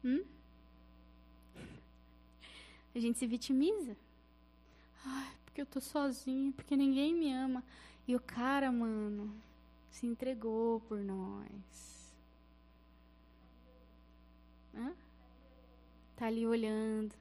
Hum? 0.04 0.24
A 2.94 2.98
gente 2.98 3.18
se 3.18 3.26
vitimiza. 3.26 3.96
Ai, 5.04 5.37
porque 5.58 5.62
eu 5.62 5.66
tô 5.66 5.80
sozinha, 5.80 6.52
porque 6.52 6.76
ninguém 6.76 7.12
me 7.12 7.32
ama. 7.32 7.64
E 8.06 8.14
o 8.14 8.20
cara, 8.20 8.70
mano, 8.70 9.34
se 9.90 10.06
entregou 10.06 10.80
por 10.82 10.98
nós. 11.02 12.14
Hã? 14.72 14.94
Tá 16.14 16.26
ali 16.26 16.46
olhando. 16.46 17.12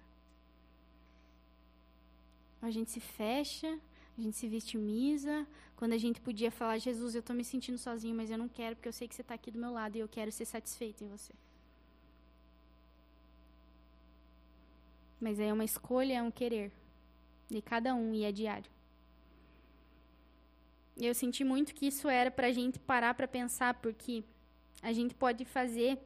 A 2.62 2.70
gente 2.70 2.92
se 2.92 3.00
fecha, 3.00 3.80
a 4.16 4.22
gente 4.22 4.38
se 4.38 4.48
vitimiza. 4.48 5.48
Quando 5.76 5.94
a 5.94 5.98
gente 5.98 6.22
podia 6.22 6.52
falar, 6.52 6.78
Jesus, 6.78 7.16
eu 7.16 7.24
tô 7.24 7.34
me 7.34 7.44
sentindo 7.44 7.78
sozinho, 7.80 8.16
mas 8.16 8.30
eu 8.30 8.38
não 8.38 8.48
quero, 8.48 8.76
porque 8.76 8.88
eu 8.88 8.94
sei 8.94 9.08
que 9.08 9.16
você 9.16 9.22
está 9.22 9.34
aqui 9.34 9.50
do 9.50 9.58
meu 9.58 9.72
lado 9.72 9.96
e 9.96 10.00
eu 10.00 10.08
quero 10.08 10.32
ser 10.32 10.46
satisfeito 10.46 11.04
em 11.04 11.08
você. 11.08 11.34
Mas 15.20 15.40
é 15.40 15.52
uma 15.52 15.66
escolha, 15.66 16.20
é 16.20 16.22
um 16.22 16.30
querer 16.30 16.72
de 17.50 17.62
cada 17.62 17.96
um 17.96 18.14
e 18.14 18.24
é 18.24 18.32
diário. 18.32 18.70
Eu 20.96 21.14
senti 21.14 21.44
muito 21.44 21.76
que 21.76 21.88
isso 21.88 22.10
era 22.10 22.32
para 22.32 22.48
a 22.48 22.52
gente 22.52 22.80
parar 22.80 23.14
para 23.14 23.28
pensar, 23.28 23.76
porque 23.76 24.24
a 24.82 24.92
gente 24.92 25.14
pode 25.14 25.46
fazer 25.46 26.00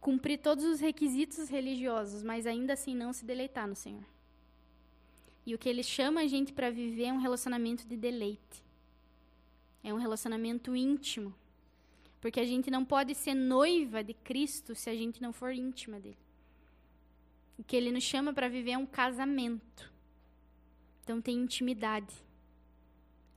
cumprir 0.00 0.38
todos 0.38 0.64
os 0.64 0.80
requisitos 0.80 1.48
religiosos, 1.48 2.22
mas 2.22 2.46
ainda 2.46 2.72
assim 2.72 2.94
não 2.94 3.12
se 3.12 3.24
deleitar 3.24 3.66
no 3.68 3.74
Senhor. 3.74 4.04
E 5.46 5.54
o 5.54 5.58
que 5.58 5.68
ele 5.68 5.82
chama 5.82 6.20
a 6.22 6.26
gente 6.26 6.52
para 6.52 6.70
viver 6.70 7.04
é 7.04 7.12
um 7.12 7.18
relacionamento 7.18 7.86
de 7.86 7.96
deleite. 7.96 8.62
É 9.82 9.92
um 9.92 9.98
relacionamento 9.98 10.74
íntimo. 10.76 11.34
Porque 12.20 12.38
a 12.38 12.44
gente 12.44 12.70
não 12.70 12.84
pode 12.84 13.14
ser 13.14 13.34
noiva 13.34 14.04
de 14.04 14.14
Cristo 14.14 14.74
se 14.74 14.88
a 14.88 14.94
gente 14.94 15.20
não 15.20 15.32
for 15.32 15.52
íntima 15.52 15.98
dele. 15.98 16.18
O 17.58 17.64
que 17.64 17.76
ele 17.76 17.92
nos 17.92 18.02
chama 18.02 18.32
para 18.32 18.48
viver 18.48 18.72
é 18.72 18.78
um 18.78 18.86
casamento. 18.86 19.92
Então 21.02 21.20
tem 21.20 21.36
intimidade. 21.36 22.14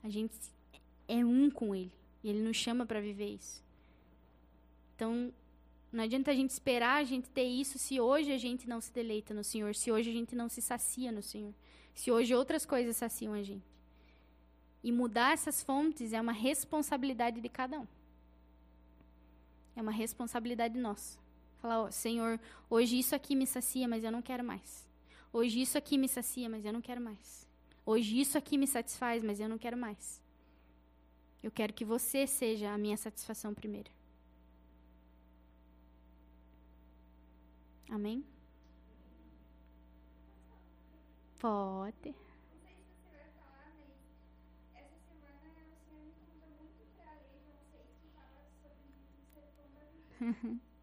A 0.03 0.09
gente 0.09 0.35
é 1.07 1.23
um 1.23 1.49
com 1.49 1.75
ele. 1.75 1.91
E 2.23 2.29
ele 2.29 2.41
nos 2.41 2.57
chama 2.57 2.85
para 2.85 2.99
viver 2.99 3.35
isso. 3.35 3.63
Então, 4.95 5.33
não 5.91 6.03
adianta 6.03 6.31
a 6.31 6.33
gente 6.33 6.49
esperar 6.49 7.01
a 7.01 7.03
gente 7.03 7.29
ter 7.29 7.43
isso 7.43 7.77
se 7.77 7.99
hoje 7.99 8.31
a 8.31 8.37
gente 8.37 8.67
não 8.67 8.81
se 8.81 8.91
deleita 8.91 9.33
no 9.33 9.43
Senhor, 9.43 9.75
se 9.75 9.91
hoje 9.91 10.09
a 10.09 10.13
gente 10.13 10.35
não 10.35 10.49
se 10.49 10.61
sacia 10.61 11.11
no 11.11 11.21
Senhor, 11.21 11.53
se 11.93 12.11
hoje 12.11 12.33
outras 12.33 12.65
coisas 12.65 12.97
saciam 12.97 13.33
a 13.33 13.43
gente. 13.43 13.65
E 14.83 14.91
mudar 14.91 15.33
essas 15.33 15.63
fontes 15.63 16.13
é 16.13 16.21
uma 16.21 16.31
responsabilidade 16.31 17.41
de 17.41 17.49
cada 17.49 17.79
um. 17.79 17.87
É 19.75 19.81
uma 19.81 19.91
responsabilidade 19.91 20.77
nossa. 20.77 21.17
Falar, 21.65 21.81
ó, 21.81 21.89
Senhor, 21.89 22.39
hoje 22.69 22.99
isso 22.99 23.15
aqui 23.15 23.35
me 23.35 23.47
sacia, 23.47 23.87
mas 23.87 24.03
eu 24.03 24.11
não 24.11 24.21
quero 24.21 24.43
mais. 24.43 24.87
Hoje 25.33 25.59
isso 25.61 25.79
aqui 25.79 25.97
me 25.97 26.07
sacia, 26.07 26.47
mas 26.47 26.63
eu 26.63 26.71
não 26.71 26.79
quero 26.79 27.01
mais. 27.01 27.49
Hoje 27.83 28.19
isso 28.19 28.37
aqui 28.37 28.55
me 28.55 28.67
satisfaz, 28.67 29.23
mas 29.23 29.39
eu 29.39 29.49
não 29.49 29.57
quero 29.57 29.75
mais. 29.75 30.21
Eu 31.41 31.49
quero 31.49 31.73
que 31.73 31.83
você 31.83 32.27
seja 32.27 32.71
a 32.71 32.77
minha 32.77 32.95
satisfação 32.95 33.51
primeiro. 33.51 33.89
Amém? 37.89 38.23
Pode. 41.39 42.13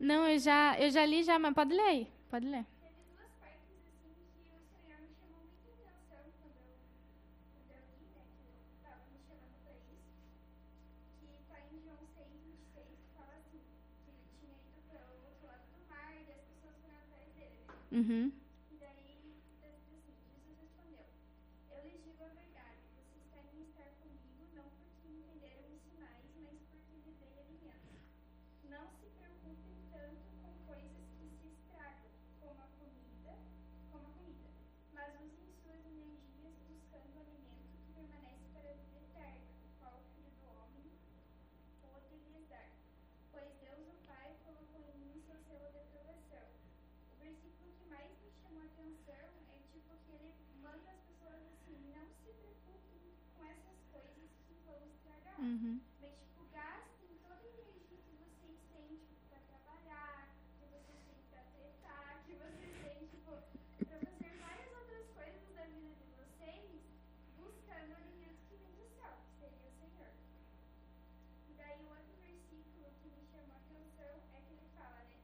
Não, 0.00 0.28
eu 0.28 0.38
já, 0.38 0.78
eu 0.80 0.90
já 0.90 1.04
li 1.04 1.22
já, 1.22 1.38
mas 1.38 1.54
pode 1.54 1.74
ler 1.74 1.82
aí. 1.82 2.08
Pode 2.30 2.46
ler. 2.46 2.64
Uhum. 17.90 18.30
E 18.70 18.76
daí, 18.76 19.18
assim, 19.64 19.96
Jesus 20.30 20.58
respondeu: 20.60 21.08
Eu 21.72 21.82
lhes 21.82 22.04
digo 22.04 22.22
a 22.22 22.28
verdade, 22.28 22.78
vocês 22.94 23.24
querem 23.32 23.64
estar 23.64 23.88
comigo 23.98 24.44
não 24.54 24.68
porque 24.76 25.08
entenderam 25.08 25.64
os 25.72 25.80
sinais, 25.88 26.28
mas 26.44 26.60
porque 26.68 26.94
lhes 26.94 27.16
dei 27.18 27.34
alimento. 27.40 27.96
Não 28.68 28.84
se 28.92 29.06
preocupem 29.18 29.74
tanto 29.90 30.20
com 30.38 30.52
coisas 30.68 31.04
que 31.16 31.26
se 31.40 31.48
estragam, 31.48 32.12
como 32.38 32.60
a 32.60 32.68
comida, 32.78 33.34
como 33.90 34.04
a 34.06 34.12
comida, 34.20 34.50
mas 34.92 35.08
usem 35.24 35.48
suas 35.64 35.82
energias 35.88 36.54
buscando 36.68 37.18
alimento 37.18 37.72
que 37.72 37.88
permanece 37.98 38.46
para 38.52 38.68
a 38.68 38.76
vida 38.78 38.98
eterna, 39.00 39.48
o 39.64 39.68
qual 39.80 39.96
o 39.96 40.04
Filho 40.12 40.32
do 40.38 40.46
Homem 40.54 40.86
pode 41.82 42.14
lhes 42.14 42.46
dar. 42.52 42.68
Pois 43.32 43.48
Deus, 43.58 43.82
o 43.90 43.96
Pai, 44.06 44.36
colocou 44.44 44.84
em 44.92 45.00
mim 45.02 45.18
seu 45.24 45.40
selo 45.48 45.72
de 45.72 45.78
aprovação. 45.82 46.46
O 47.12 47.16
versículo 47.18 47.72
que 47.78 47.84
mais 47.90 48.10
me 48.22 48.30
chamou 48.40 48.62
a 48.62 48.66
atenção 48.66 49.26
é 49.50 49.58
tipo 49.72 49.90
que 50.06 50.12
ele 50.12 50.32
manda 50.62 50.88
as 50.92 51.00
pessoas 51.02 51.42
assim, 51.50 51.76
não 51.92 52.06
se 52.14 52.30
preocupem 52.38 53.00
com 53.36 53.44
essas 53.44 53.78
coisas 53.90 54.30
que 54.46 54.54
vão 54.64 54.78
estragar. 54.86 55.40
Uhum. 55.40 55.80
Mas 56.00 56.12
tipo, 56.14 56.46
gastem 56.52 57.10
toda 57.26 57.42
a 57.42 57.50
energia 57.58 57.98
que 58.06 58.14
vocês 58.22 58.58
têm, 58.70 58.96
tipo, 59.02 59.18
pra 59.28 59.40
trabalhar, 59.50 60.30
que 60.58 60.64
vocês 60.70 61.00
têm 61.10 61.20
pra 61.28 61.42
tretar, 61.52 62.22
que 62.24 62.32
vocês 62.38 62.72
têm, 62.86 63.06
tipo, 63.08 63.32
pra 63.82 63.98
fazer 63.98 64.32
várias 64.38 64.70
outras 64.78 65.06
coisas 65.10 65.42
da 65.58 65.64
vida 65.66 65.92
de 65.98 66.06
vocês, 66.22 66.70
buscando 67.36 67.90
o 67.92 67.96
alimento 67.98 68.40
que 68.48 68.56
vem 68.62 68.72
do 68.78 68.86
céu, 68.94 69.12
que 69.26 69.42
seria 69.42 69.66
o 69.66 69.74
Senhor. 69.74 70.12
E 71.50 71.52
daí 71.58 71.82
o 71.82 71.90
outro 71.90 72.14
versículo 72.22 72.86
que 73.02 73.08
me 73.10 73.22
chamou 73.26 73.52
a 73.52 73.58
atenção 73.58 74.14
é 74.32 74.38
que 74.40 74.52
ele 74.54 74.68
fala, 74.74 75.02
né? 75.02 75.18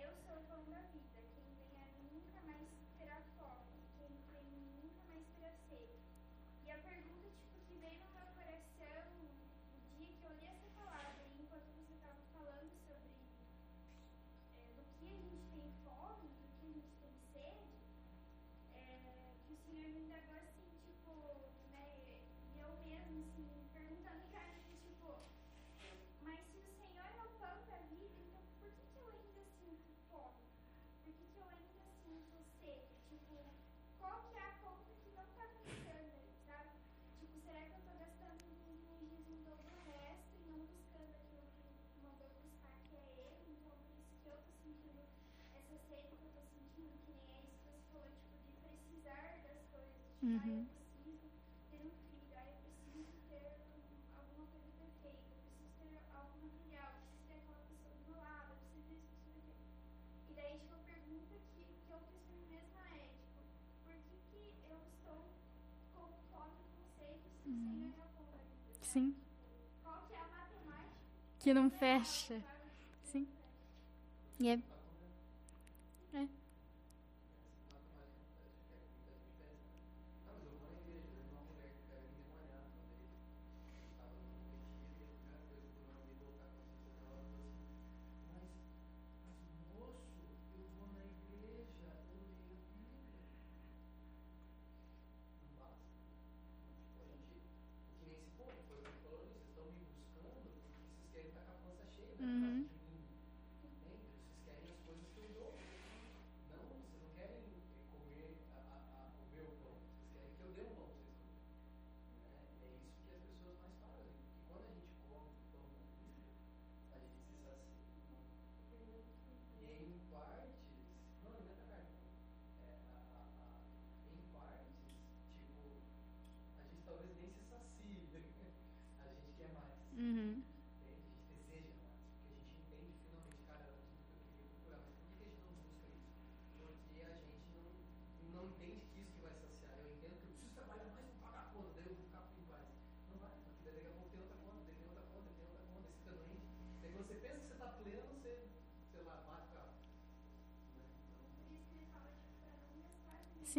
Eu 0.00 0.10
sou 0.24 0.36
o 0.38 0.44
pão 0.46 0.62
da 0.70 0.80
vida, 0.92 1.18
quem 1.34 1.48
vem 1.56 1.72
a 1.76 1.86
mim 1.94 2.06
nunca 2.12 2.40
mais 2.46 2.68
terá 2.98 3.18
fome, 3.36 3.80
quem 3.96 4.10
crê 4.28 4.40
em 4.40 4.50
mim 4.60 4.70
nunca 4.82 5.02
mais 5.08 5.24
terá 5.34 5.52
sede. 5.68 5.98
E 6.64 6.70
a 6.70 6.78
pergunta, 6.78 7.28
tipo, 7.40 7.58
que 7.66 7.74
veio 7.80 8.00
no 8.04 8.10
meu 8.14 8.26
coração 8.36 9.02
no 9.72 9.78
dia 9.96 10.12
que 10.12 10.24
eu 10.24 10.32
li 10.36 10.46
essa 10.46 10.68
palavra, 10.74 11.22
e 11.24 11.42
enquanto 11.42 11.66
você 11.74 11.94
estava 11.94 12.20
falando 12.32 12.70
sobre 12.84 13.08
é, 14.54 14.72
do 14.76 14.84
que 14.98 15.06
a 15.08 15.16
gente 15.16 15.42
tem 15.50 15.66
fome, 15.82 16.28
do 16.28 16.46
que 16.60 16.66
a 16.66 16.72
gente 16.76 16.92
tem 17.00 17.14
sede, 17.32 17.72
é, 18.74 19.00
que 19.86 20.35
fome 50.20 50.66
Sim. 68.96 69.14
Que 70.08 70.14
é 70.14 70.18
a 70.18 70.28
matemática? 70.28 70.90
Que 71.40 71.54
não 71.54 71.68
fecha. 71.68 72.42
Sim. 73.02 73.28
E. 74.40 74.48
É. 74.48 74.75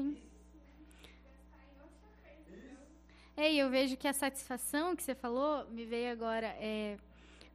gastar 0.01 0.03
nisso, 0.03 0.21
Sim. 0.63 1.11
gastar 1.23 1.63
em 1.63 1.81
outra 1.81 2.09
coisa. 2.21 2.57
Isso. 2.57 2.77
É, 3.35 3.53
e 3.53 3.59
eu 3.59 3.69
vejo 3.69 3.97
que 3.97 4.07
a 4.07 4.13
satisfação 4.13 4.95
que 4.95 5.03
você 5.03 5.15
falou 5.15 5.69
me 5.69 5.85
veio 5.85 6.11
agora. 6.11 6.47
É, 6.59 6.97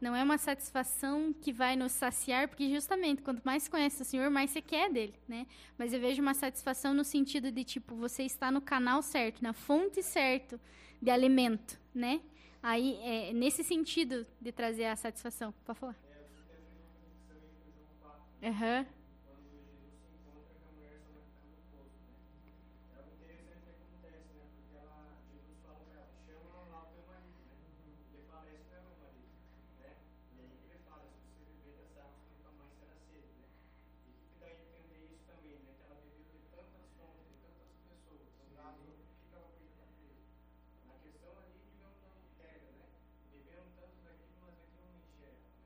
não 0.01 0.17
é 0.17 0.23
uma 0.25 0.37
satisfação 0.37 1.33
que 1.33 1.53
vai 1.53 1.77
nos 1.77 1.93
saciar, 1.93 2.49
porque 2.49 2.69
justamente 2.69 3.23
quanto 3.23 3.41
mais 3.45 3.69
conhece 3.69 4.03
o 4.03 4.05
Senhor, 4.05 4.29
mais 4.31 4.51
você 4.51 4.61
quer 4.61 4.91
dele, 4.91 5.15
né? 5.29 5.47
Mas 5.79 5.93
eu 5.93 6.01
vejo 6.01 6.21
uma 6.21 6.35
satisfação 6.35 6.93
no 6.93 7.05
sentido 7.05 7.53
de, 7.53 7.63
tipo, 7.63 7.95
você 7.95 8.25
está 8.25 8.51
no 8.51 8.61
canal 8.61 9.01
certo, 9.01 9.41
na 9.41 9.53
fonte 9.53 10.03
certa 10.03 10.61
de 11.01 11.09
alimento, 11.09 11.79
né? 11.95 12.21
Aí, 12.61 12.97
é 13.03 13.33
nesse 13.33 13.63
sentido 13.63 14.27
de 14.41 14.51
trazer 14.51 14.87
a 14.87 14.97
satisfação. 14.97 15.55
Pode 15.65 15.79
falar. 15.79 15.97
É, 18.41 18.53
você 18.53 18.87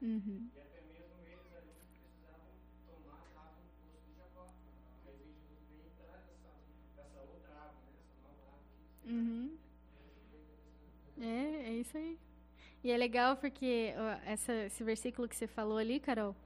Uhum. 0.07 0.49
E 0.55 0.61
até 0.61 0.81
mesmo 0.87 1.19
eles 1.27 1.53
ali 1.59 1.75
precisavam 1.91 2.55
tomar 2.87 3.27
a 3.35 3.41
água 3.43 3.59
do 3.59 3.75
poço 3.83 4.07
de. 4.07 4.71
Mas 4.87 5.03
aí 5.09 5.19
Jesus 5.19 5.59
veio 5.69 5.83
e 5.83 5.93
traz 5.99 6.23
essa, 6.31 6.53
essa 7.03 7.21
outra 7.23 7.51
água, 7.67 7.83
né? 7.83 7.99
essa 7.99 8.15
nova 8.23 8.47
água 8.55 8.63
que 9.03 9.11
Uhum. 9.11 9.57
É, 11.19 11.71
é 11.71 11.75
isso 11.75 11.97
aí. 11.99 12.17
E 12.85 12.91
é 12.93 12.97
legal 12.97 13.37
porque 13.37 13.95
ó, 13.97 14.31
essa, 14.31 14.53
esse 14.67 14.85
versículo 14.85 15.29
que 15.29 15.35
você 15.35 15.49
falou 15.49 15.77
ali, 15.77 15.99
Carol, 15.99 16.37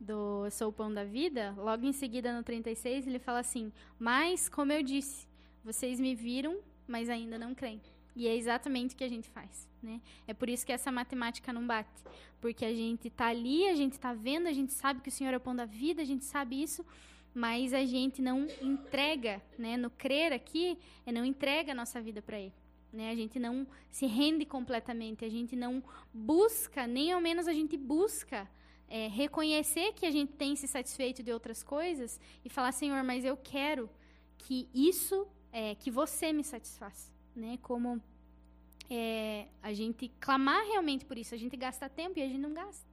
do 0.00 0.46
Eu 0.46 0.50
sou 0.50 0.70
o 0.70 0.72
pão 0.72 0.90
da 0.92 1.04
vida, 1.04 1.54
logo 1.58 1.84
em 1.84 1.92
seguida 1.92 2.34
no 2.34 2.42
36 2.42 3.06
ele 3.06 3.18
fala 3.18 3.40
assim: 3.40 3.70
Mas, 3.98 4.48
como 4.48 4.72
eu 4.72 4.82
disse, 4.82 5.28
vocês 5.62 6.00
me 6.00 6.14
viram, 6.14 6.58
mas 6.88 7.10
ainda 7.10 7.38
não 7.38 7.54
creem. 7.54 7.82
E 8.14 8.26
é 8.26 8.36
exatamente 8.36 8.94
o 8.94 8.98
que 8.98 9.04
a 9.04 9.08
gente 9.08 9.28
faz, 9.28 9.68
né? 9.82 10.00
É 10.26 10.34
por 10.34 10.48
isso 10.48 10.66
que 10.66 10.72
essa 10.72 10.90
matemática 10.90 11.52
não 11.52 11.66
bate. 11.66 12.02
Porque 12.40 12.64
a 12.64 12.74
gente 12.74 13.08
tá 13.10 13.26
ali, 13.26 13.68
a 13.68 13.74
gente 13.74 13.98
tá 13.98 14.12
vendo, 14.12 14.46
a 14.46 14.52
gente 14.52 14.72
sabe 14.72 15.00
que 15.00 15.08
o 15.08 15.12
Senhor 15.12 15.32
é 15.32 15.36
o 15.36 15.40
pão 15.40 15.54
da 15.54 15.64
vida, 15.64 16.02
a 16.02 16.04
gente 16.04 16.24
sabe 16.24 16.60
isso, 16.62 16.84
mas 17.32 17.72
a 17.72 17.84
gente 17.84 18.20
não 18.20 18.46
entrega, 18.60 19.40
né? 19.58 19.76
No 19.76 19.90
crer 19.90 20.32
aqui, 20.32 20.76
é 21.06 21.12
não 21.12 21.24
entrega 21.24 21.72
a 21.72 21.74
nossa 21.74 22.00
vida 22.00 22.20
para 22.20 22.38
Ele. 22.38 22.54
Né? 22.92 23.10
A 23.10 23.14
gente 23.14 23.38
não 23.38 23.66
se 23.90 24.06
rende 24.06 24.44
completamente, 24.44 25.24
a 25.24 25.28
gente 25.28 25.54
não 25.54 25.82
busca, 26.12 26.86
nem 26.86 27.12
ao 27.12 27.20
menos 27.20 27.46
a 27.46 27.52
gente 27.52 27.76
busca 27.76 28.48
é, 28.88 29.06
reconhecer 29.06 29.92
que 29.92 30.04
a 30.04 30.10
gente 30.10 30.32
tem 30.32 30.56
se 30.56 30.66
satisfeito 30.66 31.22
de 31.22 31.32
outras 31.32 31.62
coisas 31.62 32.18
e 32.44 32.48
falar, 32.48 32.72
Senhor, 32.72 33.02
mas 33.04 33.24
eu 33.24 33.36
quero 33.36 33.88
que 34.36 34.68
isso, 34.74 35.28
é, 35.52 35.76
que 35.76 35.90
você 35.90 36.32
me 36.32 36.42
satisfaça, 36.42 37.12
né? 37.40 37.58
Como 37.62 38.00
é, 38.90 39.46
a 39.62 39.72
gente 39.72 40.08
clamar 40.20 40.64
realmente 40.66 41.04
por 41.04 41.16
isso, 41.16 41.34
a 41.34 41.38
gente 41.38 41.56
gasta 41.56 41.88
tempo 41.88 42.18
e 42.18 42.22
a 42.22 42.26
gente 42.26 42.40
não 42.40 42.52
gasta. 42.52 42.88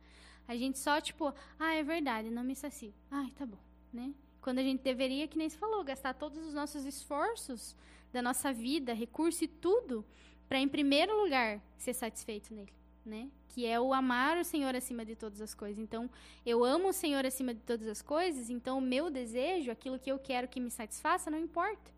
A 0.47 0.55
gente 0.55 0.79
só, 0.79 1.01
tipo, 1.01 1.33
ah, 1.59 1.73
é 1.73 1.83
verdade, 1.83 2.29
não 2.29 2.43
me 2.43 2.55
sacio. 2.55 2.93
Ai, 3.11 3.29
tá 3.31 3.45
bom, 3.45 3.59
né? 3.91 4.13
Quando 4.41 4.59
a 4.59 4.63
gente 4.63 4.81
deveria, 4.81 5.27
que 5.27 5.37
nem 5.37 5.49
se 5.49 5.57
falou, 5.57 5.83
gastar 5.83 6.13
todos 6.13 6.37
os 6.45 6.53
nossos 6.53 6.85
esforços 6.85 7.75
da 8.13 8.21
nossa 8.21 8.53
vida, 8.53 8.93
recurso 8.93 9.43
e 9.43 9.47
tudo, 9.47 10.05
para 10.47 10.59
em 10.59 10.69
primeiro 10.69 11.21
lugar 11.21 11.61
ser 11.77 11.93
satisfeito 11.93 12.53
nele, 12.53 12.71
né? 13.05 13.29
Que 13.49 13.65
é 13.65 13.77
o 13.77 13.93
amar 13.93 14.37
o 14.37 14.45
Senhor 14.45 14.73
acima 14.73 15.03
de 15.03 15.17
todas 15.17 15.41
as 15.41 15.53
coisas. 15.53 15.77
Então, 15.77 16.09
eu 16.45 16.63
amo 16.63 16.89
o 16.89 16.93
Senhor 16.93 17.25
acima 17.25 17.53
de 17.53 17.59
todas 17.61 17.87
as 17.87 18.01
coisas, 18.01 18.49
então 18.49 18.77
o 18.77 18.81
meu 18.81 19.09
desejo, 19.09 19.69
aquilo 19.69 19.99
que 19.99 20.09
eu 20.09 20.17
quero 20.17 20.47
que 20.47 20.61
me 20.61 20.71
satisfaça, 20.71 21.29
não 21.29 21.39
importa. 21.39 21.91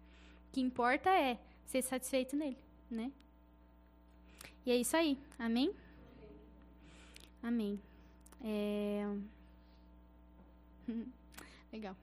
O 0.47 0.51
que 0.51 0.61
importa 0.61 1.11
é 1.11 1.37
ser 1.69 1.83
satisfeito 1.83 2.35
nele, 2.35 2.57
né? 2.89 3.11
E 4.65 4.71
é 4.71 4.75
isso 4.75 4.97
aí. 4.97 5.19
Amém? 5.37 5.71
Amém. 7.43 7.79
É... 8.43 9.05
Legal. 11.71 11.95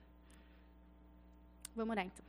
Vamos 1.75 1.91
orar 1.91 2.07
então. 2.07 2.25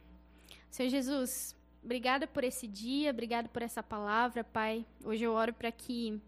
Senhor 0.72 0.90
Jesus, 0.90 1.56
obrigada 1.84 2.26
por 2.26 2.44
esse 2.44 2.68
dia, 2.68 3.12
obrigada 3.12 3.48
por 3.48 3.62
essa 3.62 3.84
palavra, 3.84 4.44
Pai. 4.44 4.84
Hoje 5.04 5.24
eu 5.24 5.32
oro 5.34 5.54
para 5.54 5.72
que 5.72 6.20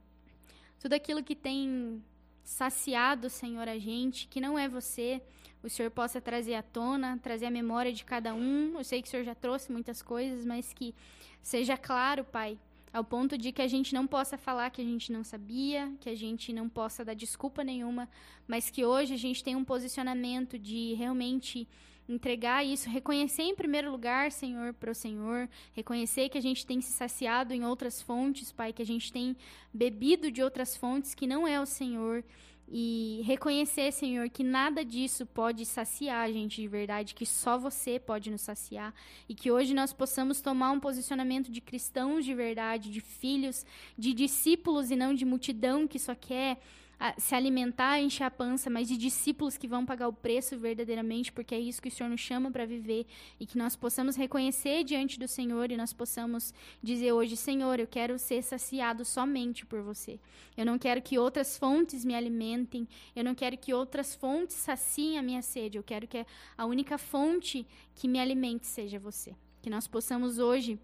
tudo 0.79 0.93
aquilo 0.93 1.23
que 1.23 1.35
tem 1.35 2.03
saciado, 2.43 3.31
Senhor, 3.31 3.67
a 3.67 3.79
gente, 3.79 4.27
que 4.27 4.39
não 4.39 4.59
é 4.59 4.69
você, 4.69 5.19
o 5.63 5.69
Senhor 5.69 5.91
possa 5.91 6.21
trazer 6.21 6.55
à 6.55 6.61
tona, 6.61 7.19
trazer 7.21 7.45
a 7.45 7.51
memória 7.51 7.91
de 7.91 8.05
cada 8.05 8.33
um. 8.33 8.77
Eu 8.77 8.83
sei 8.83 9.01
que 9.01 9.07
o 9.07 9.11
Senhor 9.11 9.23
já 9.23 9.35
trouxe 9.35 9.71
muitas 9.71 10.01
coisas, 10.01 10.45
mas 10.45 10.73
que 10.73 10.95
seja 11.41 11.77
claro, 11.77 12.23
Pai, 12.23 12.57
ao 12.93 13.03
ponto 13.03 13.37
de 13.37 13.51
que 13.51 13.61
a 13.61 13.67
gente 13.67 13.93
não 13.93 14.07
possa 14.07 14.37
falar 14.37 14.69
que 14.71 14.81
a 14.81 14.85
gente 14.85 15.11
não 15.11 15.23
sabia, 15.23 15.91
que 15.99 16.09
a 16.09 16.15
gente 16.15 16.51
não 16.51 16.67
possa 16.67 17.05
dar 17.05 17.13
desculpa 17.13 17.63
nenhuma, 17.63 18.09
mas 18.47 18.69
que 18.69 18.85
hoje 18.85 19.13
a 19.13 19.17
gente 19.17 19.43
tem 19.43 19.55
um 19.55 19.63
posicionamento 19.63 20.57
de 20.57 20.93
realmente 20.93 21.67
entregar 22.07 22.65
isso, 22.65 22.89
reconhecer 22.89 23.43
em 23.43 23.55
primeiro 23.55 23.91
lugar, 23.91 24.31
Senhor, 24.31 24.73
para 24.73 24.89
o 24.89 24.95
Senhor, 24.95 25.47
reconhecer 25.73 26.27
que 26.29 26.39
a 26.39 26.41
gente 26.41 26.65
tem 26.65 26.81
se 26.81 26.91
saciado 26.91 27.53
em 27.53 27.63
outras 27.63 28.01
fontes, 28.01 28.51
Pai, 28.51 28.73
que 28.73 28.81
a 28.81 28.85
gente 28.85 29.13
tem 29.13 29.37
bebido 29.71 30.31
de 30.31 30.41
outras 30.41 30.75
fontes 30.75 31.13
que 31.13 31.27
não 31.27 31.47
é 31.47 31.61
o 31.61 31.67
Senhor. 31.67 32.23
E 32.71 33.23
reconhecer, 33.25 33.91
Senhor, 33.91 34.29
que 34.29 34.43
nada 34.43 34.85
disso 34.85 35.25
pode 35.25 35.65
saciar 35.65 36.25
a 36.25 36.31
gente 36.31 36.61
de 36.61 36.67
verdade, 36.67 37.15
que 37.15 37.25
só 37.25 37.57
você 37.57 37.99
pode 37.99 38.29
nos 38.29 38.41
saciar. 38.41 38.93
E 39.27 39.33
que 39.33 39.51
hoje 39.51 39.73
nós 39.73 39.91
possamos 39.91 40.39
tomar 40.39 40.71
um 40.71 40.79
posicionamento 40.79 41.51
de 41.51 41.61
cristãos 41.61 42.23
de 42.23 42.35
verdade, 42.35 42.91
de 42.91 43.01
filhos, 43.01 43.65
de 43.97 44.13
discípulos 44.13 44.91
e 44.91 44.95
não 44.95 45.15
de 45.15 45.25
multidão 45.25 45.87
que 45.87 45.97
só 45.97 46.13
quer 46.13 46.59
a 46.99 47.17
se 47.17 47.33
alimentar, 47.33 47.99
encher 48.01 48.25
a 48.25 48.31
pança, 48.31 48.69
mas 48.69 48.87
de 48.87 48.97
discípulos 48.97 49.57
que 49.57 49.67
vão 49.67 49.85
pagar 49.85 50.07
o 50.09 50.13
preço 50.13 50.59
verdadeiramente, 50.59 51.31
porque 51.31 51.55
é 51.55 51.59
isso 51.59 51.81
que 51.81 51.87
o 51.87 51.91
Senhor 51.91 52.09
nos 52.09 52.19
chama 52.19 52.51
para 52.51 52.65
viver 52.65 53.05
e 53.39 53.45
que 53.45 53.57
nós 53.57 53.75
possamos 53.75 54.17
reconhecer 54.17 54.83
diante 54.83 55.17
do 55.17 55.27
Senhor 55.27 55.71
e 55.71 55.77
nós 55.77 55.93
possamos 55.93 56.53
dizer 56.83 57.13
hoje, 57.13 57.37
Senhor, 57.37 57.79
eu 57.79 57.87
quero 57.87 58.19
ser 58.19 58.43
saciado 58.43 59.05
somente 59.05 59.65
por 59.65 59.81
você. 59.81 60.19
Eu 60.57 60.65
não 60.65 60.77
quero 60.77 61.01
que 61.01 61.17
outras 61.17 61.57
fontes 61.57 62.03
me 62.03 62.13
alimentem, 62.13 62.85
eu 63.15 63.23
não 63.23 63.33
quero 63.33 63.57
que 63.57 63.73
outras 63.73 64.13
fontes 64.13 64.57
saciem 64.57 65.17
a 65.17 65.21
minha 65.21 65.41
sede, 65.41 65.77
eu 65.77 65.83
quero 65.83 66.05
que 66.05 66.25
a 66.57 66.65
única 66.65 66.97
fonte 66.97 67.65
que 67.95 68.07
me 68.07 68.19
alimente 68.19 68.67
seja 68.67 68.99
você. 68.99 69.33
Que 69.61 69.69
nós 69.69 69.87
possamos 69.87 70.37
hoje 70.37 70.79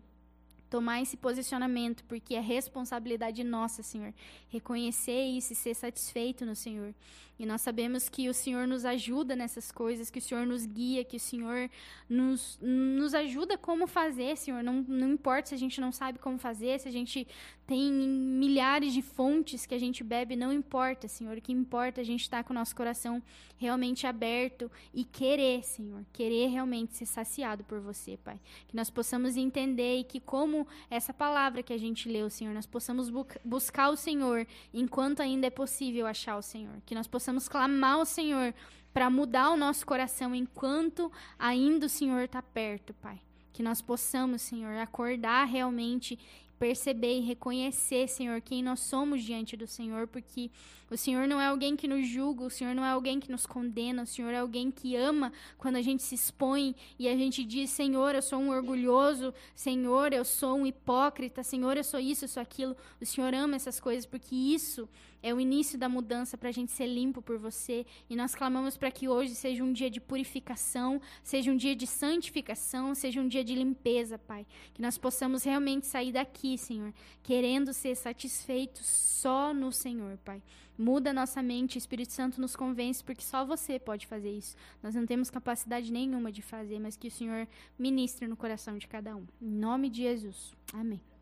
tomar 0.70 1.02
esse 1.02 1.16
posicionamento, 1.18 2.04
porque 2.06 2.36
é 2.36 2.40
responsabilidade 2.40 3.44
nossa, 3.44 3.84
Senhor. 3.84 4.14
Reconhecer 4.50 5.26
isso 5.26 5.54
e 5.54 5.56
ser 5.56 5.74
satisfeito 5.74 6.46
no 6.46 6.56
Senhor. 6.56 6.94
E 7.38 7.46
nós 7.46 7.62
sabemos 7.62 8.08
que 8.08 8.30
o 8.30 8.34
Senhor 8.34 8.66
nos 8.66 8.86
ajuda 8.86 9.36
nessas 9.36 9.72
coisas, 9.72 10.10
que 10.10 10.20
o 10.20 10.22
Senhor 10.22 10.46
nos 10.46 10.66
guia, 10.66 11.04
que 11.04 11.18
o 11.18 11.20
Senhor 11.20 11.70
nos, 12.10 12.58
nos 12.62 13.14
ajuda 13.14 13.58
como 13.58 13.88
fazer, 13.88 14.38
Senhor. 14.38 14.64
Não, 14.64 14.86
não 14.88 15.10
importa 15.12 15.50
se 15.50 15.56
a 15.56 15.58
gente 15.58 15.82
não 15.82 15.92
sabe 15.92 16.18
como 16.18 16.38
fazer, 16.38 16.80
se 16.80 16.88
a 16.88 16.92
gente 16.92 17.28
tem 17.68 17.92
milhares 17.92 18.94
de 18.94 19.02
fontes 19.02 19.66
que 19.66 19.74
a 19.74 19.80
gente 19.80 20.04
bebe, 20.04 20.36
não 20.36 20.54
importa, 20.54 21.08
Senhor. 21.08 21.38
O 21.38 21.42
que 21.42 21.52
importa 21.52 22.00
é 22.00 22.04
a 22.04 22.06
gente 22.06 22.22
estar 22.22 22.44
com 22.44 22.54
o 22.54 22.56
nosso 22.56 22.76
coração 22.76 23.22
realmente 23.58 24.06
aberto 24.06 24.70
e 24.94 25.04
querer, 25.04 25.64
Senhor. 25.64 26.06
Querer 26.14 26.48
realmente 26.48 26.96
ser 26.96 27.06
saciado 27.06 27.64
por 27.64 27.80
você, 27.80 28.18
Pai. 28.18 28.40
Que 28.68 28.76
nós 28.76 28.90
possamos 28.90 29.36
entender 29.36 30.00
e 30.00 30.04
que, 30.04 30.20
como 30.20 30.68
essa 30.90 31.14
palavra 31.14 31.64
que 31.64 31.74
a 31.74 31.78
gente 31.78 32.08
leu, 32.08 32.30
Senhor, 32.30 32.54
nós 32.54 32.68
possamos 32.68 33.10
bu 33.10 33.26
buscar 33.44 33.90
o 33.90 33.96
Senhor 33.96 34.46
enquanto 34.74 35.22
ainda 35.22 35.48
é 35.48 35.50
possível 35.50 36.06
achar 36.06 36.38
o 36.38 36.42
Senhor. 36.42 36.76
Que 36.86 36.94
nós 36.94 37.08
possamos 37.26 37.50
clamar 37.50 37.96
ao 37.96 38.06
Senhor 38.06 38.54
para 38.94 39.10
mudar 39.10 39.50
o 39.50 39.58
nosso 39.58 39.84
coração 39.84 40.36
enquanto 40.36 41.12
ainda 41.40 41.88
o 41.88 41.90
Senhor 41.90 42.26
está 42.26 42.40
perto, 42.40 42.94
Pai. 42.94 43.20
Que 43.52 43.64
nós 43.64 43.82
possamos, 43.82 44.44
Senhor, 44.44 44.78
acordar 44.78 45.46
realmente 45.46 46.20
perceber 46.60 47.18
e 47.18 47.22
reconhecer, 47.22 48.08
Senhor, 48.08 48.40
quem 48.42 48.62
nós 48.62 48.82
somos 48.82 49.24
diante 49.24 49.58
do 49.58 49.66
Senhor, 49.66 50.06
porque 50.08 50.52
o 50.90 50.98
Senhor 50.98 51.28
não 51.28 51.42
é 51.42 51.48
alguém 51.48 51.76
que 51.76 51.88
nos 51.88 52.08
julga, 52.08 52.44
o 52.44 52.50
Senhor 52.50 52.76
não 52.76 52.86
é 52.86 52.90
alguém 52.90 53.20
que 53.20 53.32
nos 53.32 53.46
condena, 53.46 54.04
o 54.04 54.08
Senhor 54.08 54.32
é 54.32 54.40
alguém 54.40 54.70
que 54.70 54.96
ama 54.96 55.32
quando 55.58 55.78
a 55.78 55.82
gente 55.82 56.04
se 56.04 56.16
expõe 56.16 56.76
e 57.00 57.08
a 57.08 57.16
gente 57.16 57.44
diz: 57.44 57.70
Senhor, 57.70 58.14
eu 58.14 58.22
sou 58.22 58.40
um 58.40 58.50
orgulhoso, 58.50 59.34
Senhor, 59.56 60.14
eu 60.14 60.24
sou 60.24 60.56
um 60.58 60.66
hipócrita, 60.66 61.44
Senhor, 61.44 61.76
eu 61.76 61.84
sou 61.84 62.00
isso, 62.00 62.26
eu 62.26 62.30
sou 62.30 62.42
aquilo. 62.42 62.76
O 63.02 63.06
Senhor 63.06 63.34
ama 63.34 63.56
essas 63.56 63.80
coisas 63.80 64.06
porque 64.06 64.36
isso 64.36 64.88
é 65.26 65.34
o 65.34 65.40
início 65.40 65.76
da 65.76 65.90
mudança 65.90 66.38
para 66.38 66.50
a 66.50 66.52
gente 66.52 66.72
ser 66.72 66.86
limpo 66.86 67.20
por 67.20 67.40
você. 67.40 67.84
E 68.08 68.16
nós 68.16 68.36
clamamos 68.36 68.78
para 68.78 68.92
que 68.92 69.08
hoje 69.08 69.34
seja 69.34 69.64
um 69.64 69.74
dia 69.74 69.90
de 69.90 70.00
purificação, 70.00 71.02
seja 71.24 71.52
um 71.52 71.58
dia 71.58 71.76
de 71.76 71.88
santificação, 71.88 72.94
seja 72.94 73.20
um 73.20 73.28
dia 73.28 73.44
de 73.44 73.56
limpeza, 73.56 74.20
Pai. 74.20 74.46
Que 74.72 74.84
nós 74.84 75.00
possamos 75.00 75.44
realmente 75.44 75.88
sair 75.88 76.12
daqui, 76.12 76.60
Senhor, 76.60 76.94
querendo 77.24 77.74
ser 77.74 77.96
satisfeitos 77.96 78.86
só 78.86 79.52
no 79.52 79.72
Senhor, 79.72 80.16
Pai. 80.24 80.44
Muda 80.78 81.14
nossa 81.14 81.42
mente, 81.42 81.78
o 81.78 81.80
Espírito 81.80 82.12
Santo 82.12 82.42
nos 82.42 82.56
convence, 82.56 83.04
porque 83.04 83.24
só 83.24 83.46
você 83.46 83.80
pode 83.80 84.08
fazer 84.08 84.32
isso. 84.32 84.56
Nós 84.84 84.96
não 84.96 85.06
temos 85.06 85.30
capacidade 85.30 85.92
nenhuma 85.92 86.32
de 86.32 86.42
fazer, 86.42 86.80
mas 86.80 86.98
que 86.98 87.08
o 87.08 87.12
Senhor 87.12 87.48
ministre 87.80 88.28
no 88.28 88.36
coração 88.36 88.78
de 88.78 88.88
cada 88.88 89.16
um. 89.16 89.26
Em 89.42 89.50
nome 89.50 89.90
de 89.90 90.02
Jesus. 90.04 90.54
Amém. 90.74 91.15